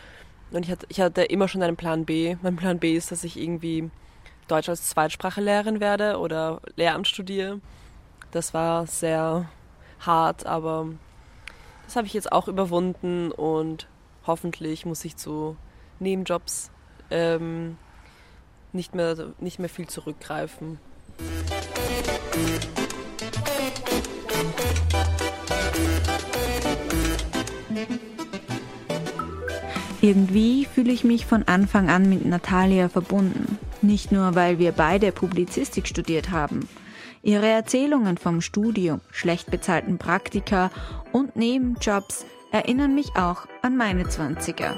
Und 0.51 0.65
ich 0.65 0.71
hatte, 0.71 0.87
ich 0.89 1.01
hatte 1.01 1.23
immer 1.23 1.49
schon 1.49 1.63
einen 1.63 1.77
Plan 1.77 2.05
B. 2.05 2.37
Mein 2.43 2.57
Plan 2.57 2.79
B 2.79 2.97
ist, 2.97 3.13
dass 3.13 3.25
ich 3.25 3.39
irgendwie 3.39 3.91
Deutsch 4.49 4.69
als 4.69 4.89
Zweitsprache 4.89 5.41
lehren 5.41 5.81
werde 5.81 6.19
oder 6.19 6.61
Lehramt 6.77 7.09
studiere. 7.09 7.61
Das 8.33 8.55
war 8.55 8.87
sehr 8.87 9.49
hart, 10.01 10.47
aber 10.47 10.89
das 11.93 11.99
habe 11.99 12.07
ich 12.07 12.15
jetzt 12.15 12.33
auch 12.33 12.49
überwunden 12.49 13.31
und 13.31 13.87
hoffentlich 14.27 14.87
muss 14.87 15.05
ich 15.05 15.19
zu 15.19 15.59
Nebenjobs 16.01 16.71
ähm, 17.11 17.77
nicht, 18.73 18.95
mehr, 18.95 19.15
nicht 19.41 19.59
mehr 19.59 19.69
viel 19.69 19.87
zurückgreifen. 19.87 20.79
Irgendwie 30.01 30.65
fühle 30.65 30.93
ich 30.93 31.05
mich 31.05 31.27
von 31.27 31.43
Anfang 31.43 31.91
an 31.91 32.09
mit 32.09 32.25
Natalia 32.25 32.89
verbunden. 32.89 33.59
Nicht 33.83 34.13
nur, 34.13 34.35
weil 34.35 34.59
wir 34.59 34.73
beide 34.73 35.13
Publizistik 35.13 35.87
studiert 35.87 36.31
haben. 36.31 36.67
Ihre 37.25 37.47
Erzählungen 37.47 38.19
vom 38.19 38.41
Studium, 38.41 39.01
schlecht 39.13 39.49
bezahlten 39.49 39.97
Praktika 39.97 40.73
und 41.13 41.37
Nebenjobs 41.37 42.27
erinnern 42.51 42.97
mich 42.97 43.15
auch 43.15 43.47
an 43.63 43.77
meine 43.77 44.09
Zwanziger. 44.09 44.77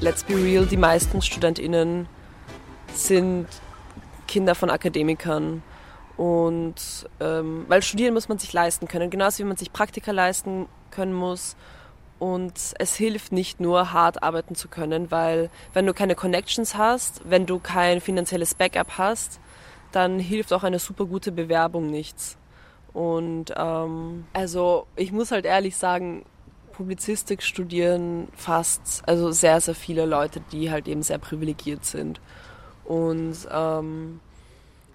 Let's 0.00 0.24
be 0.24 0.36
real, 0.36 0.64
die 0.64 0.78
meisten 0.78 1.20
StudentInnen 1.20 2.08
sind 2.94 3.46
Kinder 4.26 4.54
von 4.54 4.70
Akademikern 4.70 5.62
und 6.16 7.06
ähm, 7.20 7.66
weil 7.68 7.82
studieren 7.82 8.14
muss 8.14 8.30
man 8.30 8.38
sich 8.38 8.54
leisten 8.54 8.88
können, 8.88 9.10
genauso 9.10 9.40
wie 9.40 9.46
man 9.46 9.58
sich 9.58 9.70
Praktika 9.70 10.12
leisten 10.12 10.66
können 10.90 11.12
muss. 11.12 11.56
Und 12.18 12.74
es 12.78 12.96
hilft 12.96 13.32
nicht 13.32 13.60
nur, 13.60 13.92
hart 13.92 14.22
arbeiten 14.22 14.54
zu 14.54 14.68
können, 14.68 15.10
weil 15.10 15.50
wenn 15.74 15.86
du 15.86 15.92
keine 15.92 16.14
Connections 16.14 16.76
hast, 16.76 17.20
wenn 17.28 17.44
du 17.44 17.58
kein 17.58 18.00
finanzielles 18.00 18.54
Backup 18.54 18.96
hast, 18.96 19.38
dann 19.92 20.18
hilft 20.18 20.52
auch 20.52 20.64
eine 20.64 20.78
super 20.78 21.04
gute 21.04 21.30
Bewerbung 21.30 21.90
nichts. 21.90 22.38
Und 22.94 23.52
ähm, 23.56 24.24
also 24.32 24.86
ich 24.96 25.12
muss 25.12 25.30
halt 25.30 25.44
ehrlich 25.44 25.76
sagen, 25.76 26.24
Publizistik 26.72 27.42
studieren 27.42 28.28
fast, 28.34 29.02
also 29.06 29.32
sehr, 29.32 29.60
sehr 29.60 29.74
viele 29.74 30.06
Leute, 30.06 30.40
die 30.52 30.70
halt 30.70 30.88
eben 30.88 31.02
sehr 31.02 31.18
privilegiert 31.18 31.84
sind. 31.84 32.20
Und 32.84 33.36
ähm, 33.50 34.20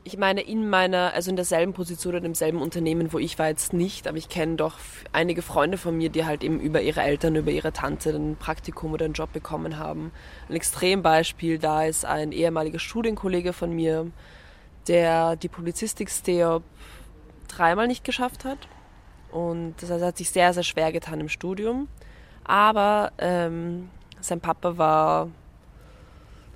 ich 0.04 0.18
meine, 0.18 0.42
in 0.42 0.68
meiner, 0.68 1.14
also 1.14 1.30
in 1.30 1.36
derselben 1.36 1.74
Position 1.74 2.16
oder 2.16 2.26
im 2.26 2.34
selben 2.34 2.62
Unternehmen, 2.62 3.14
wo 3.14 3.20
ich 3.20 3.38
war 3.38 3.50
jetzt 3.50 3.72
nicht, 3.72 4.08
aber 4.08 4.18
ich 4.18 4.30
kenne 4.30 4.56
doch 4.56 4.78
einige 5.12 5.44
Freunde 5.44 5.78
von 5.78 5.96
mir, 5.96 6.10
die 6.10 6.26
halt 6.26 6.44
eben 6.44 6.60
über 6.60 6.82
ihre 6.82 7.02
Eltern, 7.02 7.36
über 7.36 7.52
ihre 7.52 7.72
Tante 7.72 8.10
ein 8.10 8.36
Praktikum 8.36 8.94
oder 8.94 9.06
einen 9.06 9.14
Job 9.14 9.32
bekommen 9.32 9.78
haben. 9.78 10.12
Ein 10.50 10.56
Extrembeispiel 10.56 11.60
da 11.60 11.84
ist 11.86 12.06
ein 12.06 12.32
ehemaliger 12.32 12.80
Studienkollege 12.80 13.54
von 13.54 13.74
mir, 13.74 14.10
der 14.88 15.36
die 15.36 15.50
Publizistik-Steop 15.50 16.64
dreimal 17.48 17.88
nicht 17.88 18.04
geschafft 18.04 18.44
hat. 18.44 18.58
Und 19.32 19.76
das 19.82 19.92
heißt, 19.92 20.02
er 20.02 20.08
hat 20.08 20.18
sich 20.18 20.32
sehr, 20.32 20.52
sehr 20.54 20.64
schwer 20.64 20.92
getan 20.92 21.20
im 21.20 21.30
Studium. 21.30 21.88
Aber 22.44 23.12
ähm, 23.20 23.90
sein 24.20 24.42
Papa 24.42 24.78
war, 24.80 25.30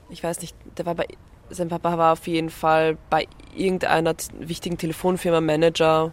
ich 0.10 0.24
weiß 0.24 0.42
nicht, 0.42 0.56
der 0.78 0.88
war 0.88 0.96
bei 0.96 1.06
sein 1.50 1.70
Papa 1.70 1.98
war 1.98 2.14
auf 2.14 2.28
jeden 2.28 2.50
Fall 2.50 2.98
bei 3.10 3.28
irgendeiner 3.56 4.16
wichtigen 4.40 4.78
Telefonfirma 4.78 5.42
Manager 5.42 6.12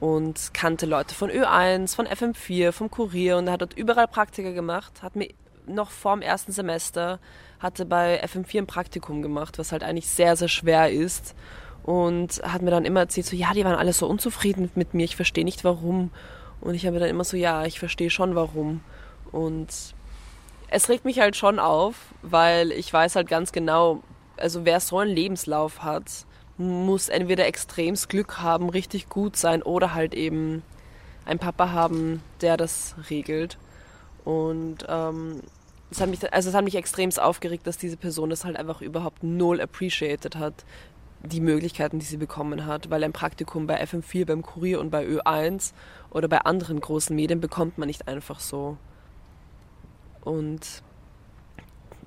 und 0.00 0.52
kannte 0.52 0.86
Leute 0.86 1.14
von 1.14 1.30
Ö1, 1.30 1.94
von 1.94 2.06
FM4, 2.06 2.72
vom 2.72 2.90
Kurier 2.90 3.36
und 3.36 3.46
er 3.46 3.54
hat 3.54 3.60
dort 3.60 3.74
überall 3.74 4.08
Praktika 4.08 4.50
gemacht, 4.50 5.02
hat 5.02 5.14
mir 5.14 5.28
noch 5.66 5.90
vorm 5.90 6.22
ersten 6.22 6.52
Semester 6.52 7.20
hatte 7.60 7.86
bei 7.86 8.22
FM4 8.24 8.58
ein 8.58 8.66
Praktikum 8.66 9.22
gemacht, 9.22 9.58
was 9.58 9.70
halt 9.70 9.84
eigentlich 9.84 10.08
sehr, 10.08 10.34
sehr 10.34 10.48
schwer 10.48 10.90
ist 10.90 11.36
und 11.84 12.42
hat 12.42 12.62
mir 12.62 12.70
dann 12.70 12.84
immer 12.84 13.00
erzählt, 13.00 13.26
so 13.26 13.36
ja, 13.36 13.52
die 13.54 13.64
waren 13.64 13.76
alle 13.76 13.92
so 13.92 14.08
unzufrieden 14.08 14.70
mit 14.74 14.94
mir, 14.94 15.04
ich 15.04 15.14
verstehe 15.14 15.44
nicht 15.44 15.62
warum 15.62 16.10
und 16.60 16.74
ich 16.74 16.86
habe 16.86 16.98
dann 16.98 17.08
immer 17.08 17.24
so, 17.24 17.36
ja, 17.36 17.64
ich 17.64 17.78
verstehe 17.78 18.10
schon 18.10 18.34
warum 18.34 18.80
und 19.30 19.68
es 20.68 20.88
regt 20.88 21.04
mich 21.04 21.20
halt 21.20 21.36
schon 21.36 21.58
auf, 21.58 21.94
weil 22.22 22.72
ich 22.72 22.92
weiß 22.92 23.14
halt 23.14 23.28
ganz 23.28 23.52
genau, 23.52 24.02
also 24.36 24.64
wer 24.64 24.80
so 24.80 24.98
einen 24.98 25.14
Lebenslauf 25.14 25.82
hat, 25.82 26.26
muss 26.58 27.08
entweder 27.08 27.46
extremes 27.46 28.08
Glück 28.08 28.38
haben, 28.38 28.68
richtig 28.68 29.08
gut 29.08 29.36
sein 29.36 29.62
oder 29.62 29.94
halt 29.94 30.14
eben 30.14 30.62
einen 31.24 31.38
Papa 31.38 31.70
haben, 31.70 32.22
der 32.40 32.56
das 32.56 32.94
regelt. 33.10 33.58
Und 34.24 34.84
ähm, 34.88 35.40
es 35.90 36.00
hat 36.00 36.08
mich, 36.08 36.32
also 36.32 36.48
es 36.48 36.54
hat 36.54 36.64
mich 36.64 36.74
extremst 36.74 37.20
aufgeregt, 37.20 37.66
dass 37.66 37.76
diese 37.76 37.96
Person 37.96 38.30
das 38.30 38.44
halt 38.44 38.56
einfach 38.56 38.80
überhaupt 38.80 39.22
null 39.22 39.60
appreciated 39.60 40.36
hat. 40.36 40.64
die 41.24 41.40
Möglichkeiten, 41.40 42.00
die 42.00 42.04
sie 42.04 42.16
bekommen 42.16 42.66
hat, 42.66 42.90
weil 42.90 43.04
ein 43.04 43.12
Praktikum 43.12 43.68
bei 43.68 43.80
FM4, 43.80 44.26
beim 44.26 44.42
Kurier 44.42 44.80
und 44.80 44.90
bei 44.90 45.06
Ö1 45.06 45.72
oder 46.10 46.26
bei 46.26 46.38
anderen 46.38 46.80
großen 46.80 47.14
Medien 47.14 47.40
bekommt 47.40 47.78
man 47.78 47.86
nicht 47.86 48.08
einfach 48.08 48.40
so. 48.40 48.76
Und 50.22 50.82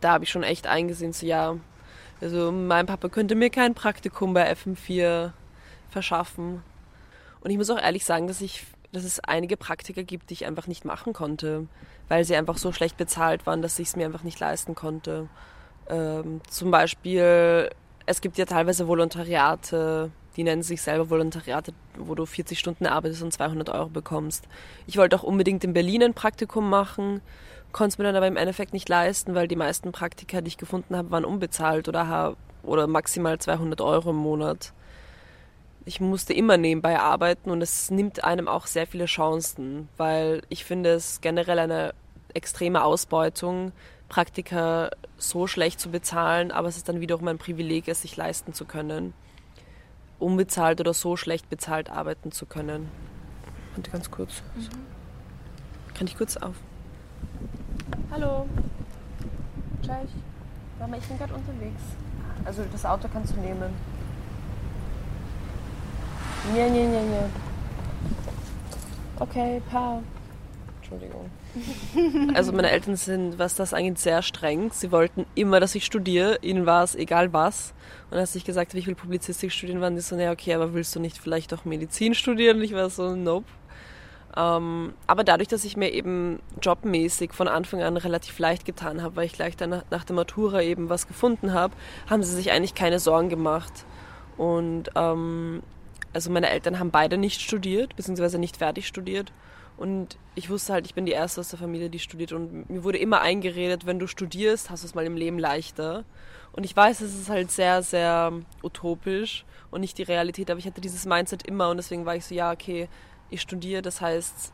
da 0.02 0.12
habe 0.14 0.26
ich 0.26 0.30
schon 0.30 0.44
echt 0.44 0.68
eingesehen, 0.68 1.14
so 1.14 1.26
ja, 1.26 1.56
also 2.22 2.52
mein 2.52 2.86
Papa 2.86 3.10
könnte 3.10 3.36
mir 3.36 3.50
kein 3.50 3.74
Praktikum 3.74 4.34
bei 4.34 4.52
FM4 4.52 5.32
verschaffen. 5.90 6.64
Und 7.42 7.52
ich 7.52 7.58
muss 7.58 7.70
auch 7.70 7.82
ehrlich 7.82 8.06
sagen, 8.06 8.28
dass 8.28 8.42
ich, 8.42 8.66
dass 8.92 9.04
es 9.04 9.20
einige 9.20 9.58
Praktika 9.58 10.02
gibt, 10.02 10.30
die 10.30 10.34
ich 10.34 10.46
einfach 10.46 10.68
nicht 10.68 10.86
machen 10.86 11.14
konnte, 11.14 11.68
weil 12.08 12.24
sie 12.24 12.36
einfach 12.36 12.58
so 12.58 12.72
schlecht 12.72 12.98
bezahlt 12.98 13.46
waren, 13.46 13.62
dass 13.62 13.80
ich 13.80 13.90
es 13.90 13.96
mir 13.96 14.06
einfach 14.06 14.24
nicht 14.24 14.40
leisten 14.40 14.76
konnte. 14.76 15.30
Ähm, 15.90 16.42
zum 16.50 16.72
Beispiel, 16.72 17.70
es 18.06 18.22
gibt 18.22 18.38
ja 18.38 18.46
teilweise 18.46 18.88
Volontariate, 18.88 20.12
die 20.36 20.44
nennen 20.44 20.64
sich 20.64 20.82
selber 20.82 21.10
Volontariate, 21.10 21.74
wo 21.98 22.16
du 22.16 22.26
40 22.26 22.60
Stunden 22.60 22.86
arbeitest 22.86 23.22
und 23.22 23.32
200 23.32 23.70
Euro 23.70 23.90
bekommst. 23.90 24.48
Ich 24.88 24.98
wollte 24.98 25.16
auch 25.16 25.24
unbedingt 25.24 25.64
in 25.64 25.74
Berlin 25.74 26.04
ein 26.04 26.14
Praktikum 26.14 26.70
machen, 26.70 27.22
konnte 27.76 27.90
es 27.90 27.98
mir 27.98 28.06
dann 28.06 28.16
aber 28.16 28.28
im 28.28 28.38
Endeffekt 28.38 28.72
nicht 28.72 28.88
leisten, 28.88 29.36
weil 29.36 29.50
die 29.50 29.58
meisten 29.58 29.92
Praktika, 29.92 30.40
die 30.40 30.48
ich 30.48 30.58
gefunden 30.58 30.96
habe, 30.96 31.12
waren 31.12 31.26
unbezahlt 31.26 31.90
oder, 31.90 32.38
oder 32.64 32.88
maximal 32.88 33.38
200 33.38 33.82
Euro 33.82 34.12
im 34.12 34.16
Monat. 34.16 34.72
Ich 35.84 36.00
musste 36.00 36.34
immer 36.34 36.56
nebenbei 36.56 36.98
arbeiten 36.98 37.52
und 37.52 37.62
es 37.62 37.92
nimmt 37.92 38.24
einem 38.24 38.48
auch 38.48 38.68
sehr 38.68 38.88
viele 38.88 39.08
Chancen, 39.08 39.90
weil 39.98 40.44
ich 40.48 40.64
finde 40.64 40.92
es 40.92 41.20
generell 41.20 41.60
eine 41.60 41.94
extreme 42.34 42.82
Ausbeutung, 42.82 43.74
Praktika 44.08 44.90
so 45.18 45.46
schlecht 45.46 45.82
zu 45.82 45.92
bezahlen, 45.92 46.52
aber 46.52 46.70
es 46.70 46.78
ist 46.78 46.88
dann 46.88 47.02
wiederum 47.02 47.28
ein 47.28 47.40
Privileg, 47.40 47.90
es 47.90 48.04
sich 48.04 48.16
leisten 48.16 48.54
zu 48.54 48.64
können, 48.64 49.14
unbezahlt 50.18 50.80
oder 50.80 50.94
so 50.94 51.18
schlecht 51.18 51.50
bezahlt 51.50 51.90
arbeiten 51.90 52.32
zu 52.32 52.46
können. 52.46 52.90
Warte 53.76 53.92
ganz 53.92 54.10
kurz. 54.10 54.44
Mhm. 54.56 54.70
Kann 55.94 56.08
ich 56.08 56.18
kurz 56.18 56.38
auf? 56.38 56.56
Hallo. 58.12 58.46
Cześć. 59.82 60.14
Mama, 60.80 60.98
ich 60.98 61.08
bin 61.08 61.18
gerade 61.18 61.34
unterwegs. 61.34 61.82
Also 62.46 62.64
das 62.72 62.86
Auto 62.86 63.08
kannst 63.12 63.36
du 63.36 63.40
nehmen. 63.40 63.74
Nee, 66.54 66.70
nee, 66.70 66.88
nee, 66.88 67.04
nee. 67.04 67.30
Okay, 69.20 69.62
pa. 69.72 70.02
Entschuldigung. 70.78 71.30
Also 72.36 72.52
meine 72.52 72.70
Eltern 72.70 72.98
sind, 72.98 73.40
was 73.40 73.56
das 73.56 73.74
angeht, 73.74 73.98
sehr 73.98 74.22
streng. 74.22 74.72
Sie 74.74 74.92
wollten 74.92 75.26
immer, 75.36 75.60
dass 75.62 75.74
ich 75.74 75.86
studiere. 75.86 76.38
Ihnen 76.42 76.66
war 76.66 76.84
es 76.84 76.96
egal 76.96 77.32
was. 77.32 77.74
Und 78.12 78.18
als 78.18 78.36
ich 78.36 78.44
gesagt 78.44 78.72
habe, 78.72 78.80
ich 78.80 78.88
will 78.88 78.96
Publizistik 78.96 79.52
studieren, 79.54 79.80
waren 79.80 79.96
die 79.96 80.02
so, 80.02 80.16
naja, 80.16 80.32
okay, 80.32 80.54
aber 80.54 80.74
willst 80.74 80.94
du 80.96 81.00
nicht 81.00 81.18
vielleicht 81.18 81.54
auch 81.54 81.64
Medizin 81.64 82.14
studieren? 82.14 82.58
Und 82.58 82.64
ich 82.64 82.74
war 82.74 82.90
so, 82.90 83.16
nope. 83.16 83.46
Ähm, 84.38 84.94
aber 85.08 85.24
dadurch, 85.24 85.48
dass 85.48 85.64
ich 85.64 85.78
mir 85.78 85.92
eben 85.92 86.42
jobmäßig 86.62 87.34
von 87.34 87.48
Anfang 87.48 87.82
an 87.82 87.96
relativ 87.96 88.38
leicht 88.40 88.66
getan 88.66 89.02
habe, 89.02 89.16
weil 89.16 89.26
ich 89.26 89.34
gleich 89.34 89.56
dann 89.56 89.82
nach 89.90 90.04
der 90.04 90.16
Matura 90.16 90.62
eben 90.62 90.90
was 90.90 91.08
gefunden 91.08 91.54
habe, 91.54 91.74
haben 92.10 92.22
sie 92.24 92.36
sich 92.36 92.52
eigentlich 92.52 92.76
keine 92.76 93.00
Sorgen 93.00 93.30
gemacht. 93.30 93.86
Und 94.38 94.90
ähm, 94.96 95.64
also 96.14 96.32
meine 96.32 96.50
Eltern 96.50 96.80
haben 96.80 96.92
beide 96.92 97.18
nicht 97.18 97.42
studiert, 97.42 97.96
beziehungsweise 97.96 98.38
nicht 98.38 98.58
fertig 98.58 98.88
studiert. 98.88 99.32
Und 99.78 100.18
ich 100.36 100.50
wusste 100.50 100.74
halt, 100.74 100.86
ich 100.86 100.94
bin 100.94 101.06
die 101.06 101.12
Erste 101.12 101.42
aus 101.42 101.50
der 101.50 101.60
Familie, 101.60 101.90
die 101.90 102.00
studiert. 102.00 102.32
Und 102.32 102.70
mir 102.70 102.84
wurde 102.84 102.98
immer 102.98 103.22
eingeredet, 103.22 103.86
wenn 103.86 104.00
du 104.00 104.08
studierst, 104.08 104.70
hast 104.70 104.84
du 104.84 104.88
es 104.88 104.96
mal 104.96 105.06
im 105.06 105.18
Leben 105.18 105.40
leichter. 105.40 106.04
Und 106.54 106.64
ich 106.64 106.76
weiß, 106.76 107.02
es 107.02 107.14
ist 107.14 107.30
halt 107.30 107.52
sehr, 107.52 107.84
sehr 107.84 108.32
utopisch 108.64 109.46
und 109.72 109.82
nicht 109.82 109.98
die 109.98 110.04
Realität. 110.04 110.50
Aber 110.50 110.60
ich 110.60 110.66
hatte 110.66 110.80
dieses 110.80 111.06
Mindset 111.06 111.44
immer 111.44 111.70
und 111.70 111.78
deswegen 111.78 112.06
war 112.06 112.16
ich 112.16 112.26
so, 112.26 112.34
ja, 112.34 112.52
okay, 112.52 112.88
ich 113.30 113.42
studiere, 113.42 113.82
das 113.82 114.02
heißt, 114.02 114.54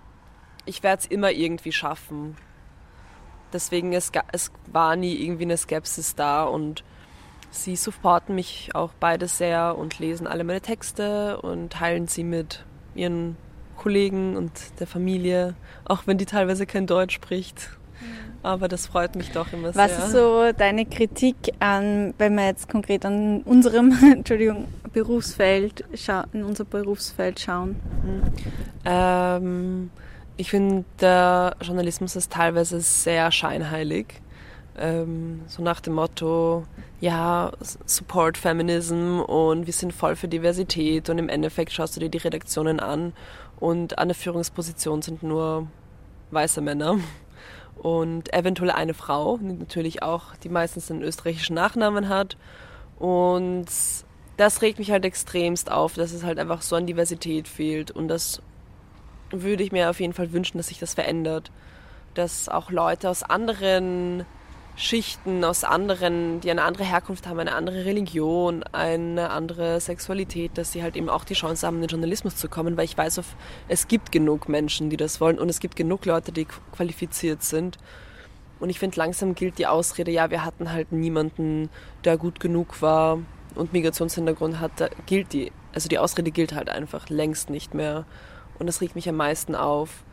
ich 0.65 0.83
werde 0.83 1.01
es 1.01 1.05
immer 1.07 1.31
irgendwie 1.31 1.71
schaffen. 1.71 2.37
Deswegen, 3.53 3.93
es, 3.93 4.11
es 4.31 4.51
war 4.71 4.95
nie 4.95 5.13
irgendwie 5.15 5.43
eine 5.43 5.57
Skepsis 5.57 6.15
da 6.15 6.43
und 6.43 6.83
sie 7.49 7.75
supporten 7.75 8.35
mich 8.35 8.69
auch 8.73 8.93
beide 8.99 9.27
sehr 9.27 9.77
und 9.77 9.99
lesen 9.99 10.25
alle 10.25 10.43
meine 10.43 10.61
Texte 10.61 11.41
und 11.41 11.73
teilen 11.73 12.07
sie 12.07 12.23
mit 12.23 12.65
ihren 12.95 13.35
Kollegen 13.77 14.37
und 14.37 14.51
der 14.79 14.87
Familie, 14.87 15.55
auch 15.85 16.03
wenn 16.05 16.17
die 16.17 16.25
teilweise 16.25 16.65
kein 16.65 16.87
Deutsch 16.87 17.15
spricht. 17.15 17.69
Aber 18.43 18.67
das 18.67 18.87
freut 18.87 19.15
mich 19.15 19.31
doch 19.31 19.51
immer 19.53 19.75
Was 19.75 19.75
sehr. 19.75 19.97
Was 19.97 20.05
ist 20.05 20.11
so 20.13 20.51
deine 20.57 20.85
Kritik 20.85 21.35
an, 21.59 22.13
wenn 22.17 22.35
wir 22.35 22.45
jetzt 22.45 22.69
konkret 22.69 23.05
an 23.05 23.41
unserem 23.41 23.91
Entschuldigung, 24.11 24.67
Berufsfeld, 24.93 25.85
in 26.33 26.43
unser 26.43 26.65
Berufsfeld 26.65 27.39
schauen? 27.39 27.79
Mhm. 28.03 28.21
Ähm, 28.85 29.91
ich 30.37 30.49
finde, 30.49 30.85
der 30.99 31.55
Journalismus 31.61 32.15
ist 32.15 32.31
teilweise 32.31 32.81
sehr 32.81 33.31
scheinheilig. 33.31 34.21
Ähm, 34.77 35.41
so 35.47 35.61
nach 35.61 35.81
dem 35.81 35.93
Motto, 35.93 36.65
ja, 37.01 37.51
Support 37.85 38.37
Feminism 38.37 39.19
und 39.19 39.65
wir 39.65 39.73
sind 39.73 39.93
voll 39.93 40.15
für 40.15 40.27
Diversität 40.27 41.09
und 41.09 41.17
im 41.17 41.29
Endeffekt 41.29 41.73
schaust 41.73 41.95
du 41.95 41.99
dir 41.99 42.09
die 42.09 42.19
Redaktionen 42.19 42.79
an 42.79 43.13
und 43.59 43.99
an 43.99 44.07
der 44.07 44.15
Führungsposition 44.15 45.01
sind 45.01 45.23
nur 45.23 45.67
weiße 46.31 46.61
Männer 46.61 46.99
und 47.75 48.33
eventuell 48.33 48.71
eine 48.71 48.93
Frau, 48.93 49.37
die 49.37 49.53
natürlich 49.53 50.03
auch 50.03 50.35
die 50.37 50.49
meistens 50.49 50.89
einen 50.89 51.03
österreichischen 51.03 51.53
Nachnamen 51.53 52.07
hat. 52.07 52.37
Und 52.97 53.67
das 54.41 54.63
regt 54.63 54.79
mich 54.79 54.89
halt 54.89 55.05
extremst 55.05 55.71
auf, 55.71 55.93
dass 55.93 56.13
es 56.13 56.23
halt 56.23 56.39
einfach 56.39 56.63
so 56.63 56.75
an 56.75 56.87
Diversität 56.87 57.47
fehlt. 57.47 57.91
Und 57.91 58.07
das 58.07 58.41
würde 59.29 59.63
ich 59.63 59.71
mir 59.71 59.91
auf 59.91 59.99
jeden 59.99 60.13
Fall 60.13 60.31
wünschen, 60.33 60.57
dass 60.57 60.69
sich 60.69 60.79
das 60.79 60.95
verändert. 60.95 61.51
Dass 62.15 62.49
auch 62.49 62.71
Leute 62.71 63.07
aus 63.07 63.21
anderen 63.21 64.25
Schichten, 64.75 65.43
aus 65.43 65.63
anderen, 65.63 66.41
die 66.41 66.49
eine 66.49 66.63
andere 66.63 66.85
Herkunft 66.85 67.27
haben, 67.27 67.39
eine 67.39 67.53
andere 67.53 67.85
Religion, 67.85 68.63
eine 68.63 69.29
andere 69.29 69.79
Sexualität, 69.79 70.57
dass 70.57 70.71
sie 70.71 70.81
halt 70.81 70.95
eben 70.95 71.07
auch 71.07 71.23
die 71.23 71.35
Chance 71.35 71.67
haben, 71.67 71.75
in 71.75 71.81
den 71.81 71.89
Journalismus 71.89 72.35
zu 72.35 72.49
kommen, 72.49 72.77
weil 72.77 72.85
ich 72.85 72.97
weiß, 72.97 73.21
es 73.67 73.87
gibt 73.87 74.11
genug 74.11 74.49
Menschen, 74.49 74.89
die 74.89 74.97
das 74.97 75.21
wollen 75.21 75.37
und 75.37 75.49
es 75.49 75.59
gibt 75.59 75.75
genug 75.75 76.05
Leute, 76.05 76.31
die 76.31 76.47
qualifiziert 76.75 77.43
sind. 77.43 77.77
Und 78.59 78.71
ich 78.71 78.79
finde, 78.79 78.97
langsam 78.97 79.35
gilt 79.35 79.59
die 79.59 79.67
Ausrede, 79.67 80.09
ja, 80.09 80.31
wir 80.31 80.43
hatten 80.43 80.71
halt 80.71 80.91
niemanden, 80.91 81.69
der 82.05 82.17
gut 82.17 82.39
genug 82.39 82.81
war 82.81 83.19
und 83.55 83.73
Migrationshintergrund 83.73 84.59
hat, 84.59 84.71
da 84.77 84.89
gilt 85.05 85.33
die, 85.33 85.51
also 85.73 85.89
die 85.89 85.99
Ausrede 85.99 86.31
gilt 86.31 86.53
halt 86.53 86.69
einfach 86.69 87.09
längst 87.09 87.49
nicht 87.49 87.73
mehr. 87.73 88.05
Und 88.59 88.67
das 88.67 88.81
regt 88.81 88.95
mich 88.95 89.09
am 89.09 89.15
meisten 89.15 89.55
auf 89.55 90.03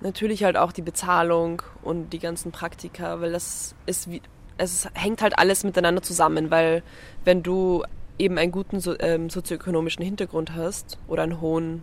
natürlich 0.00 0.44
halt 0.44 0.56
auch 0.56 0.70
die 0.70 0.82
Bezahlung 0.82 1.62
und 1.82 2.10
die 2.10 2.18
ganzen 2.18 2.52
Praktika, 2.52 3.20
weil 3.20 3.32
das 3.32 3.74
ist 3.86 4.10
wie, 4.10 4.22
es 4.58 4.88
hängt 4.94 5.22
halt 5.22 5.38
alles 5.38 5.64
miteinander 5.64 6.02
zusammen, 6.02 6.50
weil 6.50 6.82
wenn 7.24 7.42
du 7.42 7.82
eben 8.18 8.38
einen 8.38 8.52
guten 8.52 8.78
so, 8.78 8.96
ähm, 9.00 9.30
sozioökonomischen 9.30 10.04
Hintergrund 10.04 10.54
hast 10.54 10.98
oder 11.08 11.24
einen 11.24 11.40
hohen 11.40 11.82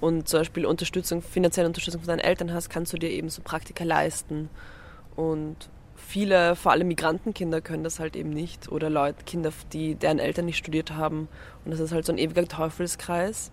und 0.00 0.28
zum 0.28 0.40
Beispiel 0.40 0.66
Unterstützung, 0.66 1.22
finanzielle 1.22 1.68
Unterstützung 1.68 2.02
von 2.02 2.08
deinen 2.08 2.18
Eltern 2.18 2.52
hast, 2.52 2.68
kannst 2.68 2.92
du 2.92 2.98
dir 2.98 3.08
eben 3.10 3.30
so 3.30 3.40
Praktika 3.42 3.84
leisten. 3.84 4.50
Und 5.14 5.70
viele, 6.06 6.56
vor 6.56 6.72
allem 6.72 6.88
Migrantenkinder, 6.88 7.60
können 7.60 7.84
das 7.84 8.00
halt 8.00 8.16
eben 8.16 8.30
nicht. 8.30 8.70
Oder 8.70 8.90
Leute, 8.90 9.24
Kinder, 9.24 9.52
die 9.72 9.94
deren 9.94 10.18
Eltern 10.18 10.46
nicht 10.46 10.58
studiert 10.58 10.92
haben. 10.92 11.28
Und 11.64 11.70
das 11.70 11.80
ist 11.80 11.92
halt 11.92 12.06
so 12.06 12.12
ein 12.12 12.18
ewiger 12.18 12.46
Teufelskreis. 12.46 13.50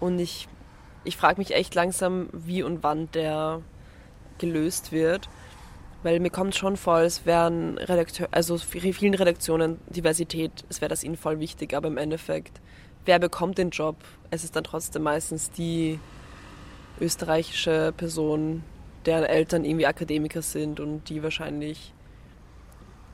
Und 0.00 0.18
ich 0.18 0.48
ich 1.04 1.16
frage 1.16 1.38
mich 1.38 1.54
echt 1.54 1.74
langsam, 1.74 2.28
wie 2.32 2.62
und 2.62 2.82
wann 2.82 3.10
der 3.12 3.62
gelöst 4.38 4.92
wird. 4.92 5.28
Weil 6.02 6.20
mir 6.20 6.30
kommt 6.30 6.54
schon 6.56 6.76
vor, 6.76 7.00
es 7.00 7.26
wären 7.26 7.78
Redakteur, 7.78 8.28
also 8.32 8.58
vielen 8.58 9.14
Redaktionen 9.14 9.78
Diversität, 9.88 10.50
es 10.68 10.80
wäre 10.80 10.88
das 10.88 11.04
ihnen 11.04 11.16
voll 11.16 11.38
wichtig, 11.38 11.74
aber 11.74 11.86
im 11.88 11.96
Endeffekt, 11.96 12.60
wer 13.04 13.20
bekommt 13.20 13.58
den 13.58 13.70
Job? 13.70 13.96
Es 14.30 14.42
ist 14.42 14.56
dann 14.56 14.64
trotzdem 14.64 15.02
meistens 15.02 15.50
die 15.50 16.00
österreichische 17.00 17.92
Person, 17.96 18.64
deren 19.06 19.24
Eltern 19.24 19.64
irgendwie 19.64 19.86
Akademiker 19.86 20.42
sind 20.42 20.80
und 20.80 21.08
die 21.08 21.22
wahrscheinlich 21.22 21.92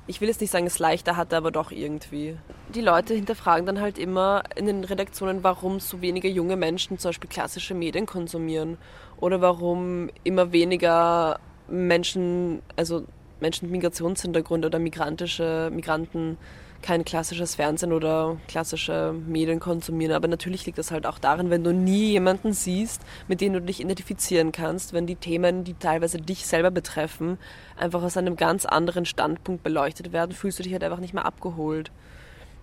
ich 0.08 0.22
will 0.22 0.28
jetzt 0.28 0.40
nicht 0.40 0.50
sagen, 0.50 0.66
es 0.66 0.78
leichter 0.78 1.16
hatte, 1.16 1.36
aber 1.36 1.50
doch 1.50 1.70
irgendwie. 1.70 2.38
Die 2.74 2.80
Leute 2.80 3.12
hinterfragen 3.12 3.66
dann 3.66 3.78
halt 3.80 3.98
immer 3.98 4.42
in 4.56 4.64
den 4.64 4.82
Redaktionen, 4.82 5.44
warum 5.44 5.80
so 5.80 6.00
wenige 6.00 6.28
junge 6.28 6.56
Menschen 6.56 6.98
zum 6.98 7.10
Beispiel 7.10 7.28
klassische 7.28 7.74
Medien 7.74 8.06
konsumieren 8.06 8.78
oder 9.20 9.42
warum 9.42 10.08
immer 10.24 10.50
weniger 10.50 11.38
Menschen, 11.68 12.62
also 12.74 13.04
Menschen 13.38 13.66
mit 13.66 13.82
Migrationshintergrund 13.82 14.64
oder 14.64 14.78
migrantische 14.78 15.70
Migranten 15.70 16.38
kein 16.82 17.04
klassisches 17.04 17.56
Fernsehen 17.56 17.92
oder 17.92 18.36
klassische 18.46 19.12
Medien 19.26 19.60
konsumieren. 19.60 20.14
Aber 20.14 20.28
natürlich 20.28 20.64
liegt 20.66 20.78
das 20.78 20.90
halt 20.90 21.06
auch 21.06 21.18
darin, 21.18 21.50
wenn 21.50 21.64
du 21.64 21.72
nie 21.72 22.10
jemanden 22.10 22.52
siehst, 22.52 23.02
mit 23.26 23.40
dem 23.40 23.52
du 23.52 23.60
dich 23.60 23.80
identifizieren 23.80 24.52
kannst, 24.52 24.92
wenn 24.92 25.06
die 25.06 25.16
Themen, 25.16 25.64
die 25.64 25.74
teilweise 25.74 26.18
dich 26.18 26.46
selber 26.46 26.70
betreffen, 26.70 27.38
einfach 27.76 28.02
aus 28.02 28.16
einem 28.16 28.36
ganz 28.36 28.64
anderen 28.64 29.04
Standpunkt 29.04 29.62
beleuchtet 29.62 30.12
werden, 30.12 30.32
fühlst 30.32 30.58
du 30.58 30.62
dich 30.62 30.72
halt 30.72 30.84
einfach 30.84 31.00
nicht 31.00 31.14
mehr 31.14 31.24
abgeholt. 31.24 31.90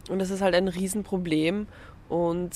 Und 0.09 0.19
das 0.19 0.29
ist 0.29 0.41
halt 0.41 0.55
ein 0.55 0.67
Riesenproblem. 0.67 1.67
Und 2.09 2.51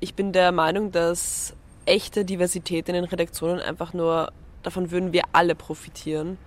ich 0.00 0.14
bin 0.14 0.32
der 0.32 0.52
Meinung, 0.52 0.90
dass 0.90 1.54
echte 1.86 2.24
Diversität 2.24 2.88
in 2.88 2.94
den 2.94 3.04
Redaktionen 3.04 3.60
einfach 3.60 3.92
nur, 3.92 4.32
davon 4.62 4.90
würden 4.90 5.12
wir 5.12 5.22
alle 5.32 5.54
profitieren. 5.54 6.38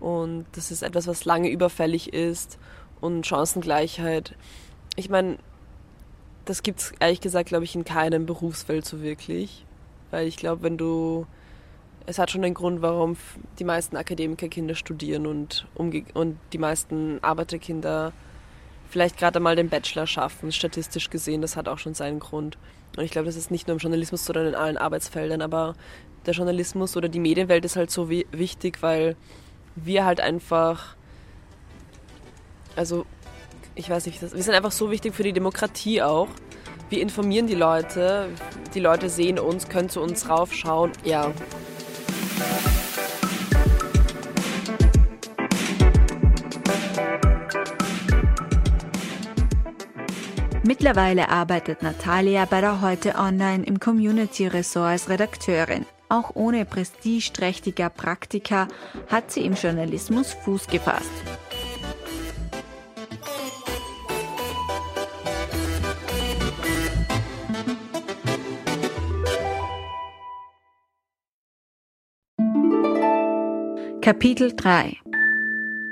Und 0.00 0.46
das 0.52 0.70
ist 0.70 0.82
etwas, 0.82 1.06
was 1.06 1.24
lange 1.24 1.48
überfällig 1.48 2.12
ist. 2.12 2.58
Und 3.00 3.26
Chancengleichheit. 3.26 4.34
Ich 4.96 5.08
meine, 5.08 5.38
das 6.44 6.62
gibt 6.62 6.80
es 6.80 6.92
ehrlich 6.98 7.20
gesagt, 7.20 7.48
glaube 7.48 7.64
ich, 7.64 7.74
in 7.74 7.84
keinem 7.84 8.26
Berufsfeld 8.26 8.84
so 8.84 9.02
wirklich. 9.02 9.64
Weil 10.10 10.26
ich 10.26 10.36
glaube, 10.36 10.62
wenn 10.62 10.78
du. 10.78 11.26
Es 12.06 12.18
hat 12.18 12.30
schon 12.30 12.42
einen 12.42 12.54
Grund, 12.54 12.80
warum 12.80 13.18
die 13.58 13.64
meisten 13.64 13.94
Akademikerkinder 13.94 14.74
studieren 14.74 15.26
und, 15.26 15.66
und 15.74 16.38
die 16.54 16.58
meisten 16.58 17.22
Arbeiterkinder 17.22 18.14
vielleicht 18.88 19.18
gerade 19.18 19.40
mal 19.40 19.56
den 19.56 19.68
Bachelor 19.68 20.06
schaffen, 20.06 20.50
statistisch 20.50 21.10
gesehen. 21.10 21.42
Das 21.42 21.54
hat 21.54 21.68
auch 21.68 21.78
schon 21.78 21.92
seinen 21.92 22.18
Grund. 22.18 22.56
Und 22.96 23.04
ich 23.04 23.10
glaube, 23.10 23.26
das 23.26 23.36
ist 23.36 23.50
nicht 23.50 23.68
nur 23.68 23.74
im 23.74 23.78
Journalismus, 23.78 24.24
sondern 24.24 24.46
in 24.46 24.54
allen 24.54 24.78
Arbeitsfeldern. 24.78 25.42
Aber 25.42 25.74
der 26.24 26.32
Journalismus 26.32 26.96
oder 26.96 27.10
die 27.10 27.20
Medienwelt 27.20 27.66
ist 27.66 27.76
halt 27.76 27.90
so 27.90 28.08
wichtig, 28.08 28.82
weil 28.82 29.14
wir 29.76 30.04
halt 30.06 30.20
einfach. 30.20 30.96
Also 32.78 33.06
ich 33.74 33.90
weiß 33.90 34.06
nicht, 34.06 34.22
wir 34.22 34.28
sind 34.28 34.54
einfach 34.54 34.70
so 34.70 34.90
wichtig 34.92 35.12
für 35.12 35.24
die 35.24 35.32
Demokratie 35.32 36.00
auch. 36.00 36.28
Wir 36.90 37.02
informieren 37.02 37.48
die 37.48 37.56
Leute, 37.56 38.28
die 38.72 38.80
Leute 38.80 39.10
sehen 39.10 39.40
uns, 39.40 39.68
können 39.68 39.88
zu 39.88 40.00
uns 40.00 40.28
raufschauen. 40.28 40.92
Ja. 41.04 41.32
Mittlerweile 50.62 51.30
arbeitet 51.30 51.82
Natalia 51.82 52.44
bei 52.44 52.60
der 52.60 52.80
Heute 52.80 53.16
Online 53.16 53.64
im 53.64 53.80
Community-Ressort 53.80 54.86
als 54.86 55.08
Redakteurin. 55.08 55.84
Auch 56.08 56.36
ohne 56.36 56.64
prestigeträchtiger 56.64 57.90
Praktika 57.90 58.68
hat 59.08 59.32
sie 59.32 59.44
im 59.44 59.54
Journalismus 59.54 60.32
Fuß 60.44 60.68
gefasst. 60.68 61.10
Kapitel 74.08 74.56
3 74.56 74.96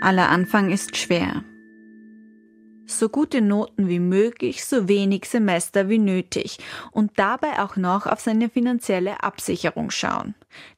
Aller 0.01 0.31
Anfang 0.31 0.71
ist 0.71 0.97
schwer. 0.97 1.45
So 2.87 3.11
gute 3.11 3.43
Noten 3.43 3.91
wie 3.91 3.99
möglich, 3.99 4.65
so 4.65 4.89
wenig 4.89 5.27
Semester 5.27 5.91
wie 5.91 5.99
nötig 5.99 6.57
und 6.93 7.19
dabei 7.19 7.63
auch 7.63 7.77
noch 7.77 8.07
auf 8.07 8.21
seine 8.21 8.49
finanzielle 8.49 9.23
Absicherung 9.23 9.91
schauen. 9.91 10.35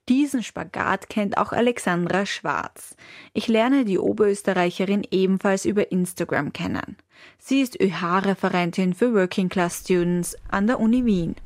Diesen 0.08 0.42
Spagat 0.42 1.08
kennt 1.08 1.38
auch 1.38 1.52
Alexandra 1.52 2.26
Schwarz. 2.26 2.96
Ich 3.34 3.46
lerne 3.46 3.84
die 3.84 4.00
Oberösterreicherin 4.00 5.06
ebenfalls 5.08 5.64
über 5.64 5.92
Instagram 5.92 6.52
kennen. 6.52 6.96
Sie 7.38 7.60
ist 7.60 7.80
ÖH-Referentin 7.80 8.94
für 8.94 9.14
Working 9.14 9.48
Class 9.48 9.82
Students 9.84 10.36
an 10.48 10.66
der 10.66 10.80
Uni 10.80 11.04
Wien. 11.04 11.36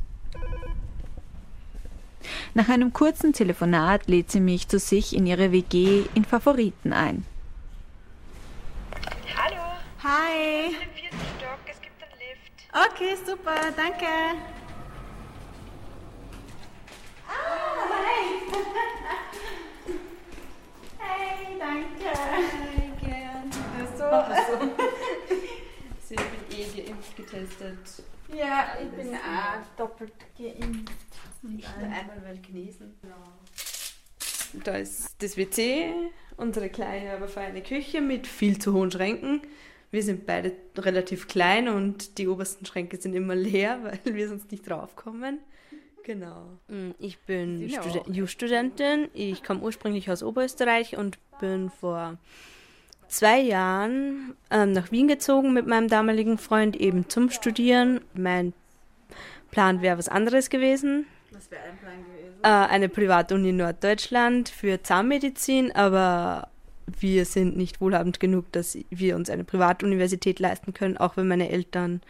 Nach 2.54 2.68
einem 2.68 2.92
kurzen 2.92 3.32
Telefonat 3.32 4.06
lädt 4.08 4.30
sie 4.30 4.40
mich 4.40 4.68
zu 4.68 4.78
sich 4.78 5.14
in 5.16 5.26
ihre 5.26 5.50
WG 5.52 6.04
in 6.14 6.24
Favoriten 6.24 6.92
ein. 6.92 7.24
Hallo. 9.36 9.62
Hi. 10.02 10.66
Ich 10.70 10.78
bin 10.78 10.78
im 10.78 10.90
vierten 10.94 11.16
Stock, 11.38 11.58
es 11.66 11.80
gibt 11.80 12.02
einen 12.02 12.12
Lift. 12.18 12.52
Okay, 12.92 13.16
super, 13.26 13.56
danke. 13.76 14.06
Ah, 17.28 17.88
hi. 17.90 18.22
Hey, 20.98 21.58
danke. 21.58 22.10
Hey, 22.18 22.92
gern. 23.00 23.50
So. 23.96 24.08
Sie 26.08 26.14
bin 26.14 26.42
eh 26.58 26.66
geimpft, 26.82 27.12
getestet. 27.16 27.84
Ja, 28.32 28.76
ich 28.82 28.90
bin 28.90 29.14
auch 29.14 29.64
doppelt 29.76 30.12
geimpft. 30.38 30.92
Und 31.42 31.64
einmal 31.76 32.22
werde 32.24 32.40
genesen. 32.40 32.94
Da 34.64 34.76
ist 34.76 35.16
das 35.18 35.36
WC, 35.36 35.92
unsere 36.36 36.68
kleine, 36.68 37.12
aber 37.12 37.26
feine 37.26 37.62
Küche 37.62 38.00
mit 38.00 38.26
viel 38.26 38.58
zu 38.58 38.74
hohen 38.74 38.90
Schränken. 38.90 39.40
Wir 39.90 40.02
sind 40.02 40.26
beide 40.26 40.52
relativ 40.76 41.28
klein 41.28 41.68
und 41.68 42.18
die 42.18 42.28
obersten 42.28 42.64
Schränke 42.64 42.96
sind 42.96 43.14
immer 43.14 43.34
leer, 43.34 43.78
weil 44.04 44.14
wir 44.14 44.28
sonst 44.28 44.50
nicht 44.50 44.68
draufkommen. 44.68 45.38
Genau. 46.04 46.58
Ich 46.98 47.18
bin 47.20 47.60
Jus-Studentin. 48.08 49.08
Ich 49.14 49.44
komme 49.44 49.60
ursprünglich 49.60 50.10
aus 50.10 50.22
Oberösterreich 50.22 50.96
und 50.96 51.18
bin 51.40 51.70
vor 51.70 52.18
zwei 53.06 53.40
Jahren 53.40 54.34
ähm, 54.50 54.72
nach 54.72 54.90
Wien 54.90 55.06
gezogen 55.06 55.52
mit 55.52 55.66
meinem 55.66 55.88
damaligen 55.88 56.38
Freund 56.38 56.76
eben 56.76 57.08
zum 57.08 57.30
Studieren. 57.30 58.00
Mein 58.14 58.52
Plan 59.50 59.82
wäre 59.82 59.98
was 59.98 60.08
anderes 60.08 60.50
gewesen. 60.50 61.06
Was 61.32 61.50
wäre 61.50 61.62
ein 61.62 61.78
Plan 61.78 62.04
gewesen? 62.04 62.38
Äh, 62.42 62.48
eine 62.48 62.88
Privatuni 62.88 63.50
in 63.50 63.56
Norddeutschland 63.56 64.48
für 64.48 64.82
Zahnmedizin, 64.82 65.72
aber 65.72 66.48
wir 66.86 67.24
sind 67.24 67.56
nicht 67.56 67.80
wohlhabend 67.80 68.20
genug, 68.20 68.50
dass 68.52 68.76
wir 68.90 69.16
uns 69.16 69.30
eine 69.30 69.44
Privatuniversität 69.44 70.40
leisten 70.40 70.74
können, 70.74 70.96
auch 70.96 71.16
wenn 71.16 71.28
meine 71.28 71.48
Eltern 71.48 72.02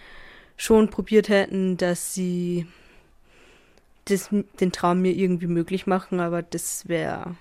schon 0.56 0.90
probiert 0.90 1.28
hätten, 1.28 1.76
dass 1.76 2.14
sie 2.14 2.66
das, 4.06 4.30
den 4.60 4.72
Traum 4.72 5.00
mir 5.00 5.12
irgendwie 5.12 5.46
möglich 5.46 5.86
machen, 5.86 6.20
aber 6.20 6.42
das 6.42 6.88
wäre 6.88 7.36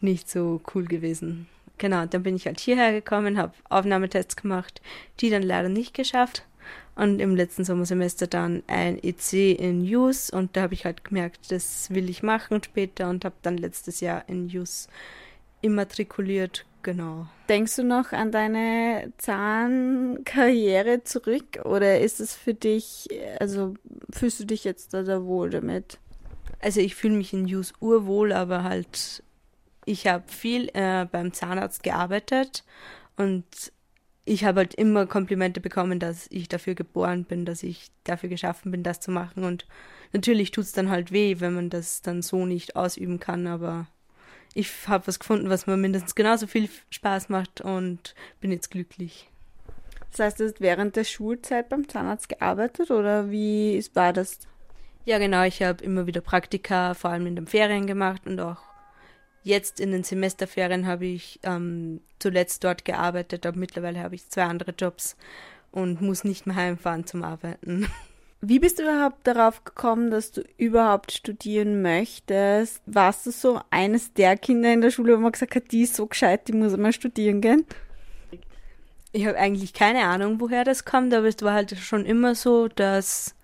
nicht 0.00 0.30
so 0.30 0.60
cool 0.74 0.84
gewesen. 0.84 1.48
Genau, 1.78 2.06
dann 2.06 2.22
bin 2.22 2.36
ich 2.36 2.46
halt 2.46 2.60
hierher 2.60 2.92
gekommen, 2.92 3.38
habe 3.38 3.52
Aufnahmetests 3.68 4.36
gemacht, 4.36 4.80
die 5.20 5.30
dann 5.30 5.42
leider 5.42 5.68
nicht 5.68 5.94
geschafft. 5.94 6.44
Und 6.94 7.20
im 7.20 7.36
letzten 7.36 7.64
Sommersemester 7.64 8.26
dann 8.26 8.64
ein 8.66 8.98
EC 9.02 9.56
in 9.58 9.82
Use 9.82 10.36
und 10.36 10.56
da 10.56 10.62
habe 10.62 10.74
ich 10.74 10.84
halt 10.84 11.04
gemerkt, 11.04 11.52
das 11.52 11.90
will 11.90 12.10
ich 12.10 12.24
machen 12.24 12.60
später 12.64 13.08
und 13.08 13.24
habe 13.24 13.36
dann 13.42 13.56
letztes 13.56 14.00
Jahr 14.00 14.24
in 14.28 14.46
Use 14.46 14.88
immatrikuliert, 15.60 16.66
genau. 16.82 17.28
Denkst 17.48 17.76
du 17.76 17.84
noch 17.84 18.12
an 18.12 18.32
deine 18.32 19.12
Zahnkarriere 19.18 21.04
zurück 21.04 21.60
oder 21.64 22.00
ist 22.00 22.20
es 22.20 22.34
für 22.34 22.54
dich, 22.54 23.08
also 23.38 23.74
fühlst 24.10 24.40
du 24.40 24.44
dich 24.44 24.64
jetzt 24.64 24.92
da, 24.92 25.02
da 25.02 25.24
wohl 25.24 25.50
damit? 25.50 25.98
Also 26.60 26.80
ich 26.80 26.94
fühle 26.94 27.14
mich 27.16 27.32
in 27.32 27.44
Use 27.44 27.72
urwohl, 27.80 28.32
aber 28.32 28.64
halt, 28.64 29.22
ich 29.84 30.06
habe 30.06 30.24
viel 30.26 30.68
äh, 30.74 31.06
beim 31.10 31.32
Zahnarzt 31.32 31.82
gearbeitet 31.82 32.64
und 33.16 33.44
ich 34.28 34.44
habe 34.44 34.60
halt 34.60 34.74
immer 34.74 35.06
Komplimente 35.06 35.60
bekommen, 35.60 35.98
dass 35.98 36.26
ich 36.30 36.48
dafür 36.48 36.74
geboren 36.74 37.24
bin, 37.24 37.44
dass 37.44 37.62
ich 37.62 37.90
dafür 38.04 38.28
geschaffen 38.28 38.70
bin, 38.70 38.82
das 38.82 39.00
zu 39.00 39.10
machen. 39.10 39.44
Und 39.44 39.66
natürlich 40.12 40.50
tut 40.50 40.64
es 40.64 40.72
dann 40.72 40.90
halt 40.90 41.12
weh, 41.12 41.36
wenn 41.38 41.54
man 41.54 41.70
das 41.70 42.02
dann 42.02 42.22
so 42.22 42.44
nicht 42.44 42.76
ausüben 42.76 43.20
kann, 43.20 43.46
aber 43.46 43.86
ich 44.54 44.70
habe 44.86 45.06
was 45.06 45.18
gefunden, 45.18 45.50
was 45.50 45.66
mir 45.66 45.76
mindestens 45.76 46.14
genauso 46.14 46.46
viel 46.46 46.68
Spaß 46.90 47.28
macht 47.28 47.60
und 47.60 48.14
bin 48.40 48.52
jetzt 48.52 48.70
glücklich. 48.70 49.30
Das 50.10 50.20
heißt, 50.20 50.40
du 50.40 50.44
hast 50.44 50.60
während 50.60 50.96
der 50.96 51.04
Schulzeit 51.04 51.68
beim 51.68 51.88
Zahnarzt 51.88 52.28
gearbeitet 52.28 52.90
oder 52.90 53.30
wie 53.30 53.82
war 53.94 54.12
das? 54.12 54.40
Ja, 55.04 55.18
genau. 55.18 55.44
Ich 55.44 55.62
habe 55.62 55.82
immer 55.84 56.06
wieder 56.06 56.20
Praktika, 56.20 56.94
vor 56.94 57.10
allem 57.10 57.26
in 57.26 57.36
den 57.36 57.46
Ferien 57.46 57.86
gemacht 57.86 58.26
und 58.26 58.40
auch 58.40 58.58
jetzt 59.48 59.80
in 59.80 59.90
den 59.90 60.04
Semesterferien 60.04 60.86
habe 60.86 61.06
ich 61.06 61.40
ähm, 61.42 62.00
zuletzt 62.18 62.62
dort 62.62 62.84
gearbeitet, 62.84 63.46
aber 63.46 63.58
mittlerweile 63.58 64.00
habe 64.00 64.14
ich 64.14 64.28
zwei 64.28 64.44
andere 64.44 64.72
Jobs 64.78 65.16
und 65.72 66.00
muss 66.00 66.22
nicht 66.24 66.46
mehr 66.46 66.56
heimfahren 66.56 67.06
zum 67.06 67.24
Arbeiten. 67.24 67.88
Wie 68.40 68.60
bist 68.60 68.78
du 68.78 68.84
überhaupt 68.84 69.26
darauf 69.26 69.64
gekommen, 69.64 70.12
dass 70.12 70.30
du 70.30 70.42
überhaupt 70.58 71.10
studieren 71.10 71.82
möchtest? 71.82 72.82
Warst 72.86 73.26
du 73.26 73.32
so 73.32 73.60
eines 73.70 74.12
der 74.12 74.36
Kinder 74.36 74.72
in 74.72 74.80
der 74.80 74.92
Schule, 74.92 75.16
wo 75.16 75.20
man 75.22 75.32
gesagt 75.32 75.56
hat, 75.56 75.72
die 75.72 75.82
ist 75.82 75.96
so 75.96 76.06
gescheit, 76.06 76.46
die 76.46 76.52
muss 76.52 76.76
mal 76.76 76.92
studieren 76.92 77.40
gehen? 77.40 77.64
Ich 79.10 79.26
habe 79.26 79.38
eigentlich 79.38 79.72
keine 79.72 80.04
Ahnung, 80.04 80.38
woher 80.40 80.62
das 80.62 80.84
kommt, 80.84 81.12
aber 81.14 81.26
es 81.26 81.42
war 81.42 81.54
halt 81.54 81.76
schon 81.78 82.04
immer 82.04 82.36
so, 82.36 82.68
dass 82.68 83.34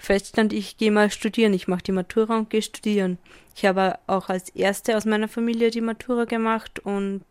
feststand, 0.00 0.52
ich 0.52 0.78
gehe 0.78 0.90
mal 0.90 1.10
studieren, 1.10 1.52
ich 1.52 1.68
mache 1.68 1.82
die 1.82 1.92
Matura 1.92 2.38
und 2.38 2.50
gehe 2.50 2.62
studieren. 2.62 3.18
Ich 3.54 3.66
habe 3.66 3.98
auch 4.06 4.30
als 4.30 4.48
Erste 4.48 4.96
aus 4.96 5.04
meiner 5.04 5.28
Familie 5.28 5.70
die 5.70 5.82
Matura 5.82 6.24
gemacht 6.24 6.80
und 6.80 7.24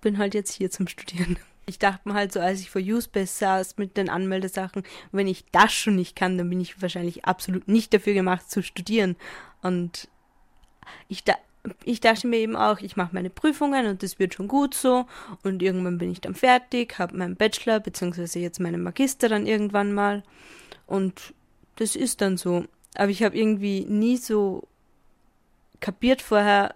bin 0.00 0.18
halt 0.18 0.34
jetzt 0.34 0.52
hier 0.52 0.70
zum 0.70 0.86
Studieren. 0.86 1.38
Ich 1.66 1.78
dachte 1.78 2.08
mir 2.08 2.14
halt 2.14 2.32
so, 2.32 2.40
als 2.40 2.60
ich 2.60 2.70
vor 2.70 2.80
Usebase 2.80 3.26
saß 3.26 3.76
mit 3.76 3.96
den 3.96 4.08
Anmeldesachen, 4.08 4.84
wenn 5.12 5.26
ich 5.26 5.44
das 5.52 5.72
schon 5.72 5.96
nicht 5.96 6.16
kann, 6.16 6.38
dann 6.38 6.48
bin 6.48 6.60
ich 6.60 6.80
wahrscheinlich 6.80 7.24
absolut 7.24 7.68
nicht 7.68 7.92
dafür 7.92 8.14
gemacht 8.14 8.50
zu 8.50 8.62
studieren. 8.62 9.16
Und 9.60 10.08
ich 11.08 11.24
da, 11.24 11.34
ich 11.84 12.00
dachte 12.00 12.28
mir 12.28 12.38
eben 12.38 12.56
auch, 12.56 12.78
ich 12.78 12.96
mache 12.96 13.14
meine 13.14 13.30
Prüfungen 13.30 13.86
und 13.86 14.02
das 14.02 14.18
wird 14.18 14.34
schon 14.34 14.48
gut 14.48 14.74
so 14.74 15.06
und 15.42 15.60
irgendwann 15.60 15.98
bin 15.98 16.12
ich 16.12 16.20
dann 16.20 16.34
fertig, 16.34 16.98
habe 16.98 17.16
meinen 17.16 17.36
Bachelor 17.36 17.80
beziehungsweise 17.80 18.38
jetzt 18.38 18.60
meinen 18.60 18.82
Magister 18.82 19.28
dann 19.28 19.44
irgendwann 19.44 19.92
mal 19.92 20.22
und 20.86 21.34
das 21.78 21.96
ist 21.96 22.20
dann 22.20 22.36
so. 22.36 22.64
Aber 22.94 23.10
ich 23.10 23.22
habe 23.22 23.36
irgendwie 23.36 23.84
nie 23.84 24.16
so 24.16 24.66
kapiert 25.80 26.22
vorher, 26.22 26.74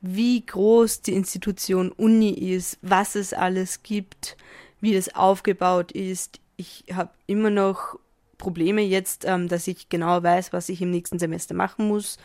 wie 0.00 0.44
groß 0.44 1.02
die 1.02 1.14
Institution 1.14 1.92
Uni 1.92 2.30
ist, 2.30 2.78
was 2.82 3.14
es 3.14 3.32
alles 3.32 3.82
gibt, 3.82 4.36
wie 4.80 4.94
das 4.94 5.14
aufgebaut 5.14 5.92
ist. 5.92 6.40
Ich 6.56 6.84
habe 6.92 7.10
immer 7.26 7.50
noch 7.50 7.98
Probleme 8.36 8.82
jetzt, 8.82 9.24
ähm, 9.24 9.48
dass 9.48 9.68
ich 9.68 9.88
genau 9.88 10.22
weiß, 10.22 10.52
was 10.52 10.68
ich 10.68 10.82
im 10.82 10.90
nächsten 10.90 11.18
Semester 11.18 11.54
machen 11.54 11.86
muss. 11.86 12.18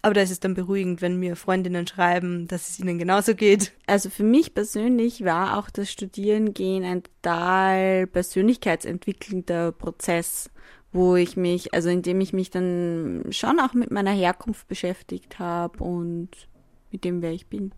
Aber 0.00 0.14
da 0.14 0.20
ist 0.20 0.30
es 0.30 0.38
dann 0.38 0.54
beruhigend, 0.54 1.02
wenn 1.02 1.18
mir 1.18 1.34
Freundinnen 1.34 1.86
schreiben, 1.86 2.46
dass 2.46 2.68
es 2.68 2.78
ihnen 2.78 2.98
genauso 2.98 3.34
geht. 3.34 3.72
Also 3.86 4.10
für 4.10 4.22
mich 4.22 4.54
persönlich 4.54 5.24
war 5.24 5.58
auch 5.58 5.70
das 5.70 5.90
Studierengehen 5.90 6.84
ein 6.84 7.02
total 7.02 8.06
persönlichkeitsentwickelnder 8.06 9.72
Prozess, 9.72 10.50
wo 10.94 11.16
ich 11.16 11.36
mich, 11.36 11.74
also 11.74 11.88
indem 11.88 12.20
ich 12.20 12.32
mich 12.32 12.50
dann 12.50 13.26
schon 13.30 13.58
auch 13.58 13.74
mit 13.74 13.90
meiner 13.90 14.12
Herkunft 14.12 14.68
beschäftigt 14.68 15.40
habe 15.40 15.82
und 15.82 16.28
mit 16.92 17.04
dem, 17.04 17.20
wer 17.20 17.32
ich 17.32 17.48
bin. 17.48 17.72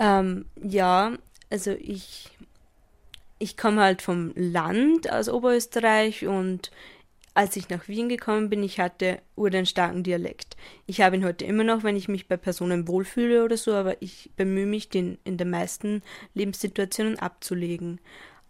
Ähm, 0.00 0.46
ja, 0.62 1.12
also 1.50 1.72
ich, 1.72 2.30
ich 3.38 3.58
komme 3.58 3.82
halt 3.82 4.00
vom 4.00 4.32
Land 4.34 5.12
aus 5.12 5.28
Oberösterreich 5.28 6.26
und 6.26 6.70
als 7.34 7.56
ich 7.56 7.68
nach 7.68 7.88
Wien 7.88 8.08
gekommen 8.08 8.48
bin, 8.48 8.62
ich 8.62 8.80
hatte 8.80 9.18
ur 9.36 9.50
den 9.50 9.66
starken 9.66 10.02
Dialekt. 10.02 10.56
Ich 10.86 11.02
habe 11.02 11.16
ihn 11.16 11.26
heute 11.26 11.44
immer 11.44 11.64
noch, 11.64 11.84
wenn 11.84 11.94
ich 11.94 12.08
mich 12.08 12.26
bei 12.26 12.38
Personen 12.38 12.88
wohlfühle 12.88 13.44
oder 13.44 13.58
so, 13.58 13.74
aber 13.74 14.00
ich 14.00 14.30
bemühe 14.34 14.64
mich, 14.64 14.88
den 14.88 15.18
in 15.24 15.36
den 15.36 15.50
meisten 15.50 16.02
Lebenssituationen 16.32 17.18
abzulegen. 17.18 18.00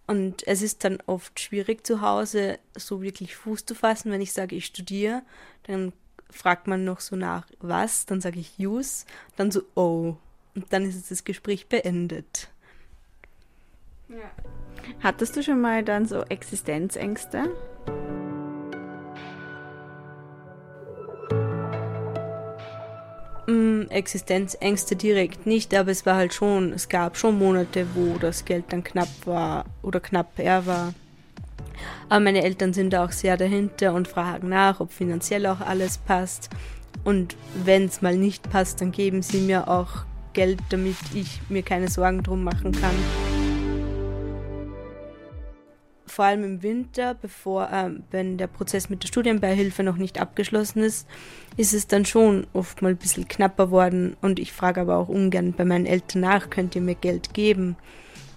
Und 0.07 0.46
es 0.46 0.62
ist 0.62 0.84
dann 0.84 0.98
oft 1.07 1.40
schwierig 1.40 1.84
zu 1.86 2.00
Hause 2.00 2.59
so 2.76 3.02
wirklich 3.02 3.36
Fuß 3.36 3.66
zu 3.66 3.74
fassen, 3.74 4.12
wenn 4.12 4.20
ich 4.20 4.32
sage, 4.32 4.54
ich 4.54 4.66
studiere, 4.66 5.22
dann 5.64 5.92
fragt 6.30 6.66
man 6.68 6.84
noch 6.84 7.00
so 7.00 7.16
nach, 7.16 7.46
was, 7.59 8.07
dann 8.07 8.20
sage 8.20 8.38
ich 8.38 8.54
use, 8.59 9.04
dann 9.36 9.50
so 9.50 9.62
oh. 9.74 10.16
Und 10.54 10.72
dann 10.72 10.84
ist 10.84 11.11
das 11.11 11.24
Gespräch 11.24 11.66
beendet. 11.66 12.48
Ja. 14.09 14.30
Hattest 15.02 15.36
du 15.36 15.42
schon 15.42 15.61
mal 15.61 15.82
dann 15.82 16.07
so 16.07 16.22
Existenzängste? 16.22 17.50
Mm, 23.47 23.82
Existenzängste 23.90 24.97
direkt 24.97 25.47
nicht, 25.47 25.74
aber 25.74 25.92
es 25.92 26.05
war 26.05 26.16
halt 26.16 26.34
schon, 26.34 26.72
es 26.72 26.88
gab 26.88 27.16
schon 27.16 27.38
Monate, 27.38 27.86
wo 27.94 28.18
das 28.18 28.44
Geld 28.44 28.64
dann 28.70 28.82
knapp 28.82 29.09
war 29.24 29.64
oder 29.82 30.01
knapp 30.01 30.38
er 30.38 30.66
war. 30.66 30.94
Aber 32.09 32.20
meine 32.20 32.42
Eltern 32.42 32.72
sind 32.72 32.92
da 32.92 33.05
auch 33.05 33.12
sehr 33.12 33.36
dahinter 33.36 33.94
und 33.94 34.09
fragen 34.09 34.49
nach, 34.49 34.80
ob 34.80 34.92
finanziell 34.92 35.47
auch 35.47 35.61
alles 35.61 35.99
passt. 35.99 36.51
Und 37.05 37.36
wenn 37.64 37.84
es 37.84 38.03
mal 38.03 38.16
nicht 38.16 38.51
passt, 38.51 38.80
dann 38.80 38.90
geben 38.90 39.22
sie 39.22 39.38
mir 39.38 39.68
auch 39.68 40.05
Geld, 40.32 40.59
damit 40.70 40.97
ich 41.14 41.40
mir 41.49 41.62
keine 41.62 41.88
Sorgen 41.88 42.22
drum 42.22 42.42
machen 42.42 42.72
kann 42.72 43.26
vor 46.17 46.25
allem 46.25 46.45
im 46.45 46.62
Winter, 46.62 47.12
bevor, 47.12 47.71
äh, 47.71 47.91
wenn 48.11 48.39
der 48.39 48.47
Prozess 48.47 48.89
mit 48.89 49.03
der 49.03 49.09
Studienbeihilfe 49.09 49.83
noch 49.83 49.99
nicht 49.99 50.19
abgeschlossen 50.19 50.83
ist, 50.83 51.07
ist 51.59 51.75
es 51.75 51.89
dann 51.89 52.07
schon 52.07 52.47
oft 52.55 52.81
mal 52.81 52.93
ein 52.93 52.97
bisschen 52.97 53.29
knapper 53.29 53.71
worden. 53.71 54.17
Und 54.23 54.39
ich 54.39 54.55
frage 54.55 54.81
aber 54.81 54.97
auch 54.97 55.11
ungern 55.11 55.53
bei 55.53 55.67
meinen 55.67 55.85
Eltern 55.85 56.23
nach, 56.23 56.49
könnt 56.49 56.75
ihr 56.75 56.81
mir 56.81 56.95
Geld 56.95 57.35
geben? 57.35 57.77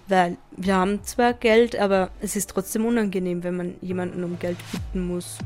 Weil 0.10 0.36
wir 0.58 0.76
haben 0.76 1.06
zwar 1.06 1.32
Geld, 1.32 1.78
aber 1.78 2.12
es 2.20 2.36
ist 2.36 2.50
trotzdem 2.50 2.84
unangenehm, 2.84 3.46
wenn 3.46 3.56
man 3.56 3.76
jemanden 3.80 4.26
um 4.26 4.38
Geld 4.40 4.58
bitten 4.74 5.08
muss. 5.08 5.38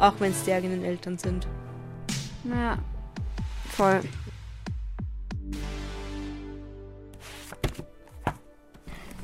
Auch 0.00 0.14
wenn 0.18 0.32
es 0.32 0.42
die 0.42 0.52
eigenen 0.52 0.84
Eltern 0.84 1.18
sind. 1.18 1.46
Ja, 2.50 2.78
voll. 3.68 4.00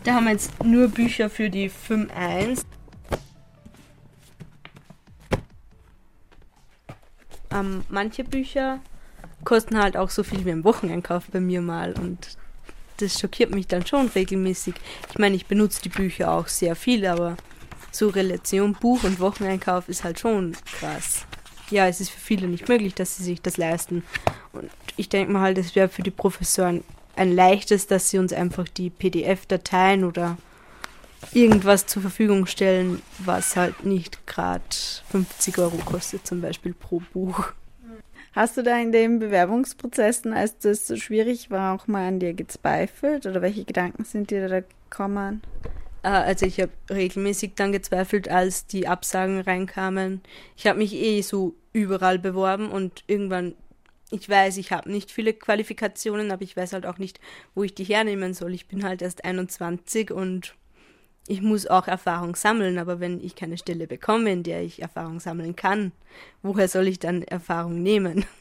Da 0.06 0.14
haben 0.14 0.26
wir 0.26 0.30
jetzt 0.30 0.62
nur 0.62 0.86
Bücher 0.86 1.28
für 1.28 1.50
die 1.50 1.68
5.1. 1.68 2.64
Ähm, 7.50 7.82
manche 7.88 8.22
Bücher 8.22 8.78
kosten 9.42 9.76
halt 9.76 9.96
auch 9.96 10.10
so 10.10 10.22
viel 10.22 10.44
wie 10.44 10.52
ein 10.52 10.62
Wocheneinkauf 10.62 11.24
bei 11.32 11.40
mir 11.40 11.60
mal 11.60 11.92
und 11.94 12.38
das 12.98 13.18
schockiert 13.18 13.52
mich 13.52 13.66
dann 13.66 13.84
schon 13.84 14.06
regelmäßig. 14.06 14.76
Ich 15.10 15.18
meine, 15.18 15.34
ich 15.34 15.46
benutze 15.46 15.82
die 15.82 15.88
Bücher 15.88 16.30
auch 16.30 16.46
sehr 16.46 16.76
viel, 16.76 17.04
aber 17.04 17.36
so 17.90 18.08
Relation 18.08 18.74
Buch 18.74 19.02
und 19.02 19.18
Wocheneinkauf 19.18 19.88
ist 19.88 20.04
halt 20.04 20.20
schon 20.20 20.56
krass. 20.78 21.26
Ja, 21.68 21.88
es 21.88 22.00
ist 22.00 22.10
für 22.10 22.20
viele 22.20 22.46
nicht 22.46 22.68
möglich, 22.68 22.94
dass 22.94 23.16
sie 23.16 23.24
sich 23.24 23.42
das 23.42 23.56
leisten. 23.56 24.04
Und 24.52 24.70
ich 24.96 25.08
denke 25.08 25.32
mal 25.32 25.42
halt, 25.42 25.58
es 25.58 25.74
wäre 25.74 25.88
für 25.88 26.04
die 26.04 26.12
Professoren 26.12 26.84
ein 27.16 27.34
leichtes, 27.34 27.86
dass 27.86 28.10
sie 28.10 28.18
uns 28.18 28.32
einfach 28.32 28.68
die 28.68 28.90
PDF-Dateien 28.90 30.04
oder 30.04 30.36
irgendwas 31.32 31.86
zur 31.86 32.02
Verfügung 32.02 32.46
stellen, 32.46 33.02
was 33.18 33.56
halt 33.56 33.84
nicht 33.84 34.26
gerade 34.26 34.62
50 35.10 35.58
Euro 35.58 35.78
kostet, 35.78 36.26
zum 36.26 36.40
Beispiel 36.40 36.74
pro 36.74 37.02
Buch. 37.12 37.52
Hast 38.32 38.58
du 38.58 38.62
da 38.62 38.78
in 38.78 38.92
den 38.92 39.18
Bewerbungsprozessen, 39.18 40.34
als 40.34 40.58
das 40.58 40.86
so 40.86 40.96
schwierig 40.96 41.50
war, 41.50 41.74
auch 41.74 41.86
mal 41.86 42.06
an 42.06 42.20
dir 42.20 42.34
gezweifelt? 42.34 43.24
Oder 43.24 43.40
welche 43.40 43.64
Gedanken 43.64 44.04
sind 44.04 44.30
dir 44.30 44.46
da 44.46 44.60
gekommen? 44.60 45.40
Äh, 46.02 46.08
also 46.08 46.44
ich 46.44 46.60
habe 46.60 46.72
regelmäßig 46.90 47.52
dann 47.56 47.72
gezweifelt, 47.72 48.28
als 48.28 48.66
die 48.66 48.88
Absagen 48.88 49.40
reinkamen. 49.40 50.20
Ich 50.54 50.66
habe 50.66 50.78
mich 50.78 50.92
eh 50.94 51.22
so 51.22 51.54
überall 51.72 52.18
beworben 52.18 52.70
und 52.70 53.04
irgendwann 53.06 53.54
ich 54.10 54.28
weiß, 54.28 54.56
ich 54.58 54.72
habe 54.72 54.90
nicht 54.90 55.10
viele 55.10 55.32
Qualifikationen, 55.32 56.30
aber 56.30 56.42
ich 56.42 56.56
weiß 56.56 56.72
halt 56.72 56.86
auch 56.86 56.98
nicht, 56.98 57.20
wo 57.54 57.64
ich 57.64 57.74
die 57.74 57.84
hernehmen 57.84 58.34
soll. 58.34 58.54
Ich 58.54 58.68
bin 58.68 58.84
halt 58.84 59.02
erst 59.02 59.24
21 59.24 60.12
und 60.12 60.54
ich 61.28 61.42
muss 61.42 61.66
auch 61.66 61.88
Erfahrung 61.88 62.36
sammeln, 62.36 62.78
aber 62.78 63.00
wenn 63.00 63.20
ich 63.20 63.34
keine 63.34 63.58
Stelle 63.58 63.88
bekomme, 63.88 64.30
in 64.30 64.42
der 64.44 64.62
ich 64.62 64.80
Erfahrung 64.80 65.18
sammeln 65.18 65.56
kann, 65.56 65.90
woher 66.42 66.68
soll 66.68 66.86
ich 66.86 67.00
dann 67.00 67.22
Erfahrung 67.22 67.82
nehmen? 67.82 68.24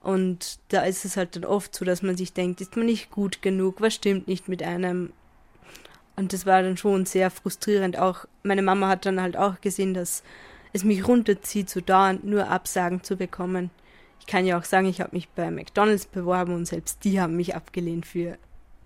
Und 0.00 0.58
da 0.68 0.82
ist 0.82 1.06
es 1.06 1.16
halt 1.16 1.34
dann 1.34 1.46
oft 1.46 1.74
so, 1.74 1.82
dass 1.86 2.02
man 2.02 2.14
sich 2.14 2.34
denkt, 2.34 2.60
ist 2.60 2.76
man 2.76 2.84
nicht 2.84 3.10
gut 3.10 3.40
genug, 3.40 3.80
was 3.80 3.94
stimmt 3.94 4.28
nicht 4.28 4.48
mit 4.48 4.62
einem? 4.62 5.14
Und 6.14 6.34
das 6.34 6.44
war 6.44 6.62
dann 6.62 6.76
schon 6.76 7.06
sehr 7.06 7.30
frustrierend. 7.30 7.98
Auch 7.98 8.26
meine 8.42 8.60
Mama 8.60 8.88
hat 8.88 9.06
dann 9.06 9.18
halt 9.18 9.34
auch 9.38 9.62
gesehen, 9.62 9.94
dass 9.94 10.22
es 10.74 10.84
mich 10.84 11.08
runterzieht, 11.08 11.70
so 11.70 11.80
dauernd 11.80 12.22
nur 12.22 12.48
Absagen 12.48 13.02
zu 13.02 13.16
bekommen. 13.16 13.70
Ich 14.24 14.32
kann 14.32 14.46
ja 14.46 14.58
auch 14.58 14.64
sagen, 14.64 14.86
ich 14.86 15.02
habe 15.02 15.10
mich 15.12 15.28
bei 15.28 15.50
McDonald's 15.50 16.06
beworben 16.06 16.54
und 16.54 16.64
selbst 16.64 17.04
die 17.04 17.20
haben 17.20 17.36
mich 17.36 17.54
abgelehnt 17.54 18.06
für 18.06 18.38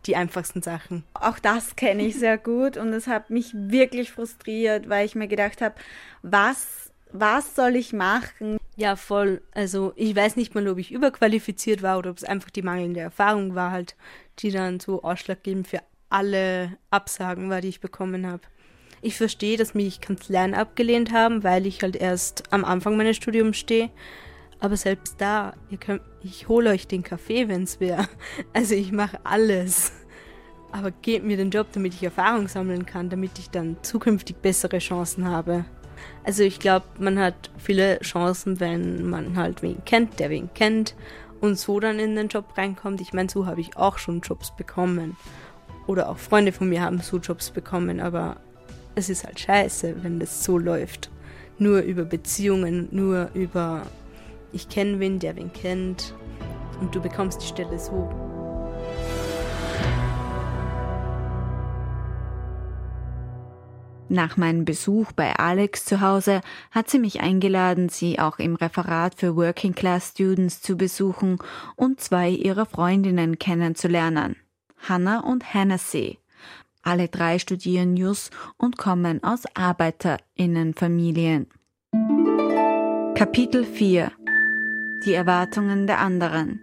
die 0.05 0.17
einfachsten 0.17 0.63
Sachen. 0.63 1.05
Auch 1.15 1.39
das 1.39 1.77
kenne 1.77 2.03
ich 2.03 2.19
sehr 2.19 2.39
gut 2.39 2.77
und 2.77 2.93
es 2.93 3.07
hat 3.07 3.31
mich 3.31 3.53
wirklich 3.55 4.11
frustriert, 4.11 4.89
weil 4.89 5.07
ich 5.07 5.15
mir 5.15 5.29
gedacht 5.29 5.63
habe, 5.63 5.77
was, 6.23 6.91
was 7.13 7.55
soll 7.55 7.77
ich 7.77 7.93
machen? 7.93 8.59
Ja, 8.75 8.97
voll. 8.97 9.41
Also 9.53 9.93
ich 9.95 10.17
weiß 10.17 10.35
nicht 10.35 10.57
mal, 10.57 10.67
ob 10.67 10.79
ich 10.79 10.91
überqualifiziert 10.91 11.83
war 11.83 11.99
oder 11.99 12.11
ob 12.11 12.17
es 12.17 12.25
einfach 12.25 12.51
die 12.51 12.63
mangelnde 12.63 12.99
Erfahrung 12.99 13.55
war 13.55 13.71
halt, 13.71 13.95
die 14.41 14.51
dann 14.51 14.81
so 14.81 15.05
ausschlaggebend 15.05 15.69
für 15.69 15.83
alle 16.11 16.77
Absagen 16.91 17.49
war, 17.49 17.61
die 17.61 17.69
ich 17.69 17.81
bekommen 17.81 18.27
habe. 18.27 18.43
Ich 19.03 19.17
verstehe, 19.17 19.57
dass 19.57 19.75
mich 19.75 20.01
Kanzleien 20.01 20.55
abgelehnt 20.55 21.13
haben, 21.13 21.45
weil 21.45 21.65
ich 21.65 21.83
halt 21.83 21.95
erst 21.95 22.53
am 22.53 22.65
Anfang 22.65 22.97
meines 22.97 23.17
Studiums 23.17 23.57
stehe. 23.57 23.91
Aber 24.61 24.77
selbst 24.77 25.17
da, 25.19 25.55
ihr 25.71 25.79
könnt, 25.79 26.03
ich 26.23 26.49
hole 26.49 26.71
euch 26.71 26.87
den 26.87 27.03
Kaffee, 27.03 27.49
wenn 27.49 27.63
es 27.63 27.81
wäre. 27.81 28.09
Also 28.53 28.75
ich 28.75 28.93
mache 28.93 29.21
alles. 29.25 29.93
Aber 30.73 30.91
gebt 30.91 31.25
mir 31.25 31.37
den 31.37 31.51
Job, 31.51 31.69
damit 31.73 31.95
ich 31.95 32.03
Erfahrung 32.03 32.49
sammeln 32.49 32.85
kann, 32.85 33.09
damit 33.09 33.39
ich 33.39 33.51
dann 33.51 33.77
zukünftig 33.83 34.37
bessere 34.37 34.79
Chancen 34.79 35.27
habe. 35.27 35.65
Also 36.25 36.43
ich 36.43 36.59
glaube, 36.59 36.87
man 36.99 37.19
hat 37.19 37.51
viele 37.57 38.01
Chancen, 38.01 38.61
wenn 38.61 39.09
man 39.09 39.37
halt 39.37 39.63
wen 39.63 39.85
kennt, 39.85 40.21
der 40.21 40.31
wen 40.31 40.53
kennt 40.55 40.95
und 41.41 41.59
so 41.59 41.81
dann 41.81 41.99
in 41.99 42.17
den 42.17 42.29
Job 42.29 42.57
reinkommt. 42.57 43.01
Ich 43.01 43.13
meine, 43.13 43.31
so 43.31 43.47
habe 43.47 43.61
ich 43.61 43.77
auch 43.77 43.99
schon 43.99 44.21
Jobs 44.21 44.55
bekommen. 44.57 45.17
Oder 45.87 46.11
auch 46.11 46.19
Freunde 46.19 46.53
von 46.53 46.69
mir 46.69 46.83
haben 46.83 47.01
so 47.01 47.17
Jobs 47.17 47.51
bekommen, 47.51 48.01
aber 48.01 48.37
es 48.95 49.09
ist 49.09 49.25
halt 49.25 49.41
scheiße, 49.41 50.03
wenn 50.03 50.21
das 50.21 50.45
so 50.45 50.59
läuft. 50.59 51.11
Nur 51.59 51.81
über 51.81 52.05
Beziehungen, 52.05 52.89
nur 52.91 53.31
über 53.33 53.87
ich 54.53 54.69
kenne 54.69 55.01
wen, 55.01 55.19
der 55.19 55.37
wen 55.37 55.53
kennt 55.53 56.15
und 56.81 56.95
du 56.95 57.01
bekommst 57.01 57.43
die 57.43 57.47
Stelle 57.47 57.79
so. 57.79 58.09
Nach 64.11 64.39
meinem 64.39 64.65
Besuch 64.65 65.13
bei 65.13 65.35
Alex 65.37 65.85
zu 65.85 66.01
Hause 66.01 66.41
hat 66.71 66.89
sie 66.89 66.99
mich 66.99 67.21
eingeladen, 67.21 67.91
sie 67.91 68.19
auch 68.19 68.39
im 68.39 68.55
Referat 68.57 69.15
für 69.15 69.37
Working 69.37 69.75
Class 69.75 70.13
Students 70.15 70.63
zu 70.63 70.77
besuchen 70.77 71.39
und 71.77 72.01
zwei 72.01 72.31
ihrer 72.31 72.65
Freundinnen 72.65 73.39
kennenzulernen. 73.39 74.37
Hannah 74.79 75.21
und 75.21 75.53
Hennessy. 75.53 76.19
Alle 76.83 77.09
drei 77.09 77.39
studieren 77.39 77.99
Jus 77.99 78.31
und 78.57 78.79
kommen 78.79 79.23
aus 79.23 79.43
Arbeiterinnenfamilien. 79.55 81.49
Kapitel 83.15 83.65
4 83.65 84.11
Die 85.09 85.15
Erwartungen 85.15 85.87
der 85.87 86.01
anderen 86.01 86.61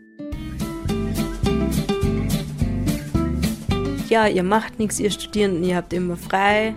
Ja, 4.07 4.27
ihr 4.27 4.43
macht 4.43 4.77
nichts, 4.77 4.99
ihr 4.99 5.09
Studierenden, 5.09 5.63
ihr 5.63 5.75
habt 5.75 5.91
immer 5.93 6.15
frei. 6.15 6.75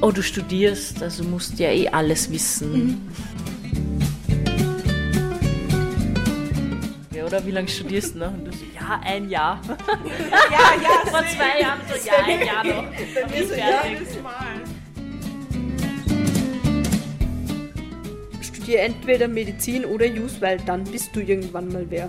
Oh, 0.00 0.10
du 0.10 0.24
studierst, 0.24 1.00
also 1.04 1.22
musst 1.22 1.60
ja 1.60 1.70
eh 1.70 1.86
alles 1.86 2.32
wissen. 2.32 2.72
Mhm. 2.72 3.00
Ja, 7.14 7.24
oder 7.24 7.46
wie 7.46 7.52
lange 7.52 7.68
studierst 7.68 8.16
du 8.16 8.18
noch? 8.18 8.32
Und 8.32 8.46
du 8.46 8.50
so, 8.50 8.64
ja, 8.74 9.00
ein 9.04 9.30
Jahr. 9.30 9.60
ja, 9.68 10.82
ja, 10.82 11.10
Vor 11.12 11.24
zwei 11.28 11.60
Jahren 11.60 11.80
so, 11.88 11.94
ja, 12.08 12.14
ein 12.24 12.44
Jahr 12.44 12.64
noch. 12.64 12.90
Mir 13.30 13.46
so, 13.46 13.54
ja, 13.54 13.84
Studier 18.62 18.82
entweder 18.82 19.26
Medizin 19.26 19.84
oder 19.84 20.06
Jus, 20.06 20.40
weil 20.40 20.56
dann 20.58 20.84
bist 20.84 21.16
du 21.16 21.20
irgendwann 21.20 21.66
mal 21.72 21.84
wer. 21.88 22.08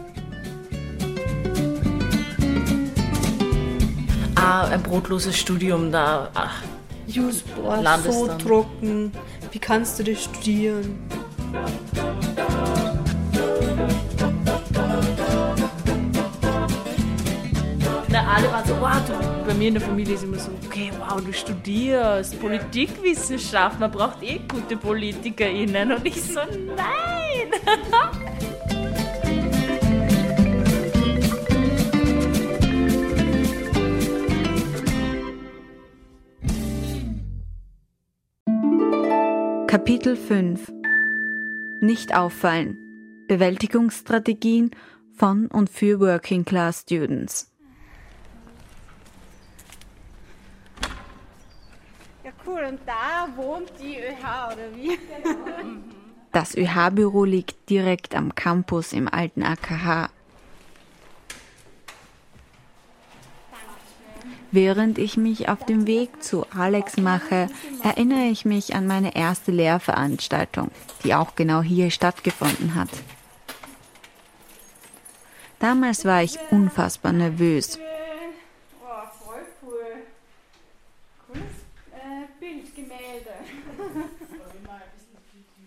Ah, 4.35 4.67
ein 4.67 4.83
brotloses 4.83 5.35
Studium 5.35 5.91
da. 5.91 6.29
Ach, 6.35 6.61
Jus, 7.07 7.41
boah, 7.41 7.97
so 8.03 8.27
dann. 8.27 8.37
trocken. 8.37 9.11
Wie 9.51 9.57
kannst 9.57 9.97
du 9.97 10.03
das 10.03 10.25
studieren? 10.25 10.99
Na, 18.09 18.27
alle 18.27 18.51
waren 18.51 18.67
so, 18.67 18.79
wow, 18.79 18.91
du, 19.07 19.32
bei 19.43 19.53
mir 19.53 19.67
in 19.67 19.73
der 19.73 19.83
Familie 19.83 20.15
ist 20.15 20.23
immer 20.23 20.39
so, 20.39 20.51
okay, 20.65 20.91
wow, 20.97 21.21
du 21.21 21.33
studierst 21.33 22.39
Politikwissenschaft, 22.39 23.79
man 23.79 23.91
braucht 23.91 24.23
eh 24.23 24.39
gute 24.47 24.77
PolitikerInnen. 24.77 25.91
Und 25.91 26.05
ich 26.05 26.21
so, 26.21 26.39
nein! 26.75 27.51
Kapitel 39.67 40.15
5 40.15 40.71
Nicht 41.81 42.15
auffallen. 42.15 42.77
Bewältigungsstrategien 43.27 44.71
von 45.15 45.47
und 45.47 45.69
für 45.69 45.99
Working 45.99 46.45
Class 46.45 46.81
Students. 46.81 47.52
Cool. 52.45 52.63
Und 52.69 52.79
da 52.85 53.27
wohnt 53.35 53.71
die 53.79 53.97
ÖH, 53.97 54.53
oder 54.53 54.75
wie? 54.75 54.97
Das 56.31 56.55
ÖH-Büro 56.55 57.25
liegt 57.25 57.69
direkt 57.69 58.15
am 58.15 58.33
Campus 58.33 58.91
im 58.91 59.07
alten 59.07 59.43
AKH. 59.43 60.09
Während 64.51 64.99
ich 64.99 65.17
mich 65.17 65.49
auf 65.49 65.65
dem 65.65 65.87
Weg 65.87 66.23
zu 66.23 66.45
Alex 66.55 66.97
mache, 66.97 67.49
erinnere 67.83 68.25
ich 68.25 68.45
mich 68.45 68.75
an 68.75 68.85
meine 68.85 69.15
erste 69.15 69.51
Lehrveranstaltung, 69.51 70.69
die 71.03 71.15
auch 71.15 71.35
genau 71.35 71.61
hier 71.63 71.89
stattgefunden 71.89 72.75
hat. 72.75 72.89
Damals 75.59 76.03
war 76.05 76.21
ich 76.21 76.37
unfassbar 76.51 77.13
nervös. 77.13 77.79
Boah, 78.79 79.11
voll 79.23 79.45
cool. 79.63 80.03
Cooles 81.25 81.41
äh, 81.93 82.27
Bildgemälde. 82.39 83.31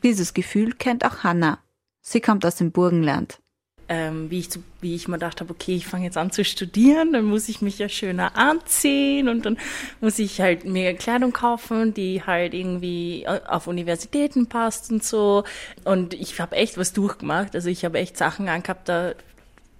Dieses 0.06 0.34
Gefühl 0.34 0.72
kennt 0.72 1.04
auch 1.04 1.24
Hannah. 1.24 1.58
Sie 2.00 2.20
kommt 2.20 2.46
aus 2.46 2.54
dem 2.54 2.70
Burgenland. 2.70 3.40
ähm, 3.88 4.30
wie, 4.30 4.38
ich, 4.38 4.50
wie 4.80 4.94
ich 4.94 5.08
mir 5.08 5.16
gedacht 5.16 5.40
habe, 5.40 5.52
okay, 5.52 5.74
ich 5.74 5.88
fange 5.88 6.04
jetzt 6.04 6.16
an 6.16 6.30
zu 6.30 6.44
studieren, 6.44 7.12
dann 7.12 7.24
muss 7.24 7.48
ich 7.48 7.60
mich 7.60 7.80
ja 7.80 7.88
schöner 7.88 8.36
anziehen 8.36 9.28
und 9.28 9.44
dann 9.44 9.58
muss 10.00 10.20
ich 10.20 10.40
halt 10.40 10.64
mir 10.64 10.94
Kleidung 10.94 11.32
kaufen, 11.32 11.92
die 11.92 12.22
halt 12.22 12.54
irgendwie 12.54 13.24
äh, 13.24 13.40
auf 13.48 13.66
Universitäten 13.66 14.46
passt 14.46 14.92
und 14.92 15.02
so. 15.02 15.42
Und 15.82 16.14
ich 16.14 16.40
habe 16.40 16.54
echt 16.54 16.78
was 16.78 16.92
durchgemacht. 16.92 17.56
Also 17.56 17.68
ich 17.68 17.84
habe 17.84 17.98
echt 17.98 18.16
Sachen 18.16 18.48
angehabt, 18.48 18.88
da, 18.88 19.14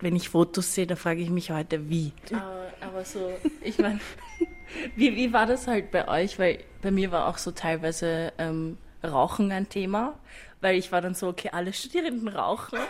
wenn 0.00 0.16
ich 0.16 0.30
Fotos 0.30 0.74
sehe, 0.74 0.88
da 0.88 0.96
frage 0.96 1.20
ich 1.20 1.30
mich 1.30 1.52
heute, 1.52 1.88
wie. 1.88 2.10
Aber, 2.32 2.72
aber 2.80 3.04
so, 3.04 3.30
ich 3.62 3.78
meine, 3.78 4.00
wie, 4.96 5.14
wie 5.14 5.32
war 5.32 5.46
das 5.46 5.68
halt 5.68 5.92
bei 5.92 6.08
euch? 6.08 6.36
Weil 6.40 6.64
bei 6.82 6.90
mir 6.90 7.12
war 7.12 7.28
auch 7.28 7.38
so 7.38 7.52
teilweise 7.52 8.32
ähm, 8.38 8.76
Rauchen 9.06 9.50
ein 9.52 9.68
Thema, 9.68 10.18
weil 10.60 10.76
ich 10.76 10.92
war 10.92 11.00
dann 11.00 11.14
so, 11.14 11.28
okay, 11.28 11.50
alle 11.52 11.72
Studierenden 11.72 12.28
rauchen. 12.28 12.78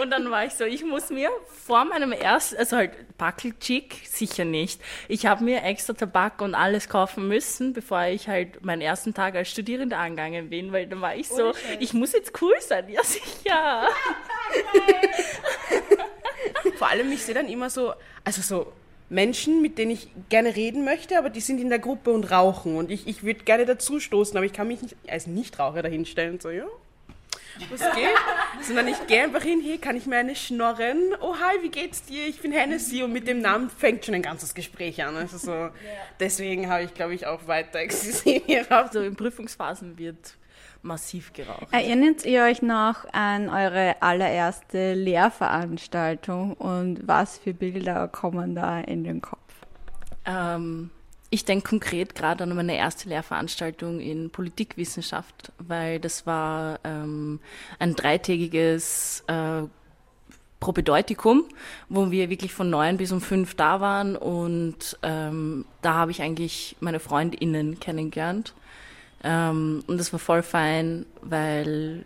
Und 0.00 0.10
dann 0.10 0.30
war 0.30 0.46
ich 0.46 0.54
so, 0.54 0.64
ich 0.64 0.84
muss 0.84 1.10
mir 1.10 1.30
vor 1.66 1.84
meinem 1.84 2.12
ersten, 2.12 2.56
also 2.56 2.76
halt 2.76 3.16
Backelchick 3.18 4.00
sicher 4.04 4.44
nicht. 4.44 4.80
Ich 5.06 5.26
habe 5.26 5.44
mir 5.44 5.62
extra 5.62 5.92
Tabak 5.92 6.40
und 6.40 6.54
alles 6.54 6.88
kaufen 6.88 7.28
müssen, 7.28 7.72
bevor 7.72 8.04
ich 8.04 8.26
halt 8.26 8.64
meinen 8.64 8.80
ersten 8.80 9.12
Tag 9.12 9.34
als 9.36 9.50
Studierende 9.50 9.96
angegangen 9.96 10.48
bin, 10.48 10.72
weil 10.72 10.86
dann 10.86 11.00
war 11.00 11.14
ich 11.14 11.28
so, 11.28 11.52
ich 11.78 11.92
muss 11.92 12.12
jetzt 12.12 12.40
cool 12.40 12.54
sein, 12.60 12.88
ja 12.88 13.04
sicher. 13.04 13.86
Vor 16.76 16.88
allem, 16.88 17.12
ich 17.12 17.22
sehe 17.22 17.34
dann 17.34 17.48
immer 17.48 17.70
so, 17.70 17.92
also 18.24 18.42
so 18.42 18.72
Menschen, 19.12 19.60
mit 19.60 19.78
denen 19.78 19.90
ich 19.90 20.08
gerne 20.30 20.56
reden 20.56 20.84
möchte, 20.84 21.18
aber 21.18 21.30
die 21.30 21.40
sind 21.40 21.60
in 21.60 21.68
der 21.68 21.78
Gruppe 21.78 22.10
und 22.10 22.30
rauchen. 22.30 22.76
Und 22.76 22.90
ich, 22.90 23.06
ich 23.06 23.22
würde 23.22 23.44
gerne 23.44 23.66
dazu 23.66 24.00
stoßen, 24.00 24.36
aber 24.36 24.46
ich 24.46 24.52
kann 24.52 24.68
mich 24.68 24.80
nicht 24.80 24.96
als 25.06 25.26
Nichtraucher 25.26 25.82
dahinstellen. 25.82 26.40
So, 26.40 26.48
ja, 26.50 26.64
was 27.70 27.80
geht? 27.94 28.08
Sondern 28.62 28.88
ich 28.88 29.06
gehe 29.06 29.22
einfach 29.22 29.42
hin, 29.42 29.60
hier 29.60 29.78
kann 29.78 29.96
ich 29.96 30.06
mir 30.06 30.16
eine 30.16 30.34
schnorren. 30.34 31.14
Oh, 31.20 31.34
hi, 31.36 31.62
wie 31.62 31.68
geht's 31.68 32.02
dir? 32.04 32.26
Ich 32.26 32.40
bin 32.40 32.52
Hennessy 32.52 33.02
und 33.02 33.12
mit 33.12 33.28
dem 33.28 33.40
Namen 33.40 33.68
fängt 33.68 34.04
schon 34.06 34.14
ein 34.14 34.22
ganzes 34.22 34.54
Gespräch 34.54 35.04
an. 35.04 35.16
Also 35.16 35.36
so, 35.36 35.68
deswegen 36.18 36.70
habe 36.70 36.84
ich, 36.84 36.94
glaube 36.94 37.14
ich, 37.14 37.26
auch 37.26 37.46
weiter 37.46 37.80
existiert. 37.80 38.70
Also 38.72 39.02
in 39.02 39.14
Prüfungsphasen 39.14 39.98
wird 39.98 40.34
massiv 40.82 41.32
geraucht. 41.32 41.68
Erinnert 41.70 42.24
ihr 42.24 42.42
euch 42.42 42.62
noch 42.62 43.04
an 43.12 43.48
eure 43.48 43.96
allererste 44.00 44.94
Lehrveranstaltung 44.94 46.54
und 46.54 47.06
was 47.06 47.38
für 47.38 47.54
Bilder 47.54 48.08
kommen 48.08 48.54
da 48.54 48.80
in 48.80 49.04
den 49.04 49.22
Kopf? 49.22 49.40
Ähm, 50.24 50.90
ich 51.30 51.44
denke 51.44 51.68
konkret 51.68 52.14
gerade 52.14 52.44
an 52.44 52.54
meine 52.54 52.76
erste 52.76 53.08
Lehrveranstaltung 53.08 54.00
in 54.00 54.30
Politikwissenschaft, 54.30 55.52
weil 55.58 55.98
das 55.98 56.26
war 56.26 56.78
ähm, 56.84 57.40
ein 57.78 57.94
dreitägiges 57.94 59.24
äh, 59.28 59.62
Propedeutikum, 60.60 61.44
wo 61.88 62.10
wir 62.10 62.30
wirklich 62.30 62.52
von 62.52 62.70
neun 62.70 62.96
bis 62.96 63.12
um 63.12 63.20
fünf 63.20 63.54
da 63.54 63.80
waren 63.80 64.14
und 64.14 64.98
ähm, 65.02 65.64
da 65.80 65.94
habe 65.94 66.10
ich 66.10 66.22
eigentlich 66.22 66.76
meine 66.80 67.00
FreundInnen 67.00 67.80
kennengelernt. 67.80 68.54
Ähm, 69.24 69.84
und 69.86 69.98
das 69.98 70.12
war 70.12 70.20
voll 70.20 70.42
fein, 70.42 71.06
weil 71.22 72.04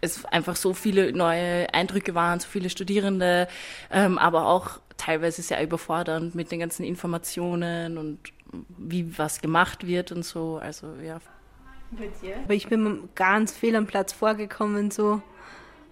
es 0.00 0.24
einfach 0.26 0.56
so 0.56 0.74
viele 0.74 1.12
neue 1.12 1.72
Eindrücke 1.74 2.14
waren, 2.14 2.40
so 2.40 2.48
viele 2.48 2.70
Studierende, 2.70 3.48
ähm, 3.90 4.18
aber 4.18 4.46
auch 4.46 4.80
teilweise 4.96 5.42
sehr 5.42 5.62
überfordernd 5.62 6.34
mit 6.34 6.52
den 6.52 6.60
ganzen 6.60 6.84
Informationen 6.84 7.98
und 7.98 8.18
wie 8.76 9.18
was 9.18 9.40
gemacht 9.40 9.86
wird 9.86 10.12
und 10.12 10.24
so. 10.24 10.58
Also 10.58 10.94
ja. 11.04 11.20
Aber 12.44 12.54
ich 12.54 12.68
bin 12.68 13.08
ganz 13.14 13.52
fehl 13.52 13.74
am 13.76 13.86
Platz 13.86 14.12
vorgekommen 14.12 14.90
so. 14.90 15.22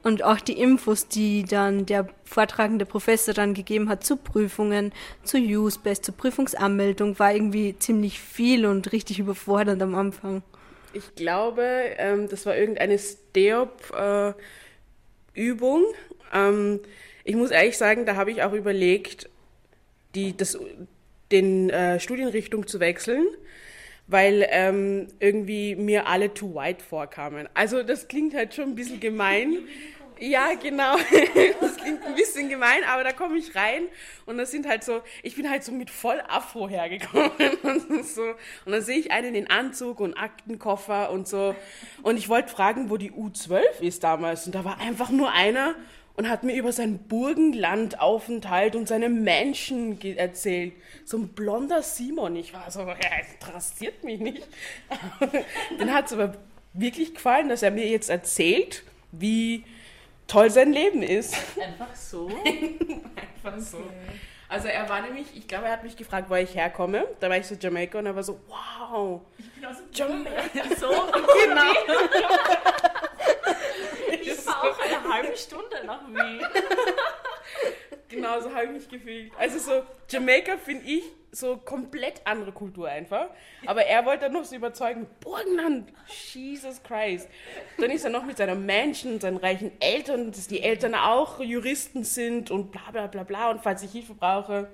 Und 0.07 0.23
auch 0.23 0.41
die 0.41 0.53
Infos, 0.53 1.09
die 1.09 1.43
dann 1.43 1.85
der 1.85 2.07
vortragende 2.23 2.87
Professor 2.87 3.35
dann 3.35 3.55
gegeben 3.55 3.89
hat 3.89 4.05
zu 4.05 4.17
Prüfungen, 4.17 4.93
zu 5.25 5.37
Use-Best, 5.37 6.05
zur 6.05 6.17
Prüfungsanmeldung, 6.17 7.19
war 7.19 7.35
irgendwie 7.35 7.77
ziemlich 7.77 8.21
viel 8.21 8.67
und 8.67 8.93
richtig 8.93 9.19
überfordernd 9.19 9.83
am 9.83 9.97
Anfang. 9.97 10.45
Ich 10.93 11.17
glaube, 11.17 11.65
ähm, 11.99 12.29
das 12.29 12.47
war 12.47 12.57
irgendeine 12.57 13.01
Steop-Übung. 13.01 14.37
ähm, 16.33 16.79
ich 17.25 17.35
muss 17.35 17.51
ehrlich 17.51 17.77
sagen, 17.77 18.07
da 18.07 18.15
habe 18.15 18.31
ich 18.31 18.45
auch 18.45 18.53
überlegt, 18.53 19.29
die, 20.15 20.37
das, 20.37 20.57
den 21.33 21.69
äh, 21.71 21.99
Studienrichtung 21.99 22.69
zu 22.69 22.79
wechseln, 22.79 23.27
weil 24.07 24.47
ähm, 24.51 25.09
irgendwie 25.19 25.75
mir 25.75 26.07
alle 26.07 26.33
too 26.33 26.55
white 26.55 26.85
vorkamen. 26.85 27.49
Also 27.55 27.83
das 27.83 28.07
klingt 28.07 28.35
halt 28.35 28.55
schon 28.55 28.67
ein 28.67 28.75
bisschen 28.77 29.01
gemein. 29.01 29.67
Ja, 30.19 30.55
genau. 30.55 30.97
Das 31.61 31.77
klingt 31.77 32.05
ein 32.05 32.15
bisschen 32.15 32.49
gemein, 32.49 32.83
aber 32.89 33.05
da 33.05 33.13
komme 33.13 33.39
ich 33.39 33.55
rein 33.55 33.85
und 34.25 34.39
das 34.39 34.51
sind 34.51 34.67
halt 34.67 34.83
so, 34.83 35.03
ich 35.23 35.37
bin 35.37 35.49
halt 35.49 35.63
so 35.63 35.73
mit 35.73 35.91
voll 35.91 36.21
Afro 36.29 36.69
hergekommen 36.69 37.31
und 37.63 38.07
so. 38.07 38.23
Und 38.65 38.73
dann 38.73 38.83
sehe 38.83 38.99
ich 38.99 39.11
einen 39.13 39.35
in 39.35 39.49
Anzug 39.49 40.01
und 40.01 40.15
Aktenkoffer 40.15 41.11
und 41.11 41.29
so. 41.29 41.55
Und 42.03 42.17
ich 42.17 42.29
wollte 42.29 42.49
fragen, 42.49 42.91
wo 42.91 42.97
die 42.97 43.13
U12 43.13 43.61
ist 43.81 44.05
damals. 44.05 44.47
Und 44.47 44.55
da 44.55 44.65
war 44.65 44.81
einfach 44.81 45.11
nur 45.11 45.33
einer 45.33 45.75
und 46.17 46.29
hat 46.29 46.43
mir 46.43 46.57
über 46.57 46.73
sein 46.73 46.99
Burgenlandaufenthalt 46.99 48.75
und 48.75 48.89
seine 48.89 49.09
Menschen 49.09 50.01
erzählt. 50.01 50.73
So 51.05 51.19
ein 51.19 51.29
blonder 51.29 51.83
Simon. 51.83 52.37
Ich 52.37 52.53
war 52.53 52.71
so, 52.71 52.85
das 52.85 53.33
interessiert 53.35 54.03
mich 54.03 54.21
nicht. 54.21 54.49
Den 55.79 55.93
hat 55.93 56.07
es 56.07 56.13
aber 56.13 56.35
wirklich 56.73 57.15
gefallen, 57.15 57.49
dass 57.49 57.63
er 57.63 57.71
mir 57.71 57.87
jetzt 57.87 58.11
erzählt, 58.11 58.83
wie 59.13 59.65
toll 60.27 60.51
sein 60.51 60.73
Leben 60.73 61.03
ist. 61.03 61.35
Einfach 61.61 61.95
so? 61.95 62.29
Einfach 63.45 63.59
so. 63.59 63.83
Also 64.49 64.69
er 64.69 64.89
war 64.89 65.01
nämlich, 65.01 65.27
ich 65.35 65.49
glaube, 65.49 65.67
er 65.67 65.73
hat 65.73 65.83
mich 65.83 65.97
gefragt, 65.97 66.31
wo 66.31 66.35
ich 66.37 66.55
herkomme. 66.55 67.07
Da 67.19 67.29
war 67.29 67.37
ich 67.37 67.47
so 67.47 67.57
Jamaika 67.57 67.99
und 67.99 68.07
er 68.07 68.15
war 68.15 68.23
so, 68.23 68.39
wow. 68.47 69.21
Ich 69.39 69.53
bin 69.53 69.65
aus 69.65 69.77
Jamaika. 69.93 70.43
So, 70.79 70.89
genau. 70.89 71.73
ich 74.11 74.47
war 74.47 74.63
auch 74.63 74.79
eine 74.79 75.15
halbe 75.15 75.37
Stunde 75.37 75.85
nach 75.85 76.07
Wien. 76.07 76.47
Genau 78.09 78.41
so 78.41 78.55
habe 78.55 78.67
ich 78.67 78.71
mich 78.73 78.89
gefühlt. 78.89 79.33
Also 79.39 79.59
so, 79.59 79.83
Jamaika 80.09 80.57
finde 80.57 80.85
ich 80.87 81.05
so 81.33 81.57
komplett 81.59 82.23
andere 82.25 82.53
Kultur 82.53 82.89
einfach. 82.89 83.29
Aber 83.67 83.85
er 83.85 84.05
wollte 84.07 84.25
dann 84.25 84.33
noch 84.33 84.45
so 84.45 84.57
überzeugen, 84.57 85.07
Burgenland, 85.21 85.93
Jesus 86.33 86.83
Christ. 86.83 87.29
Dann 87.79 87.91
ist 87.91 88.05
er 88.05 88.11
noch 88.11 88.25
mit 88.25 88.39
seiner 88.39 88.55
Menschen 88.55 89.15
und 89.15 89.23
seinen 89.23 89.37
reichen 89.37 89.73
Eltern, 89.81 90.33
dass 90.33 90.49
die 90.49 90.63
Eltern 90.63 90.95
auch 90.95 91.41
Juristen 91.41 92.05
sind 92.05 92.51
und 92.51 92.73
bla 92.73 92.91
bla 92.91 93.07
bla 93.07 93.23
bla. 93.23 93.51
Und 93.51 93.63
falls 93.63 93.83
ich 93.83 93.93
Hilfe 93.93 94.15
brauche, 94.15 94.69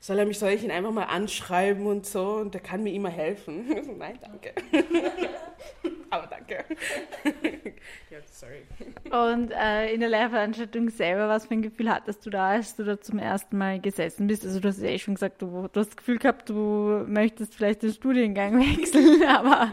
soll 0.00 0.18
er 0.18 0.26
mich, 0.26 0.38
soll 0.38 0.50
ich 0.50 0.62
ihn 0.62 0.70
einfach 0.70 0.92
mal 0.92 1.04
anschreiben 1.04 1.86
und 1.86 2.06
so 2.06 2.34
und 2.34 2.54
der 2.54 2.60
kann 2.60 2.82
mir 2.82 2.92
immer 2.92 3.10
helfen. 3.10 3.66
Nein, 3.98 4.18
danke. 4.22 4.52
Aber 6.16 6.26
danke. 6.28 6.64
ja, 8.10 8.18
sorry. 8.24 8.62
Und 9.10 9.50
äh, 9.50 9.92
in 9.92 10.00
der 10.00 10.08
Lehrveranstaltung 10.08 10.88
selber, 10.88 11.28
was 11.28 11.46
für 11.46 11.54
ein 11.54 11.62
Gefühl 11.62 11.90
hattest 11.90 12.24
du 12.24 12.30
da, 12.30 12.50
als 12.50 12.74
du 12.74 12.84
da 12.84 12.98
zum 12.98 13.18
ersten 13.18 13.58
Mal 13.58 13.80
gesessen 13.80 14.26
bist? 14.26 14.44
Also 14.44 14.60
du 14.60 14.68
hast 14.68 14.80
ja 14.80 14.88
eh 14.88 14.98
schon 14.98 15.14
gesagt, 15.14 15.42
du, 15.42 15.68
du 15.70 15.80
hast 15.80 15.88
das 15.90 15.96
Gefühl 15.96 16.18
gehabt, 16.18 16.48
du 16.48 17.04
möchtest 17.06 17.54
vielleicht 17.54 17.82
den 17.82 17.92
Studiengang 17.92 18.58
wechseln, 18.78 19.24
aber... 19.28 19.72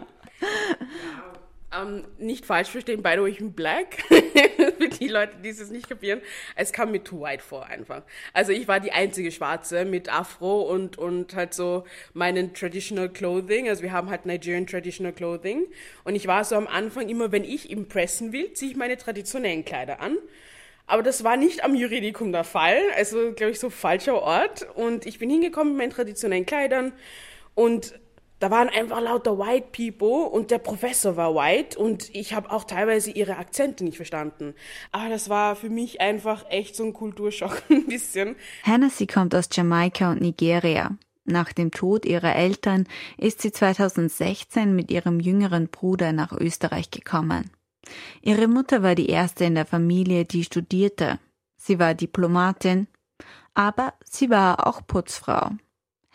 Ähm, 1.75 2.05
nicht 2.17 2.45
falsch 2.45 2.69
verstehen, 2.69 3.01
by 3.01 3.13
the 3.15 3.21
way, 3.21 3.31
ich 3.31 3.37
bin 3.37 3.53
black. 3.53 4.03
Für 4.09 4.89
die 4.89 5.07
Leute, 5.07 5.37
die 5.43 5.49
es 5.49 5.69
nicht 5.69 5.89
kapieren. 5.89 6.21
Es 6.55 6.71
kam 6.71 6.91
mir 6.91 7.03
too 7.03 7.21
white 7.21 7.43
vor 7.43 7.65
einfach. 7.65 8.03
Also 8.33 8.51
ich 8.51 8.67
war 8.67 8.79
die 8.79 8.91
einzige 8.91 9.31
Schwarze 9.31 9.85
mit 9.85 10.13
Afro 10.13 10.61
und, 10.61 10.97
und 10.97 11.35
halt 11.35 11.53
so 11.53 11.85
meinen 12.13 12.53
Traditional 12.53 13.09
Clothing. 13.09 13.69
Also 13.69 13.81
wir 13.81 13.91
haben 13.91 14.09
halt 14.09 14.25
Nigerian 14.25 14.67
Traditional 14.67 15.13
Clothing. 15.13 15.65
Und 16.03 16.15
ich 16.15 16.27
war 16.27 16.43
so 16.43 16.55
am 16.55 16.67
Anfang 16.67 17.09
immer, 17.09 17.31
wenn 17.31 17.43
ich 17.43 17.69
impressen 17.69 18.33
will, 18.33 18.53
ziehe 18.53 18.71
ich 18.71 18.77
meine 18.77 18.97
traditionellen 18.97 19.65
Kleider 19.65 19.99
an. 19.99 20.17
Aber 20.85 21.01
das 21.01 21.23
war 21.23 21.37
nicht 21.37 21.63
am 21.63 21.75
Juridikum 21.75 22.31
der 22.31 22.43
Fall. 22.43 22.77
Also, 22.95 23.31
glaube 23.31 23.51
ich, 23.51 23.59
so 23.59 23.69
falscher 23.69 24.21
Ort. 24.21 24.67
Und 24.75 25.05
ich 25.05 25.17
bin 25.17 25.29
hingekommen 25.29 25.73
mit 25.73 25.77
meinen 25.79 25.91
traditionellen 25.91 26.45
Kleidern 26.45 26.93
und 27.55 27.93
da 28.39 28.51
waren 28.51 28.69
einfach 28.69 29.01
lauter 29.01 29.37
White 29.39 29.67
People 29.71 30.29
und 30.29 30.51
der 30.51 30.57
Professor 30.57 31.15
war 31.15 31.33
white 31.33 31.79
und 31.79 32.13
ich 32.13 32.33
habe 32.33 32.51
auch 32.51 32.65
teilweise 32.65 33.11
ihre 33.11 33.37
Akzente 33.37 33.83
nicht 33.83 33.97
verstanden. 33.97 34.53
Aber 34.91 35.09
das 35.09 35.29
war 35.29 35.55
für 35.55 35.69
mich 35.69 36.01
einfach 36.01 36.45
echt 36.49 36.75
so 36.75 36.83
ein 36.83 36.93
Kulturschock 36.93 37.63
ein 37.69 37.85
bisschen. 37.85 38.35
Hennessy 38.63 39.07
kommt 39.07 39.33
aus 39.33 39.47
Jamaika 39.51 40.11
und 40.11 40.21
Nigeria. 40.21 40.97
Nach 41.25 41.53
dem 41.53 41.71
Tod 41.71 42.05
ihrer 42.05 42.35
Eltern 42.35 42.85
ist 43.17 43.41
sie 43.41 43.51
2016 43.51 44.75
mit 44.75 44.91
ihrem 44.91 45.21
jüngeren 45.21 45.69
Bruder 45.69 46.11
nach 46.11 46.33
Österreich 46.33 46.91
gekommen. 46.91 47.49
Ihre 48.21 48.47
Mutter 48.47 48.83
war 48.83 48.95
die 48.95 49.09
erste 49.09 49.45
in 49.45 49.55
der 49.55 49.65
Familie, 49.65 50.25
die 50.25 50.43
studierte. 50.43 51.19
Sie 51.55 51.79
war 51.79 51.93
Diplomatin, 51.93 52.87
aber 53.53 53.93
sie 54.03 54.29
war 54.29 54.67
auch 54.67 54.85
Putzfrau. 54.85 55.51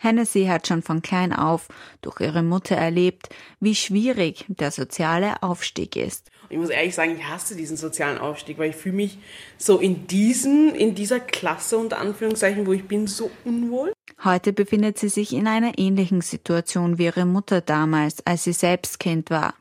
Hennessy 0.01 0.45
hat 0.45 0.65
schon 0.65 0.81
von 0.81 1.01
klein 1.01 1.33
auf 1.33 1.67
durch 2.01 2.21
ihre 2.21 2.41
Mutter 2.41 2.75
erlebt, 2.75 3.29
wie 3.59 3.75
schwierig 3.75 4.45
der 4.47 4.71
soziale 4.71 5.43
Aufstieg 5.43 5.97
ist. 5.97 6.31
Ich 6.49 6.57
muss 6.57 6.69
ehrlich 6.69 6.95
sagen, 6.95 7.17
ich 7.17 7.27
hasse 7.27 7.55
diesen 7.55 7.75
sozialen 7.75 8.17
Aufstieg, 8.17 8.57
weil 8.57 8.69
ich 8.69 8.77
fühle 8.77 8.95
mich 8.95 9.19
so 9.57 9.77
in 9.77 10.07
diesen, 10.07 10.73
in 10.73 10.95
dieser 10.95 11.19
Klasse 11.19 11.77
unter 11.77 11.99
Anführungszeichen, 11.99 12.65
wo 12.65 12.71
ich 12.71 12.87
bin, 12.87 13.07
so 13.07 13.29
unwohl. 13.43 13.91
Heute 14.23 14.53
befindet 14.53 14.97
sie 14.97 15.09
sich 15.09 15.33
in 15.33 15.47
einer 15.47 15.77
ähnlichen 15.77 16.21
Situation 16.21 16.97
wie 16.97 17.05
ihre 17.05 17.25
Mutter 17.25 17.59
damals, 17.59 18.25
als 18.25 18.45
sie 18.45 18.53
selbst 18.53 18.99
Kind 18.99 19.29
war. 19.29 19.53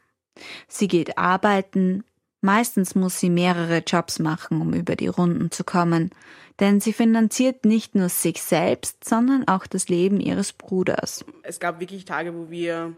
Sie 0.68 0.86
geht 0.86 1.18
arbeiten, 1.18 2.04
meistens 2.40 2.94
muss 2.94 3.18
sie 3.18 3.28
mehrere 3.28 3.78
Jobs 3.78 4.20
machen, 4.20 4.60
um 4.60 4.72
über 4.72 4.94
die 4.94 5.08
Runden 5.08 5.50
zu 5.50 5.64
kommen 5.64 6.10
denn 6.60 6.80
sie 6.80 6.92
finanziert 6.92 7.64
nicht 7.64 7.94
nur 7.94 8.08
sich 8.08 8.42
selbst, 8.42 9.04
sondern 9.04 9.46
auch 9.46 9.66
das 9.66 9.88
Leben 9.88 10.20
ihres 10.20 10.52
Bruders. 10.52 11.24
Es 11.42 11.60
gab 11.60 11.80
wirklich 11.80 12.04
Tage, 12.04 12.34
wo 12.34 12.50
wir 12.50 12.94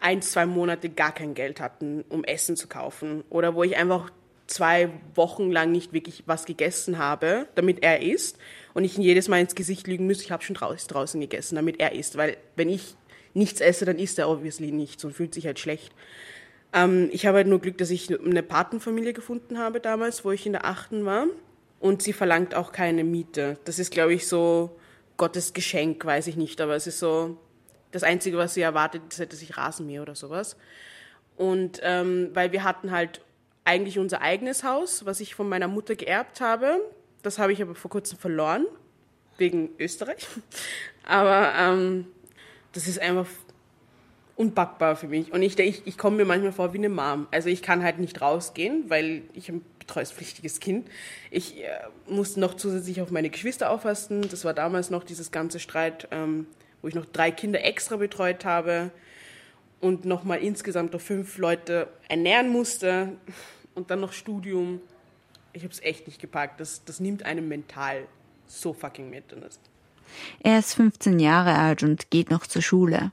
ein, 0.00 0.20
zwei 0.20 0.46
Monate 0.46 0.88
gar 0.90 1.12
kein 1.12 1.34
Geld 1.34 1.60
hatten, 1.60 2.04
um 2.08 2.24
Essen 2.24 2.56
zu 2.56 2.66
kaufen. 2.66 3.24
Oder 3.30 3.54
wo 3.54 3.62
ich 3.62 3.76
einfach 3.76 4.10
zwei 4.46 4.90
Wochen 5.14 5.50
lang 5.50 5.72
nicht 5.72 5.92
wirklich 5.92 6.24
was 6.26 6.44
gegessen 6.44 6.98
habe, 6.98 7.46
damit 7.54 7.82
er 7.82 8.02
isst. 8.02 8.36
Und 8.74 8.84
ich 8.84 8.96
jedes 8.98 9.28
Mal 9.28 9.40
ins 9.40 9.54
Gesicht 9.54 9.86
lügen 9.86 10.06
muss, 10.06 10.20
ich 10.20 10.32
habe 10.32 10.42
schon 10.42 10.56
draußen 10.56 11.20
gegessen, 11.20 11.54
damit 11.54 11.80
er 11.80 11.92
isst. 11.92 12.16
Weil 12.16 12.36
wenn 12.56 12.68
ich 12.68 12.96
nichts 13.32 13.60
esse, 13.60 13.84
dann 13.84 13.98
isst 13.98 14.18
er 14.18 14.28
obviously 14.28 14.72
nichts 14.72 15.04
und 15.04 15.14
fühlt 15.14 15.32
sich 15.32 15.46
halt 15.46 15.58
schlecht. 15.58 15.92
Ähm, 16.74 17.08
ich 17.12 17.24
habe 17.24 17.38
halt 17.38 17.46
nur 17.46 17.60
Glück, 17.60 17.78
dass 17.78 17.90
ich 17.90 18.12
eine 18.12 18.42
Patenfamilie 18.42 19.12
gefunden 19.12 19.58
habe 19.58 19.80
damals, 19.80 20.24
wo 20.24 20.32
ich 20.32 20.44
in 20.44 20.52
der 20.52 20.66
achten 20.66 21.06
war 21.06 21.26
und 21.82 22.00
sie 22.00 22.12
verlangt 22.12 22.54
auch 22.54 22.70
keine 22.70 23.02
Miete. 23.02 23.58
Das 23.64 23.80
ist, 23.80 23.90
glaube 23.90 24.14
ich, 24.14 24.28
so 24.28 24.78
Gottes 25.16 25.52
Geschenk, 25.52 26.04
weiß 26.04 26.28
ich 26.28 26.36
nicht, 26.36 26.60
aber 26.60 26.76
es 26.76 26.86
ist 26.86 27.00
so 27.00 27.36
das 27.90 28.04
Einzige, 28.04 28.38
was 28.38 28.54
sie 28.54 28.62
erwartet, 28.62 29.02
ist, 29.10 29.18
hätte 29.18 29.36
sich 29.36 29.56
Rasenmäher 29.56 30.02
oder 30.02 30.14
sowas. 30.14 30.56
Und 31.36 31.80
ähm, 31.82 32.30
weil 32.34 32.52
wir 32.52 32.62
hatten 32.62 32.92
halt 32.92 33.20
eigentlich 33.64 33.98
unser 33.98 34.22
eigenes 34.22 34.62
Haus, 34.62 35.04
was 35.06 35.18
ich 35.18 35.34
von 35.34 35.48
meiner 35.48 35.66
Mutter 35.66 35.96
geerbt 35.96 36.40
habe. 36.40 36.80
Das 37.22 37.40
habe 37.40 37.52
ich 37.52 37.60
aber 37.60 37.74
vor 37.74 37.90
kurzem 37.90 38.16
verloren, 38.16 38.64
wegen 39.38 39.70
Österreich. 39.78 40.26
Aber 41.04 41.52
ähm, 41.58 42.06
das 42.72 42.86
ist 42.86 43.00
einfach 43.00 43.26
unpackbar 44.36 44.96
für 44.96 45.08
mich. 45.08 45.32
Und 45.32 45.42
ich, 45.42 45.58
ich, 45.58 45.86
ich 45.86 45.98
komme 45.98 46.16
mir 46.16 46.24
manchmal 46.24 46.52
vor 46.52 46.72
wie 46.72 46.78
eine 46.78 46.88
Mom. 46.88 47.28
Also 47.30 47.48
ich 47.48 47.62
kann 47.62 47.82
halt 47.82 47.98
nicht 47.98 48.20
rausgehen, 48.20 48.84
weil 48.88 49.22
ich 49.34 49.52
betreuungspflichtiges 49.86 50.60
Kind. 50.60 50.88
Ich 51.30 51.58
äh, 51.62 51.68
musste 52.08 52.40
noch 52.40 52.54
zusätzlich 52.54 53.00
auf 53.00 53.10
meine 53.10 53.30
Geschwister 53.30 53.70
aufpassen. 53.70 54.22
Das 54.30 54.44
war 54.44 54.54
damals 54.54 54.90
noch 54.90 55.04
dieses 55.04 55.30
ganze 55.30 55.60
Streit, 55.60 56.08
ähm, 56.10 56.46
wo 56.80 56.88
ich 56.88 56.94
noch 56.94 57.06
drei 57.06 57.30
Kinder 57.30 57.64
extra 57.64 57.96
betreut 57.96 58.44
habe 58.44 58.90
und 59.80 60.04
nochmal 60.04 60.38
insgesamt 60.38 60.92
noch 60.92 61.00
fünf 61.00 61.38
Leute 61.38 61.88
ernähren 62.08 62.48
musste 62.48 63.12
und 63.74 63.90
dann 63.90 64.00
noch 64.00 64.12
Studium. 64.12 64.80
Ich 65.52 65.62
habe 65.64 65.72
es 65.72 65.82
echt 65.82 66.06
nicht 66.06 66.20
gepackt. 66.20 66.60
Das, 66.60 66.84
das 66.84 67.00
nimmt 67.00 67.24
einem 67.24 67.48
mental 67.48 68.06
so 68.46 68.72
fucking 68.72 69.10
mit. 69.10 69.24
Er 70.42 70.58
ist 70.58 70.74
15 70.74 71.18
Jahre 71.18 71.58
alt 71.58 71.82
und 71.82 72.10
geht 72.10 72.30
noch 72.30 72.46
zur 72.46 72.62
Schule. 72.62 73.12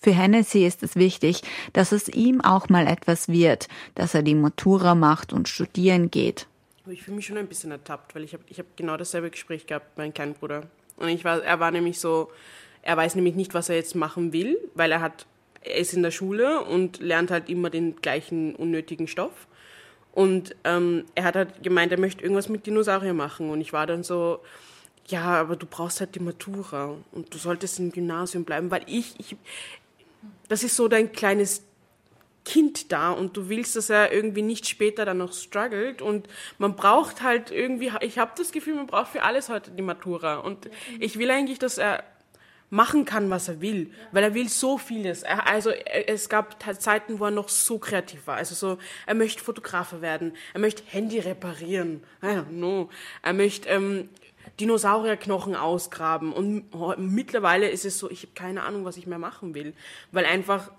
Für 0.00 0.12
Hennessy 0.12 0.64
ist 0.64 0.84
es 0.84 0.94
wichtig, 0.94 1.42
dass 1.72 1.90
es 1.90 2.08
ihm 2.08 2.40
auch 2.40 2.68
mal 2.68 2.86
etwas 2.86 3.28
wird, 3.28 3.66
dass 3.96 4.14
er 4.14 4.22
die 4.22 4.36
Matura 4.36 4.94
macht 4.94 5.32
und 5.32 5.48
studieren 5.48 6.10
geht. 6.10 6.46
Ich 6.88 7.02
fühle 7.02 7.16
mich 7.16 7.26
schon 7.26 7.36
ein 7.36 7.48
bisschen 7.48 7.72
ertappt, 7.72 8.14
weil 8.14 8.22
ich 8.22 8.32
habe 8.32 8.44
ich 8.48 8.60
hab 8.60 8.76
genau 8.76 8.96
dasselbe 8.96 9.30
Gespräch 9.30 9.66
gehabt 9.66 9.88
mit 9.90 9.98
meinem 9.98 10.14
kleinen 10.14 10.34
Bruder. 10.34 10.68
Und 10.96 11.08
ich 11.08 11.24
war, 11.24 11.42
er 11.42 11.58
war 11.58 11.72
nämlich 11.72 11.98
so, 11.98 12.30
er 12.82 12.96
weiß 12.96 13.16
nämlich 13.16 13.34
nicht, 13.34 13.54
was 13.54 13.68
er 13.68 13.74
jetzt 13.74 13.96
machen 13.96 14.32
will, 14.32 14.56
weil 14.74 14.92
er 14.92 15.00
hat, 15.00 15.26
er 15.62 15.76
ist 15.76 15.92
in 15.92 16.02
der 16.02 16.12
Schule 16.12 16.62
und 16.62 17.00
lernt 17.00 17.32
halt 17.32 17.48
immer 17.48 17.68
den 17.68 17.96
gleichen 17.96 18.54
unnötigen 18.54 19.08
Stoff. 19.08 19.48
Und 20.12 20.54
ähm, 20.64 21.04
er 21.16 21.24
hat 21.24 21.34
halt 21.34 21.62
gemeint, 21.62 21.90
er 21.92 22.00
möchte 22.00 22.22
irgendwas 22.22 22.48
mit 22.48 22.66
Dinosaurier 22.66 23.14
machen. 23.14 23.50
Und 23.50 23.60
ich 23.60 23.72
war 23.72 23.86
dann 23.86 24.04
so, 24.04 24.40
ja, 25.08 25.24
aber 25.24 25.56
du 25.56 25.66
brauchst 25.66 26.00
halt 26.00 26.14
die 26.14 26.20
Matura 26.20 26.94
und 27.12 27.34
du 27.34 27.38
solltest 27.38 27.80
im 27.80 27.90
Gymnasium 27.90 28.44
bleiben, 28.44 28.70
weil 28.70 28.82
ich, 28.86 29.14
ich, 29.18 29.36
das 30.48 30.64
ist 30.64 30.76
so 30.76 30.88
dein 30.88 31.12
kleines 31.12 31.62
Kind 32.44 32.92
da 32.92 33.10
und 33.10 33.36
du 33.36 33.50
willst, 33.50 33.76
dass 33.76 33.90
er 33.90 34.10
irgendwie 34.12 34.42
nicht 34.42 34.66
später 34.66 35.04
dann 35.04 35.18
noch 35.18 35.34
struggelt 35.34 36.00
und 36.00 36.28
man 36.56 36.76
braucht 36.76 37.22
halt 37.22 37.50
irgendwie, 37.50 37.92
ich 38.00 38.18
habe 38.18 38.32
das 38.36 38.52
Gefühl, 38.52 38.74
man 38.74 38.86
braucht 38.86 39.12
für 39.12 39.22
alles 39.22 39.50
heute 39.50 39.70
die 39.70 39.82
Matura 39.82 40.36
und 40.36 40.70
ich 40.98 41.18
will 41.18 41.30
eigentlich, 41.30 41.58
dass 41.58 41.76
er 41.76 42.04
machen 42.70 43.04
kann, 43.04 43.30
was 43.30 43.48
er 43.48 43.60
will, 43.60 43.90
weil 44.12 44.24
er 44.24 44.34
will 44.34 44.48
so 44.48 44.78
vieles. 44.78 45.22
Er, 45.22 45.46
also 45.46 45.70
es 45.70 46.28
gab 46.28 46.62
Zeiten, 46.80 47.18
wo 47.18 47.26
er 47.26 47.30
noch 47.30 47.48
so 47.48 47.78
kreativ 47.78 48.26
war. 48.26 48.36
Also 48.36 48.54
so, 48.54 48.78
er 49.06 49.14
möchte 49.14 49.42
Fotografer 49.42 50.02
werden, 50.02 50.34
er 50.54 50.60
möchte 50.60 50.82
Handy 50.86 51.18
reparieren, 51.18 52.02
I 52.22 52.26
don't 52.26 52.48
know. 52.48 52.90
Er 53.22 53.32
möchte 53.32 53.68
ähm, 53.68 54.08
Dinosaurierknochen 54.60 55.54
ausgraben 55.54 56.32
und 56.32 56.64
mittlerweile 56.98 57.68
ist 57.68 57.84
es 57.84 57.98
so, 57.98 58.10
ich 58.10 58.22
habe 58.22 58.32
keine 58.34 58.62
Ahnung, 58.64 58.84
was 58.84 58.96
ich 58.96 59.06
mehr 59.06 59.18
machen 59.18 59.54
will, 59.54 59.72
weil 60.10 60.24
einfach 60.24 60.70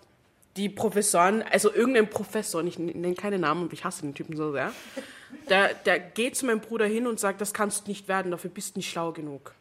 die 0.57 0.67
Professoren, 0.67 1.43
also 1.43 1.73
irgendein 1.73 2.09
Professor, 2.09 2.63
ich 2.63 2.77
nenne 2.77 3.15
keine 3.15 3.39
Namen 3.39 3.63
und 3.63 3.73
ich 3.73 3.86
hasse 3.86 4.01
den 4.01 4.13
Typen 4.13 4.36
so 4.36 4.51
sehr, 4.51 4.73
der, 5.49 5.73
der 5.73 5.99
geht 5.99 6.36
zu 6.36 6.45
meinem 6.45 6.59
Bruder 6.59 6.86
hin 6.86 7.07
und 7.07 7.19
sagt, 7.19 7.39
das 7.39 7.53
kannst 7.53 7.86
du 7.86 7.91
nicht 7.91 8.07
werden, 8.07 8.32
dafür 8.32 8.49
bist 8.49 8.75
du 8.75 8.80
nicht 8.80 8.89
schlau 8.89 9.11
genug. 9.11 9.53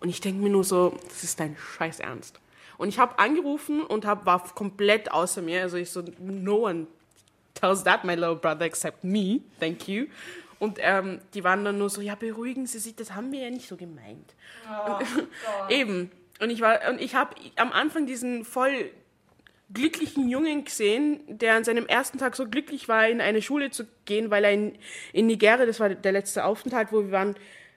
Und 0.00 0.08
ich 0.08 0.20
denke 0.20 0.42
mir 0.42 0.50
nur 0.50 0.64
so, 0.64 0.96
das 1.08 1.24
ist 1.24 1.40
dein 1.40 1.56
Scheiß 1.56 2.00
Ernst. 2.00 2.40
Und 2.78 2.88
ich 2.88 2.98
habe 2.98 3.18
angerufen 3.18 3.82
und 3.82 4.06
hab, 4.06 4.24
war 4.24 4.42
komplett 4.54 5.10
außer 5.10 5.42
mir. 5.42 5.62
Also 5.62 5.76
ich 5.76 5.90
so, 5.90 6.04
no 6.20 6.66
one 6.68 6.86
tells 7.54 7.82
that, 7.82 8.04
my 8.04 8.14
little 8.14 8.36
brother, 8.36 8.64
except 8.64 9.02
me. 9.02 9.40
Thank 9.58 9.88
you. 9.88 10.06
Und 10.58 10.78
ähm, 10.80 11.20
die 11.34 11.44
waren 11.44 11.64
dann 11.64 11.78
nur 11.78 11.88
so, 11.88 12.00
ja, 12.00 12.14
beruhigen 12.14 12.66
Sie 12.66 12.78
sich, 12.78 12.96
das 12.96 13.14
haben 13.14 13.30
wir 13.32 13.40
ja 13.40 13.50
nicht 13.50 13.68
so 13.68 13.76
gemeint. 13.76 14.34
Oh, 14.68 14.98
eben. 15.68 16.10
Und 16.40 16.50
ich 16.50 16.60
war, 16.60 16.88
und 16.90 17.00
ich 17.00 17.14
habe 17.14 17.36
am 17.56 17.72
Anfang 17.72 18.06
diesen 18.06 18.44
voll 18.44 18.90
glücklichen 19.72 20.28
Jungen 20.28 20.64
gesehen, 20.64 21.20
der 21.28 21.54
an 21.54 21.64
seinem 21.64 21.86
ersten 21.86 22.18
Tag 22.18 22.36
so 22.36 22.46
glücklich 22.46 22.88
war, 22.88 23.08
in 23.08 23.20
eine 23.20 23.42
Schule 23.42 23.70
zu 23.70 23.84
gehen, 24.04 24.30
weil 24.30 24.44
er 24.44 24.52
in, 24.52 24.78
in 25.12 25.26
Nigeria, 25.26 25.66
das 25.66 25.78
war 25.78 25.90
der 25.90 26.12
letzte 26.12 26.44
Aufenthalt, 26.44 26.90
wo 26.90 27.02
wir 27.02 27.12
waren, 27.12 27.34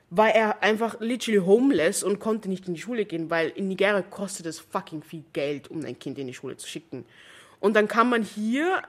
war 0.10 0.34
er 0.34 0.62
einfach 0.64 1.00
literally 1.00 1.40
homeless 1.40 2.04
und 2.04 2.20
konnte 2.20 2.50
nicht 2.50 2.68
in 2.68 2.74
die 2.74 2.82
Schule 2.82 3.06
gehen, 3.06 3.30
weil 3.30 3.50
in 3.50 3.68
Nigeria 3.68 4.02
kostet 4.02 4.46
es 4.46 4.60
fucking 4.60 5.04
viel 5.04 5.24
Geld, 5.34 5.70
um 5.70 5.84
ein 5.86 5.98
Kind 6.00 6.18
in 6.18 6.28
die 6.28 6.34
Schule 6.34 6.58
zu 6.58 6.68
schicken. 6.68 7.06
Und 7.60 7.76
dann 7.76 7.88
kann 7.88 8.10
man 8.10 8.24
hier 8.24 8.82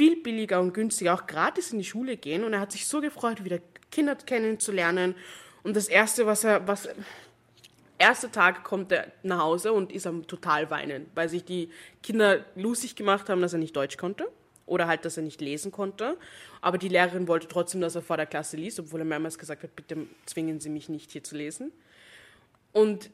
viel 0.00 0.16
billiger 0.16 0.62
und 0.62 0.72
günstiger 0.72 1.12
auch 1.12 1.26
gratis 1.26 1.72
in 1.72 1.78
die 1.78 1.84
Schule 1.84 2.16
gehen 2.16 2.42
und 2.42 2.54
er 2.54 2.60
hat 2.60 2.72
sich 2.72 2.86
so 2.86 3.02
gefreut, 3.02 3.44
wieder 3.44 3.58
Kinder 3.90 4.14
kennenzulernen. 4.14 5.14
Und 5.62 5.76
das 5.76 5.88
erste, 5.88 6.24
was 6.24 6.42
er, 6.42 6.66
was, 6.66 6.88
erster 7.98 8.32
Tag 8.32 8.64
kommt 8.64 8.92
er 8.92 9.12
nach 9.22 9.40
Hause 9.40 9.74
und 9.74 9.92
ist 9.92 10.06
am 10.06 10.26
total 10.26 10.70
weinen, 10.70 11.04
weil 11.14 11.28
sich 11.28 11.44
die 11.44 11.68
Kinder 12.02 12.46
lustig 12.54 12.96
gemacht 12.96 13.28
haben, 13.28 13.42
dass 13.42 13.52
er 13.52 13.58
nicht 13.58 13.76
Deutsch 13.76 13.98
konnte 13.98 14.26
oder 14.64 14.86
halt, 14.86 15.04
dass 15.04 15.18
er 15.18 15.22
nicht 15.22 15.42
lesen 15.42 15.70
konnte. 15.70 16.16
Aber 16.62 16.78
die 16.78 16.88
Lehrerin 16.88 17.28
wollte 17.28 17.46
trotzdem, 17.46 17.82
dass 17.82 17.94
er 17.94 18.00
vor 18.00 18.16
der 18.16 18.24
Klasse 18.24 18.56
liest, 18.56 18.80
obwohl 18.80 19.00
er 19.00 19.04
mehrmals 19.04 19.38
gesagt 19.38 19.64
hat, 19.64 19.76
bitte 19.76 20.06
zwingen 20.24 20.60
Sie 20.60 20.70
mich 20.70 20.88
nicht 20.88 21.10
hier 21.12 21.22
zu 21.22 21.36
lesen. 21.36 21.72
Und 22.72 23.10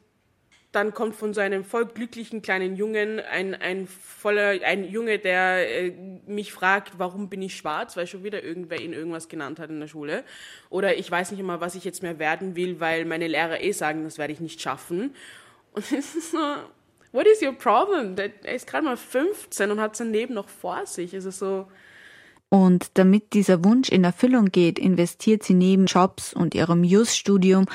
dann 0.77 0.93
kommt 0.93 1.17
von 1.17 1.33
so 1.33 1.41
einem 1.41 1.65
voll 1.65 1.87
glücklichen 1.87 2.43
kleinen 2.43 2.77
Jungen 2.77 3.19
ein, 3.19 3.55
ein 3.55 3.89
voller, 3.89 4.63
ein 4.63 4.85
Junge, 4.85 5.19
der 5.19 5.87
äh, 5.87 5.93
mich 6.27 6.53
fragt, 6.53 6.99
warum 6.99 7.31
bin 7.31 7.41
ich 7.41 7.57
schwarz, 7.57 7.97
weil 7.97 8.07
schon 8.07 8.23
wieder 8.25 8.45
irgendwer 8.45 8.79
ihn 8.81 8.93
irgendwas 8.93 9.29
genannt 9.29 9.59
hat 9.59 9.71
in 9.71 9.81
der 9.81 9.89
Schule. 9.89 10.23
Oder 10.69 10.99
ich 10.99 11.11
weiß 11.11 11.31
nicht 11.31 11.41
immer, 11.41 11.63
was 11.63 11.77
ich 11.77 11.85
jetzt 11.85 12.03
mehr 12.03 12.19
werden 12.19 12.57
will, 12.57 12.79
weil 12.79 13.07
meine 13.07 13.27
Lehrer 13.27 13.63
eh 13.63 13.73
sagen, 13.73 14.05
das 14.05 14.19
werde 14.19 14.35
ich 14.35 14.41
nicht 14.41 14.61
schaffen. 14.61 15.15
Und 15.73 15.93
es 15.93 16.15
ist 16.15 16.33
so, 16.33 16.39
what 17.11 17.27
is 17.27 17.41
your 17.41 17.55
problem? 17.55 18.15
Er 18.19 18.55
ist 18.55 18.67
gerade 18.67 18.85
mal 18.85 18.99
15 18.99 19.71
und 19.71 19.81
hat 19.81 19.97
sein 19.97 20.13
Leben 20.13 20.35
noch 20.35 20.51
vor 20.51 20.85
sich. 20.85 21.15
Es 21.15 21.25
ist 21.25 21.39
so, 21.39 21.67
und 22.49 22.91
damit 22.95 23.33
dieser 23.33 23.65
Wunsch 23.65 23.89
in 23.89 24.05
Erfüllung 24.05 24.47
geht, 24.47 24.79
investiert 24.79 25.43
sie 25.43 25.55
neben 25.55 25.87
Jobs 25.87 26.33
und 26.33 26.55
ihrem 26.55 26.85
Just-Studium 26.85 27.67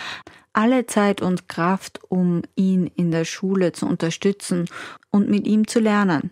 alle 0.54 0.86
Zeit 0.86 1.22
und 1.22 1.47
Kraft, 1.47 1.99
um 2.10 2.41
ihn 2.56 2.91
in 2.95 3.12
der 3.12 3.26
Schule 3.26 3.72
zu 3.72 3.86
unterstützen 3.86 4.68
und 5.10 5.30
mit 5.30 5.47
ihm 5.47 5.68
zu 5.68 5.80
lernen. 5.80 6.32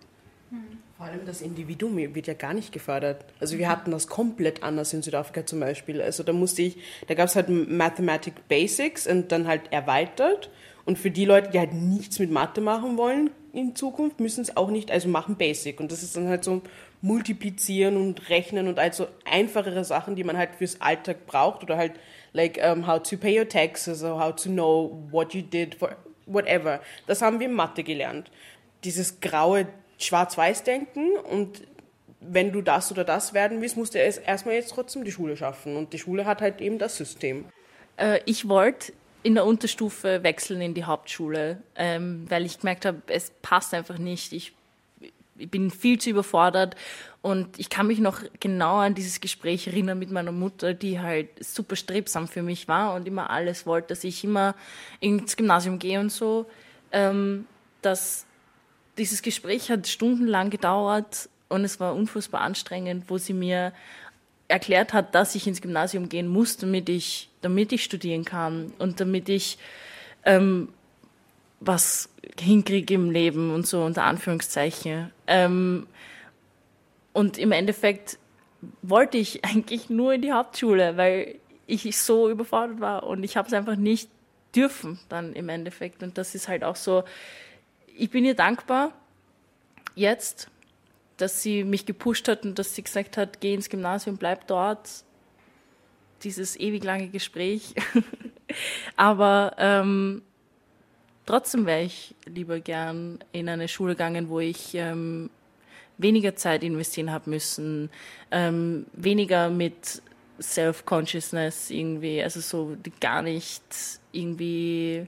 Vor 0.97 1.05
allem 1.05 1.25
das 1.25 1.41
Individuum 1.41 1.95
wird 1.95 2.27
ja 2.27 2.33
gar 2.33 2.53
nicht 2.53 2.73
gefördert. 2.73 3.23
Also 3.39 3.57
wir 3.57 3.69
hatten 3.69 3.91
das 3.91 4.07
komplett 4.07 4.63
anders 4.63 4.91
in 4.93 5.01
Südafrika 5.01 5.45
zum 5.45 5.61
Beispiel. 5.61 6.01
Also 6.01 6.23
da 6.23 6.33
musste 6.33 6.61
ich, 6.61 6.77
da 7.07 7.13
gab 7.13 7.27
es 7.27 7.37
halt 7.37 7.47
Mathematic 7.47 8.49
Basics 8.49 9.07
und 9.07 9.31
dann 9.31 9.47
halt 9.47 9.71
erweitert. 9.71 10.49
Und 10.83 10.97
für 10.99 11.09
die 11.09 11.23
Leute, 11.23 11.51
die 11.51 11.59
halt 11.59 11.73
nichts 11.73 12.19
mit 12.19 12.31
Mathe 12.31 12.59
machen 12.59 12.97
wollen 12.97 13.29
in 13.53 13.75
Zukunft, 13.75 14.19
müssen 14.19 14.41
es 14.41 14.57
auch 14.57 14.69
nicht, 14.69 14.91
also 14.91 15.07
machen 15.07 15.37
Basic. 15.37 15.79
Und 15.79 15.91
das 15.91 16.03
ist 16.03 16.17
dann 16.17 16.27
halt 16.27 16.43
so 16.43 16.61
multiplizieren 17.01 17.95
und 17.95 18.29
rechnen 18.29 18.67
und 18.67 18.77
also 18.77 19.07
einfachere 19.23 19.85
Sachen, 19.85 20.15
die 20.15 20.25
man 20.25 20.37
halt 20.37 20.55
fürs 20.57 20.81
Alltag 20.81 21.25
braucht 21.27 21.63
oder 21.63 21.77
halt 21.77 21.93
like 22.39 22.59
um, 22.63 22.87
how 22.87 23.01
to 23.01 23.17
pay 23.17 23.35
your 23.37 23.47
taxes 23.47 24.03
or 24.03 24.19
how 24.19 24.31
to 24.31 24.49
know 24.49 25.05
what 25.11 25.33
you 25.33 25.41
did 25.41 25.75
for 25.75 25.95
whatever. 26.25 26.79
Das 27.07 27.21
haben 27.21 27.39
wir 27.39 27.47
in 27.47 27.53
Mathe 27.53 27.83
gelernt. 27.83 28.31
Dieses 28.83 29.19
graue 29.19 29.67
Schwarz-Weiß-Denken 29.97 31.17
und 31.17 31.67
wenn 32.21 32.51
du 32.51 32.61
das 32.61 32.91
oder 32.91 33.03
das 33.03 33.33
werden 33.33 33.61
willst, 33.61 33.77
musst 33.77 33.95
du 33.95 33.99
erstmal 33.99 34.55
jetzt 34.55 34.71
trotzdem 34.71 35.03
die 35.03 35.11
Schule 35.11 35.37
schaffen. 35.37 35.75
Und 35.75 35.93
die 35.93 35.99
Schule 35.99 36.25
hat 36.25 36.41
halt 36.41 36.61
eben 36.61 36.77
das 36.77 36.97
System. 36.97 37.45
Äh, 37.97 38.19
ich 38.25 38.47
wollte 38.47 38.93
in 39.23 39.35
der 39.35 39.45
Unterstufe 39.45 40.23
wechseln 40.23 40.61
in 40.61 40.73
die 40.73 40.85
Hauptschule, 40.85 41.61
ähm, 41.75 42.25
weil 42.29 42.45
ich 42.45 42.59
gemerkt 42.59 42.85
habe, 42.85 43.01
es 43.07 43.31
passt 43.41 43.73
einfach 43.73 43.97
nicht. 43.97 44.31
Ich 44.33 44.53
ich 45.39 45.49
bin 45.49 45.71
viel 45.71 45.99
zu 45.99 46.09
überfordert 46.09 46.75
und 47.21 47.59
ich 47.59 47.69
kann 47.69 47.87
mich 47.87 47.99
noch 47.99 48.21
genau 48.39 48.77
an 48.77 48.95
dieses 48.95 49.19
Gespräch 49.19 49.67
erinnern 49.67 49.99
mit 49.99 50.11
meiner 50.11 50.31
Mutter, 50.31 50.73
die 50.73 50.99
halt 50.99 51.43
super 51.43 51.75
strebsam 51.75 52.27
für 52.27 52.43
mich 52.43 52.67
war 52.67 52.93
und 52.93 53.07
immer 53.07 53.29
alles 53.29 53.65
wollte, 53.65 53.89
dass 53.89 54.03
ich 54.03 54.23
immer 54.23 54.55
ins 54.99 55.35
Gymnasium 55.35 55.79
gehe 55.79 55.99
und 55.99 56.11
so. 56.11 56.45
Ähm, 56.91 57.45
dass 57.81 58.25
dieses 58.97 59.21
Gespräch 59.21 59.71
hat 59.71 59.87
stundenlang 59.87 60.49
gedauert 60.49 61.29
und 61.47 61.63
es 61.63 61.79
war 61.79 61.95
unfassbar 61.95 62.41
anstrengend, 62.41 63.05
wo 63.07 63.17
sie 63.17 63.33
mir 63.33 63.73
erklärt 64.47 64.93
hat, 64.93 65.15
dass 65.15 65.35
ich 65.35 65.47
ins 65.47 65.61
Gymnasium 65.61 66.09
gehen 66.09 66.27
muss, 66.27 66.57
damit 66.57 66.89
ich, 66.89 67.29
damit 67.41 67.71
ich 67.71 67.83
studieren 67.83 68.25
kann 68.25 68.73
und 68.79 68.99
damit 68.99 69.29
ich 69.29 69.57
ähm, 70.25 70.69
was 71.59 72.09
hinkriege 72.39 72.93
im 72.93 73.11
Leben 73.11 73.53
und 73.53 73.67
so 73.67 73.83
unter 73.83 74.03
Anführungszeichen. 74.03 75.11
Ähm, 75.27 75.87
und 77.13 77.37
im 77.37 77.51
Endeffekt 77.51 78.17
wollte 78.81 79.17
ich 79.17 79.43
eigentlich 79.45 79.89
nur 79.89 80.13
in 80.13 80.21
die 80.21 80.31
Hauptschule, 80.31 80.97
weil 80.97 81.35
ich 81.67 81.97
so 81.97 82.29
überfordert 82.29 82.79
war 82.79 83.03
und 83.03 83.23
ich 83.23 83.37
habe 83.37 83.47
es 83.47 83.53
einfach 83.53 83.75
nicht 83.75 84.09
dürfen 84.55 84.99
dann 85.09 85.33
im 85.33 85.49
Endeffekt. 85.49 86.01
Und 86.01 86.17
das 86.17 86.33
ist 86.33 86.47
halt 86.47 86.63
auch 86.63 86.75
so, 86.75 87.03
ich 87.95 88.09
bin 88.09 88.25
ihr 88.25 88.35
dankbar 88.35 88.93
jetzt, 89.95 90.49
dass 91.17 91.41
sie 91.41 91.63
mich 91.63 91.85
gepusht 91.85 92.27
hat 92.27 92.45
und 92.45 92.57
dass 92.57 92.73
sie 92.73 92.83
gesagt 92.83 93.17
hat, 93.17 93.41
geh 93.41 93.53
ins 93.53 93.69
Gymnasium, 93.69 94.17
bleib 94.17 94.47
dort. 94.47 94.89
Dieses 96.23 96.59
ewig 96.59 96.83
lange 96.83 97.09
Gespräch. 97.09 97.75
Aber 98.95 99.55
ähm, 99.57 100.21
Trotzdem 101.29 101.67
wäre 101.67 101.83
ich 101.83 102.15
lieber 102.25 102.59
gern 102.59 103.19
in 103.33 103.49
eine 103.49 103.67
Schule 103.67 103.93
gegangen, 103.93 104.29
wo 104.29 104.39
ich 104.39 104.73
ähm, 104.73 105.29
weniger 105.99 106.35
Zeit 106.35 106.63
investieren 106.63 107.11
habe 107.11 107.29
müssen, 107.29 107.91
ähm, 108.31 108.87
weniger 108.93 109.51
mit 109.51 110.01
Self-Consciousness 110.41 111.69
irgendwie, 111.69 112.23
also 112.23 112.39
so 112.39 112.75
gar 112.99 113.21
nicht 113.21 113.61
irgendwie, 114.11 115.05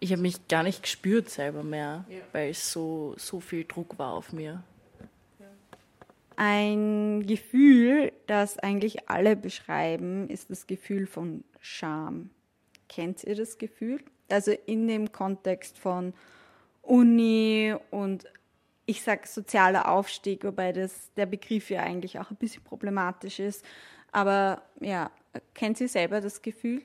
ich 0.00 0.12
habe 0.12 0.20
mich 0.20 0.46
gar 0.48 0.64
nicht 0.64 0.82
gespürt 0.82 1.30
selber 1.30 1.62
mehr, 1.62 2.04
ja. 2.10 2.18
weil 2.32 2.50
es 2.50 2.70
so, 2.70 3.14
so 3.16 3.40
viel 3.40 3.64
Druck 3.64 3.98
war 3.98 4.12
auf 4.12 4.34
mir. 4.34 4.62
Ein 6.36 7.26
Gefühl, 7.26 8.12
das 8.26 8.58
eigentlich 8.58 9.08
alle 9.08 9.34
beschreiben, 9.34 10.28
ist 10.28 10.50
das 10.50 10.66
Gefühl 10.66 11.06
von 11.06 11.42
Scham. 11.58 12.28
Kennt 12.90 13.24
ihr 13.24 13.34
das 13.34 13.56
Gefühl? 13.56 14.02
Also 14.32 14.52
in 14.66 14.88
dem 14.88 15.12
Kontext 15.12 15.78
von 15.78 16.14
Uni 16.82 17.74
und 17.90 18.24
ich 18.86 19.02
sage 19.02 19.22
sozialer 19.26 19.88
Aufstieg, 19.88 20.42
wobei 20.44 20.72
das, 20.72 21.12
der 21.16 21.26
Begriff 21.26 21.70
ja 21.70 21.82
eigentlich 21.82 22.18
auch 22.18 22.30
ein 22.30 22.36
bisschen 22.36 22.64
problematisch 22.64 23.38
ist. 23.38 23.64
Aber 24.10 24.62
ja, 24.80 25.10
kennt 25.54 25.78
Sie 25.78 25.86
selber 25.86 26.20
das 26.20 26.42
Gefühl? 26.42 26.82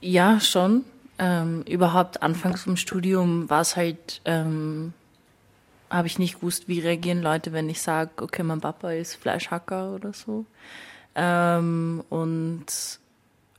Ja, 0.00 0.40
schon. 0.40 0.84
Ähm, 1.18 1.62
überhaupt 1.62 2.22
anfangs 2.22 2.62
vom 2.62 2.76
Studium 2.76 3.50
war 3.50 3.62
es 3.62 3.76
halt, 3.76 4.22
ähm, 4.24 4.94
habe 5.90 6.06
ich 6.06 6.18
nicht 6.18 6.36
gewusst, 6.36 6.68
wie 6.68 6.80
reagieren 6.80 7.22
Leute, 7.22 7.52
wenn 7.52 7.68
ich 7.68 7.82
sage, 7.82 8.10
okay, 8.22 8.44
mein 8.44 8.60
Papa 8.60 8.92
ist 8.92 9.16
Fleischhacker 9.16 9.94
oder 9.94 10.12
so. 10.12 10.46
Ähm, 11.16 12.04
und 12.08 12.66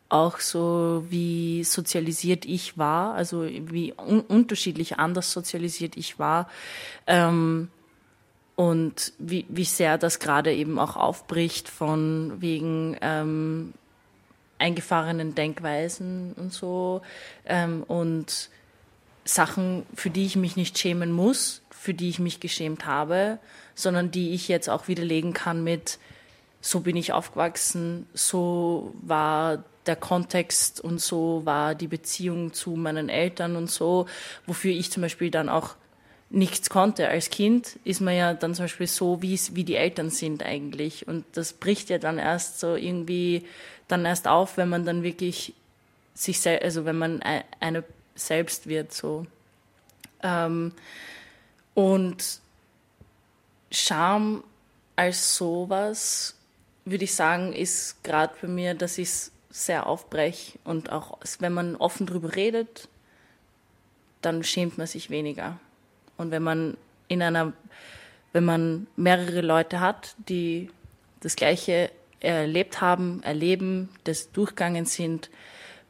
auch 0.09 0.39
so, 0.39 1.05
wie 1.09 1.63
sozialisiert 1.63 2.45
ich 2.45 2.77
war, 2.77 3.13
also 3.13 3.43
wie 3.45 3.93
un 3.93 4.21
unterschiedlich 4.21 4.97
anders 4.97 5.31
sozialisiert 5.31 5.97
ich 5.97 6.19
war 6.19 6.49
ähm, 7.07 7.69
und 8.55 9.13
wie, 9.19 9.45
wie 9.49 9.65
sehr 9.65 9.97
das 9.97 10.19
gerade 10.19 10.53
eben 10.53 10.79
auch 10.79 10.95
aufbricht 10.95 11.69
von 11.69 12.41
wegen, 12.41 12.97
ähm, 13.01 13.73
eingefahrenen 14.59 15.33
Denkweisen 15.33 16.33
und 16.33 16.53
so 16.53 17.01
ähm, 17.45 17.83
und 17.83 18.49
Sachen, 19.23 19.85
für 19.95 20.09
die 20.09 20.25
ich 20.25 20.35
mich 20.35 20.55
nicht 20.55 20.77
schämen 20.77 21.11
muss, 21.11 21.61
für 21.69 21.93
die 21.93 22.09
ich 22.09 22.19
mich 22.19 22.39
geschämt 22.39 22.85
habe, 22.85 23.39
sondern 23.73 24.11
die 24.11 24.33
ich 24.33 24.47
jetzt 24.47 24.69
auch 24.69 24.87
widerlegen 24.87 25.33
kann 25.33 25.63
mit, 25.63 25.97
so 26.61 26.81
bin 26.81 26.97
ich 26.97 27.13
aufgewachsen, 27.13 28.05
so 28.13 28.93
war 29.01 29.63
der 29.89 29.95
Kontext 29.95 30.79
und 30.79 31.01
so 31.01 31.41
war 31.45 31.73
die 31.73 31.87
Beziehung 31.87 32.53
zu 32.53 32.71
meinen 32.71 33.09
Eltern 33.09 33.55
und 33.55 33.71
so, 33.71 34.05
wofür 34.45 34.71
ich 34.71 34.91
zum 34.91 35.01
Beispiel 35.01 35.31
dann 35.31 35.49
auch 35.49 35.75
nichts 36.29 36.69
konnte. 36.69 37.09
Als 37.09 37.31
Kind 37.31 37.79
ist 37.83 38.01
man 38.01 38.15
ja 38.15 38.35
dann 38.35 38.53
zum 38.53 38.65
Beispiel 38.65 38.85
so, 38.85 39.23
wie 39.23 39.33
es, 39.33 39.55
wie 39.55 39.63
die 39.63 39.75
Eltern 39.75 40.11
sind 40.11 40.43
eigentlich. 40.43 41.07
Und 41.07 41.25
das 41.33 41.53
bricht 41.53 41.89
ja 41.89 41.97
dann 41.97 42.19
erst 42.19 42.59
so 42.59 42.75
irgendwie 42.75 43.47
dann 43.87 44.05
erst 44.05 44.27
auf, 44.27 44.57
wenn 44.57 44.69
man 44.69 44.85
dann 44.85 45.01
wirklich 45.01 45.55
sich 46.13 46.39
selbst, 46.39 46.63
also 46.63 46.85
wenn 46.85 46.99
man 46.99 47.23
eine 47.59 47.83
selbst 48.13 48.67
wird, 48.67 48.93
so. 48.93 49.25
Ähm, 50.21 50.73
und 51.73 52.41
Scham 53.71 54.43
als 54.95 55.35
sowas, 55.35 56.35
würde 56.85 57.05
ich 57.05 57.15
sagen, 57.15 57.53
ist 57.53 58.03
gerade 58.03 58.33
bei 58.39 58.47
mir, 58.47 58.73
dass 58.75 58.97
ich 58.97 59.07
es 59.07 59.31
sehr 59.49 59.87
aufbreche 59.87 60.59
und 60.63 60.91
auch 60.91 61.17
wenn 61.39 61.53
man 61.53 61.75
offen 61.75 62.05
drüber 62.05 62.35
redet, 62.35 62.87
dann 64.21 64.43
schämt 64.43 64.77
man 64.77 64.87
sich 64.87 65.09
weniger. 65.09 65.59
Und 66.17 66.31
wenn 66.31 66.43
man 66.43 66.77
in 67.07 67.21
einer, 67.21 67.53
wenn 68.33 68.45
man 68.45 68.87
mehrere 68.95 69.41
Leute 69.41 69.79
hat, 69.79 70.15
die 70.27 70.69
das 71.21 71.35
Gleiche 71.35 71.89
erlebt 72.19 72.81
haben, 72.81 73.23
erleben, 73.23 73.89
das 74.03 74.31
durchgangen 74.31 74.85
sind, 74.85 75.29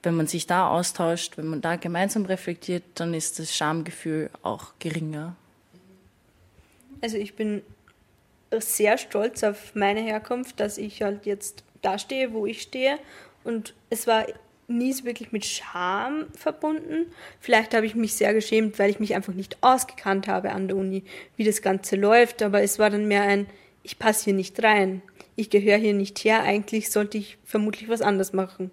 wenn 0.03 0.16
man 0.16 0.28
sich 0.28 0.47
da 0.47 0.70
austauscht, 0.70 1.38
wenn 1.38 1.47
man 1.47 1.62
da 1.62 1.76
gemeinsam 1.76 2.26
reflektiert, 2.26 2.84
dann 2.95 3.14
ist 3.14 3.39
das 3.39 3.55
Schamgefühl 3.55 4.30
auch 4.43 4.74
geringer. 4.80 5.36
Also 7.01 7.18
ich 7.18 7.36
bin 7.36 7.62
sehr 8.51 8.97
stolz 8.97 9.43
auf 9.43 9.76
meine 9.76 10.01
Herkunft, 10.01 10.60
dass 10.60 10.78
ich 10.78 11.01
halt 11.01 11.26
jetzt 11.26 11.64
da 11.82 11.97
stehe, 11.97 12.34
wo 12.34 12.45
ich 12.45 12.62
stehe. 12.62 12.99
Und 13.44 13.74
es 13.90 14.08
war 14.08 14.26
nie 14.68 14.94
so 14.94 15.06
wirklich 15.06 15.32
mit 15.32 15.46
Scham 15.46 16.28
verbunden. 16.36 17.12
Vielleicht 17.40 17.74
habe 17.74 17.86
ich 17.86 17.96
mich 17.96 18.14
sehr 18.14 18.34
geschämt, 18.34 18.80
weil 18.80 18.90
ich 18.90 19.00
mich 19.00 19.16
einfach 19.16 19.34
nicht 19.34 19.58
ausgekannt 19.62 20.28
habe 20.28 20.52
an 20.52 20.68
der 20.68 20.78
Uni, 20.78 21.04
wie 21.36 21.44
das 21.44 21.62
Ganze 21.62 21.96
läuft. 21.96 22.42
Aber 22.42 22.62
es 22.62 22.80
war 22.80 22.90
dann 22.90 23.08
mehr 23.08 23.24
ein, 23.24 23.48
ich 23.84 23.98
passe 23.98 24.26
hier 24.26 24.34
nicht 24.34 24.62
rein. 24.64 25.02
Ich 25.36 25.50
gehöre 25.50 25.78
hier 25.78 25.94
nicht 25.94 26.20
her. 26.24 26.44
Eigentlich 26.44 26.92
sollte 26.92 27.18
ich 27.18 27.38
vermutlich 27.46 27.90
was 27.90 28.02
anderes 28.02 28.34
machen. 28.34 28.72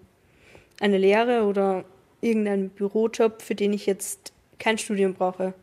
Eine 0.81 0.99
Lehre 0.99 1.45
oder 1.45 1.85
irgendeinen 2.21 2.71
Bürojob, 2.71 3.41
für 3.41 3.55
den 3.55 3.73
ich 3.73 3.87
jetzt 3.87 4.33
kein 4.59 4.79
Studium 4.79 5.14
brauche. 5.14 5.55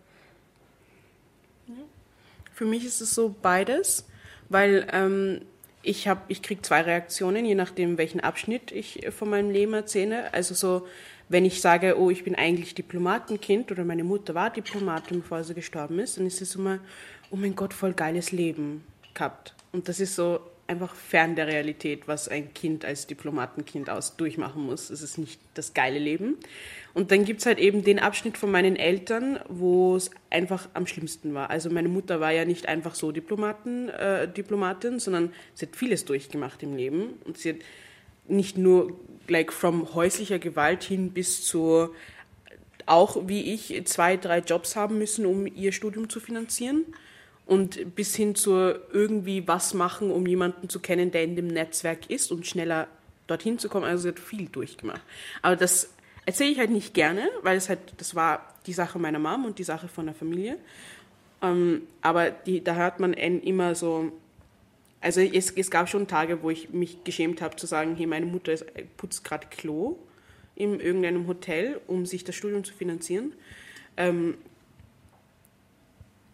Für 2.53 2.65
mich 2.65 2.85
ist 2.85 3.01
es 3.01 3.13
so 3.13 3.33
beides, 3.41 4.05
weil 4.49 4.87
ähm, 4.91 5.41
ich 5.83 6.07
habe, 6.07 6.21
ich 6.29 6.41
kriege 6.41 6.61
zwei 6.61 6.81
Reaktionen, 6.81 7.45
je 7.45 7.55
nachdem, 7.55 7.97
welchen 7.97 8.21
Abschnitt 8.21 8.71
ich 8.71 9.05
von 9.15 9.29
meinem 9.29 9.51
Leben 9.51 9.73
erzähle. 9.73 10.33
Also 10.33 10.55
so, 10.55 10.87
wenn 11.29 11.45
ich 11.45 11.61
sage, 11.61 11.99
oh, 11.99 12.09
ich 12.09 12.23
bin 12.23 12.35
eigentlich 12.35 12.73
Diplomatenkind 12.73 13.71
oder 13.71 13.83
meine 13.83 14.05
Mutter 14.05 14.33
war 14.33 14.49
Diplomatin, 14.49 15.21
bevor 15.21 15.43
sie 15.43 15.53
gestorben 15.53 15.99
ist, 15.99 16.17
dann 16.17 16.25
ist 16.25 16.41
es 16.41 16.55
immer, 16.55 16.79
oh 17.31 17.35
mein 17.35 17.55
Gott, 17.55 17.73
voll 17.73 17.93
geiles 17.93 18.31
Leben 18.31 18.83
gehabt. 19.13 19.53
Und 19.73 19.89
das 19.89 19.99
ist 19.99 20.15
so 20.15 20.39
einfach 20.67 20.95
fern 20.95 21.35
der 21.35 21.47
Realität, 21.47 22.07
was 22.07 22.27
ein 22.27 22.53
Kind 22.53 22.85
als 22.85 23.05
Diplomatenkind 23.07 23.89
aus 23.89 24.15
durchmachen 24.15 24.65
muss. 24.65 24.89
Es 24.89 25.01
ist 25.01 25.17
nicht 25.17 25.39
das 25.55 25.73
geile 25.73 25.99
Leben. 25.99 26.37
Und 26.93 27.11
dann 27.11 27.25
gibt 27.25 27.41
es 27.41 27.45
halt 27.45 27.59
eben 27.59 27.83
den 27.83 27.99
Abschnitt 27.99 28.37
von 28.37 28.49
meinen 28.49 28.75
Eltern, 28.75 29.39
wo 29.49 29.95
es 29.95 30.11
einfach 30.29 30.69
am 30.73 30.87
schlimmsten 30.87 31.33
war. 31.33 31.49
Also 31.49 31.69
meine 31.69 31.89
Mutter 31.89 32.19
war 32.19 32.31
ja 32.31 32.45
nicht 32.45 32.67
einfach 32.67 32.95
so 32.95 33.11
Diplomaten, 33.11 33.89
äh, 33.89 34.31
Diplomatin, 34.31 34.99
sondern 34.99 35.33
sie 35.53 35.65
hat 35.65 35.75
vieles 35.75 36.05
durchgemacht 36.05 36.63
im 36.63 36.75
Leben. 36.75 37.15
Und 37.25 37.37
sie 37.37 37.49
hat 37.49 37.57
nicht 38.27 38.57
nur 38.57 38.97
like 39.27 39.51
from 39.51 39.93
häuslicher 39.93 40.39
Gewalt 40.39 40.83
hin 40.83 41.11
bis 41.11 41.43
zu 41.43 41.89
auch 42.85 43.27
wie 43.27 43.53
ich 43.53 43.85
zwei, 43.85 44.17
drei 44.17 44.39
Jobs 44.39 44.75
haben 44.75 44.97
müssen, 44.97 45.25
um 45.25 45.47
ihr 45.47 45.71
Studium 45.71 46.09
zu 46.09 46.19
finanzieren 46.19 46.85
und 47.45 47.95
bis 47.95 48.15
hin 48.15 48.35
zu 48.35 48.79
irgendwie 48.91 49.47
was 49.47 49.73
machen, 49.73 50.11
um 50.11 50.25
jemanden 50.25 50.69
zu 50.69 50.79
kennen, 50.79 51.11
der 51.11 51.23
in 51.23 51.35
dem 51.35 51.47
Netzwerk 51.47 52.09
ist 52.09 52.31
und 52.31 52.47
schneller 52.47 52.87
dorthin 53.27 53.59
zu 53.59 53.69
kommen. 53.69 53.85
Also 53.85 54.03
sie 54.03 54.09
hat 54.09 54.19
viel 54.19 54.47
durchgemacht. 54.47 55.01
Aber 55.41 55.55
das 55.55 55.93
erzähle 56.25 56.51
ich 56.51 56.59
halt 56.59 56.71
nicht 56.71 56.93
gerne, 56.93 57.29
weil 57.41 57.57
es 57.57 57.69
halt, 57.69 57.79
das 57.97 58.15
war 58.15 58.53
die 58.65 58.73
Sache 58.73 58.99
meiner 58.99 59.19
Mom 59.19 59.45
und 59.45 59.59
die 59.59 59.63
Sache 59.63 59.87
von 59.87 60.05
der 60.05 60.15
Familie. 60.15 60.57
Ähm, 61.41 61.83
aber 62.01 62.31
die, 62.31 62.63
da 62.63 62.75
hört 62.75 62.99
man 62.99 63.13
immer 63.13 63.75
so, 63.75 64.11
also 65.01 65.19
es, 65.19 65.51
es 65.51 65.69
gab 65.69 65.89
schon 65.89 66.07
Tage, 66.07 66.41
wo 66.43 66.49
ich 66.49 66.69
mich 66.69 67.03
geschämt 67.03 67.41
habe 67.41 67.57
zu 67.57 67.67
sagen, 67.67 67.95
hey, 67.97 68.07
meine 68.07 68.25
Mutter 68.25 68.53
ist, 68.53 68.65
putzt 68.95 69.25
gerade 69.25 69.47
Klo 69.47 69.97
in 70.55 70.79
irgendeinem 70.79 71.27
Hotel, 71.27 71.81
um 71.87 72.05
sich 72.05 72.23
das 72.23 72.35
Studium 72.35 72.63
zu 72.63 72.73
finanzieren. 72.73 73.33
Ähm, 73.97 74.35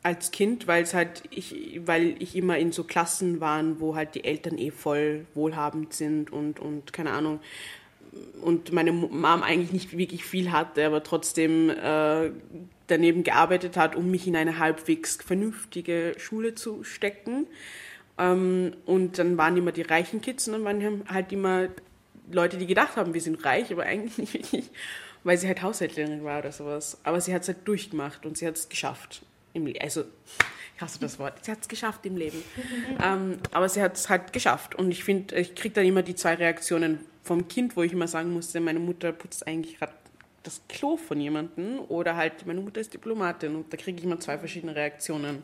als 0.02 0.32
Kind, 0.32 0.68
weil 0.68 0.84
es 0.84 0.94
halt 0.94 1.24
ich, 1.30 1.82
weil 1.86 2.16
ich 2.20 2.36
immer 2.36 2.58
in 2.58 2.72
so 2.72 2.84
Klassen 2.84 3.42
waren, 3.42 3.80
wo 3.80 3.96
halt 3.96 4.16
die 4.16 4.24
Eltern 4.24 4.58
eh 4.58 4.72
voll 4.72 5.26
wohlhabend 5.34 5.94
sind 5.94 6.32
und 6.32 6.60
und 6.60 6.94
keine 6.94 7.12
Ahnung 7.12 7.40
und 8.42 8.72
meine 8.72 8.92
Mom 8.92 9.44
eigentlich 9.44 9.72
nicht 9.72 9.98
wirklich 9.98 10.26
viel 10.26 10.52
hatte, 10.52 10.86
aber 10.86 11.04
trotzdem 11.04 11.70
äh, 11.70 12.32
daneben 12.88 13.24
gearbeitet 13.24 13.78
hat, 13.78 13.96
um 13.96 14.10
mich 14.10 14.28
in 14.28 14.36
eine 14.36 14.58
halbwegs 14.58 15.18
vernünftige 15.18 16.14
Schule 16.18 16.56
zu 16.56 16.84
stecken. 16.84 17.48
Ähm, 18.18 18.74
und 18.86 19.20
dann 19.20 19.38
waren 19.38 19.58
immer 19.58 19.72
die 19.72 19.84
reichen 19.84 20.22
Kids 20.22 20.48
und 20.48 20.54
dann 20.54 20.64
waren 20.64 21.04
halt 21.08 21.32
immer 21.32 21.68
Leute, 22.32 22.58
die 22.58 22.68
gedacht 22.68 22.96
haben, 22.96 23.14
wir 23.14 23.22
sind 23.22 23.44
reich, 23.46 23.72
aber 23.72 23.84
eigentlich 23.84 24.18
nicht 24.18 24.34
wirklich, 24.34 24.72
weil 25.24 25.38
sie 25.38 25.48
halt 25.48 25.62
Haushälterin 25.62 26.24
war 26.24 26.40
oder 26.40 26.52
sowas. 26.52 27.00
Aber 27.04 27.22
sie 27.22 27.34
hat 27.34 27.44
es 27.44 27.50
halt 27.50 27.68
durchgemacht 27.68 28.26
und 28.26 28.38
sie 28.38 28.48
hat 28.48 28.56
es 28.56 28.70
geschafft 28.70 29.24
im. 29.54 29.74
Also, 29.80 30.06
ich 30.76 30.82
hasse 30.82 31.00
das 31.00 31.20
Wort. 31.20 31.44
Sie 31.44 31.52
hat 31.52 31.60
es 31.62 31.68
geschafft 31.68 32.06
im 32.06 32.16
Leben. 32.16 32.42
ähm, 33.04 33.38
aber 33.52 33.68
sie 33.70 33.82
hat 33.82 33.98
es 33.98 34.10
halt 34.10 34.34
geschafft. 34.34 34.76
Und 34.76 34.92
ich 34.92 35.04
finde, 35.04 35.36
ich 35.36 35.56
kriege 35.56 35.76
dann 35.76 35.86
immer 35.86 36.04
die 36.04 36.16
zwei 36.16 36.36
Reaktionen 36.36 37.00
vom 37.24 37.48
Kind, 37.48 37.76
wo 37.76 37.84
ich 37.84 37.94
immer 37.94 38.08
sagen 38.08 38.32
musste, 38.32 38.60
meine 38.60 38.80
Mutter 38.80 39.12
putzt 39.12 39.46
eigentlich 39.46 39.78
gerade 39.78 39.94
das 40.44 40.62
Klo 40.70 40.96
von 40.96 41.20
jemandem 41.20 41.80
oder 41.90 42.16
halt 42.16 42.46
meine 42.46 42.62
Mutter 42.62 42.80
ist 42.80 42.94
Diplomatin 42.94 43.56
und 43.56 43.74
da 43.74 43.78
kriege 43.78 43.98
ich 43.98 44.06
immer 44.06 44.20
zwei 44.20 44.38
verschiedene 44.38 44.74
Reaktionen. 44.74 45.44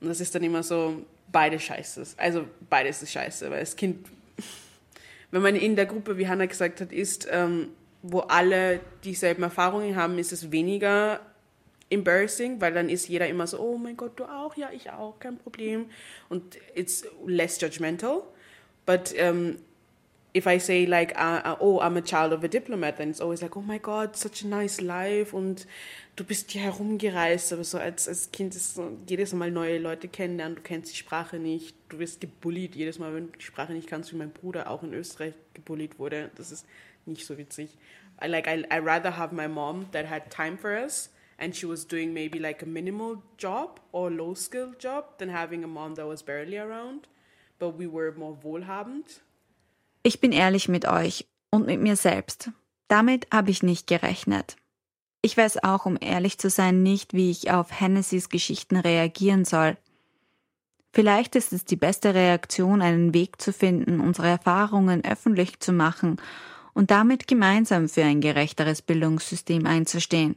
Und 0.00 0.08
das 0.08 0.20
ist 0.20 0.34
dann 0.34 0.42
immer 0.42 0.62
so, 0.62 1.04
beide 1.32 1.58
scheiße. 1.58 2.04
Also 2.16 2.46
beides 2.68 3.02
ist 3.02 3.12
scheiße, 3.12 3.50
weil 3.50 3.60
das 3.60 3.76
Kind, 3.76 4.06
wenn 5.30 5.42
man 5.42 5.56
in 5.56 5.76
der 5.76 5.86
Gruppe, 5.86 6.18
wie 6.18 6.28
Hannah 6.28 6.46
gesagt 6.46 6.80
hat, 6.80 6.92
ist, 6.92 7.28
ähm, 7.30 7.68
wo 8.02 8.20
alle 8.20 8.80
dieselben 9.04 9.42
Erfahrungen 9.42 9.96
haben, 9.96 10.18
ist 10.18 10.32
es 10.32 10.50
weniger 10.50 11.20
embarrassing, 11.90 12.60
weil 12.60 12.72
dann 12.72 12.88
ist 12.88 13.08
jeder 13.08 13.28
immer 13.28 13.46
so, 13.46 13.58
oh 13.58 13.76
mein 13.76 13.96
Gott, 13.96 14.18
du 14.18 14.24
auch, 14.24 14.56
ja, 14.56 14.70
ich 14.72 14.90
auch, 14.90 15.18
kein 15.18 15.36
Problem. 15.36 15.86
Und 16.28 16.56
it's 16.74 17.04
less 17.26 17.60
judgmental. 17.60 18.22
But 18.86 19.12
um, 19.20 19.56
if 20.32 20.46
I 20.46 20.58
say 20.58 20.84
like, 20.84 21.12
uh, 21.16 21.42
uh, 21.44 21.56
oh, 21.58 21.80
I'm 21.80 21.96
a 21.96 22.00
child 22.00 22.32
of 22.32 22.44
a 22.44 22.48
diplomat, 22.48 22.96
then 22.96 23.10
it's 23.10 23.20
always 23.20 23.42
like, 23.42 23.56
oh 23.56 23.62
my 23.62 23.78
God, 23.78 24.16
such 24.16 24.44
a 24.44 24.46
nice 24.46 24.80
life 24.80 25.36
und 25.36 25.66
du 26.16 26.24
bist 26.24 26.52
hier 26.52 26.62
herumgereist, 26.62 27.52
aber 27.52 27.64
so 27.64 27.78
als, 27.78 28.06
als 28.06 28.30
Kind 28.30 28.54
ist 28.54 28.74
so, 28.74 28.96
jedes 29.08 29.32
Mal 29.32 29.50
neue 29.50 29.78
Leute 29.78 30.06
kennenlernen, 30.06 30.56
du 30.56 30.62
kennst 30.62 30.92
die 30.92 30.96
Sprache 30.96 31.38
nicht, 31.38 31.74
du 31.88 31.98
wirst 31.98 32.20
gebullied 32.20 32.76
jedes 32.76 32.98
Mal, 32.98 33.14
wenn 33.14 33.32
du 33.32 33.38
die 33.38 33.44
Sprache 33.44 33.72
nicht 33.72 33.88
kannst, 33.88 34.12
wie 34.12 34.16
mein 34.16 34.30
Bruder 34.30 34.70
auch 34.70 34.82
in 34.82 34.94
Österreich 34.94 35.34
gebullied 35.54 35.98
wurde. 35.98 36.30
Das 36.36 36.52
ist 36.52 36.66
nicht 37.06 37.26
so 37.26 37.36
witzig. 37.36 37.76
I 38.22 38.26
like, 38.26 38.46
I, 38.46 38.64
I 38.72 38.78
rather 38.78 39.16
have 39.16 39.34
my 39.34 39.48
mom 39.48 39.90
that 39.92 40.08
had 40.08 40.30
time 40.30 40.56
for 40.56 40.70
us 40.70 41.10
and 41.40 41.56
she 41.56 41.66
was 41.66 41.84
doing 41.84 42.12
maybe 42.12 42.38
like 42.38 42.62
a 42.62 42.66
minimal 42.66 43.22
job 43.38 43.80
or 43.92 44.10
low 44.10 44.34
skill 44.34 44.74
job 44.78 45.18
than 45.18 45.30
having 45.30 45.64
a 45.64 45.66
mom 45.66 45.94
that 45.96 46.06
was 46.06 46.22
barely 46.22 46.58
around. 46.58 47.08
But 47.58 47.78
we 47.78 47.86
were 47.86 48.12
more 48.12 48.36
wohlhabend. 48.42 49.22
Ich 50.02 50.20
bin 50.20 50.32
ehrlich 50.32 50.68
mit 50.68 50.86
euch 50.86 51.26
und 51.50 51.66
mit 51.66 51.80
mir 51.80 51.96
selbst. 51.96 52.50
Damit 52.88 53.26
habe 53.32 53.50
ich 53.50 53.62
nicht 53.62 53.86
gerechnet. 53.86 54.56
Ich 55.22 55.36
weiß 55.36 55.62
auch, 55.64 55.84
um 55.84 55.98
ehrlich 56.00 56.38
zu 56.38 56.48
sein, 56.48 56.82
nicht, 56.82 57.12
wie 57.12 57.30
ich 57.30 57.50
auf 57.50 57.78
Hennessy's 57.78 58.30
Geschichten 58.30 58.76
reagieren 58.76 59.44
soll. 59.44 59.76
Vielleicht 60.92 61.36
ist 61.36 61.52
es 61.52 61.64
die 61.64 61.76
beste 61.76 62.14
Reaktion, 62.14 62.82
einen 62.82 63.14
Weg 63.14 63.40
zu 63.40 63.52
finden, 63.52 64.00
unsere 64.00 64.28
Erfahrungen 64.28 65.04
öffentlich 65.04 65.60
zu 65.60 65.72
machen 65.72 66.16
und 66.72 66.90
damit 66.90 67.28
gemeinsam 67.28 67.88
für 67.88 68.02
ein 68.02 68.20
gerechteres 68.20 68.82
Bildungssystem 68.82 69.66
einzustehen. 69.66 70.36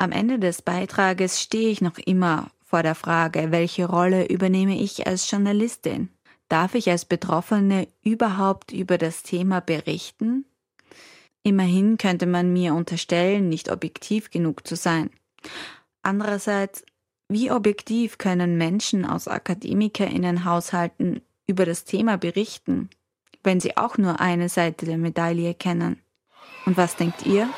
Am 0.00 0.12
Ende 0.12 0.38
des 0.38 0.62
Beitrages 0.62 1.42
stehe 1.42 1.70
ich 1.70 1.80
noch 1.80 1.98
immer 1.98 2.52
vor 2.64 2.84
der 2.84 2.94
Frage, 2.94 3.50
welche 3.50 3.86
Rolle 3.86 4.28
übernehme 4.28 4.78
ich 4.80 5.08
als 5.08 5.28
Journalistin? 5.28 6.08
Darf 6.48 6.76
ich 6.76 6.88
als 6.88 7.04
Betroffene 7.04 7.88
überhaupt 8.04 8.70
über 8.72 8.96
das 8.96 9.24
Thema 9.24 9.60
berichten? 9.60 10.44
Immerhin 11.42 11.98
könnte 11.98 12.26
man 12.26 12.52
mir 12.52 12.74
unterstellen, 12.74 13.48
nicht 13.48 13.72
objektiv 13.72 14.30
genug 14.30 14.66
zu 14.68 14.76
sein. 14.76 15.10
Andererseits, 16.02 16.84
wie 17.28 17.50
objektiv 17.50 18.18
können 18.18 18.56
Menschen 18.56 19.04
aus 19.04 19.26
Akademikerinnenhaushalten 19.26 21.22
über 21.48 21.66
das 21.66 21.84
Thema 21.84 22.18
berichten, 22.18 22.88
wenn 23.42 23.58
sie 23.58 23.76
auch 23.76 23.98
nur 23.98 24.20
eine 24.20 24.48
Seite 24.48 24.86
der 24.86 24.98
Medaille 24.98 25.54
kennen? 25.54 26.00
Und 26.66 26.76
was 26.76 26.94
denkt 26.94 27.26
ihr? 27.26 27.48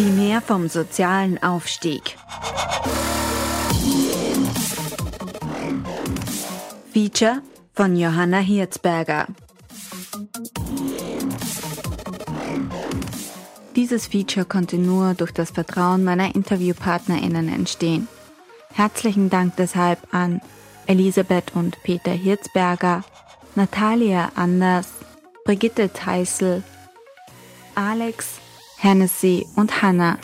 Die 0.00 0.06
mehr 0.06 0.40
vom 0.40 0.66
sozialen 0.70 1.42
Aufstieg. 1.42 2.16
Feature 6.90 7.42
von 7.74 7.94
Johanna 7.96 8.38
Hirzberger. 8.38 9.26
Dieses 13.76 14.06
Feature 14.06 14.46
konnte 14.46 14.78
nur 14.78 15.12
durch 15.12 15.32
das 15.32 15.50
Vertrauen 15.50 16.02
meiner 16.02 16.34
InterviewpartnerInnen 16.34 17.50
entstehen. 17.50 18.08
Herzlichen 18.72 19.28
Dank 19.28 19.56
deshalb 19.56 19.98
an 20.14 20.40
Elisabeth 20.86 21.54
und 21.54 21.76
Peter 21.82 22.12
Hirzberger, 22.12 23.04
Natalia 23.54 24.32
Anders, 24.34 24.94
Brigitte 25.44 25.92
Teissel, 25.92 26.62
Alex 27.74 28.40
Hennessy 28.82 29.46
und 29.56 29.82
Hannah. 29.82 30.18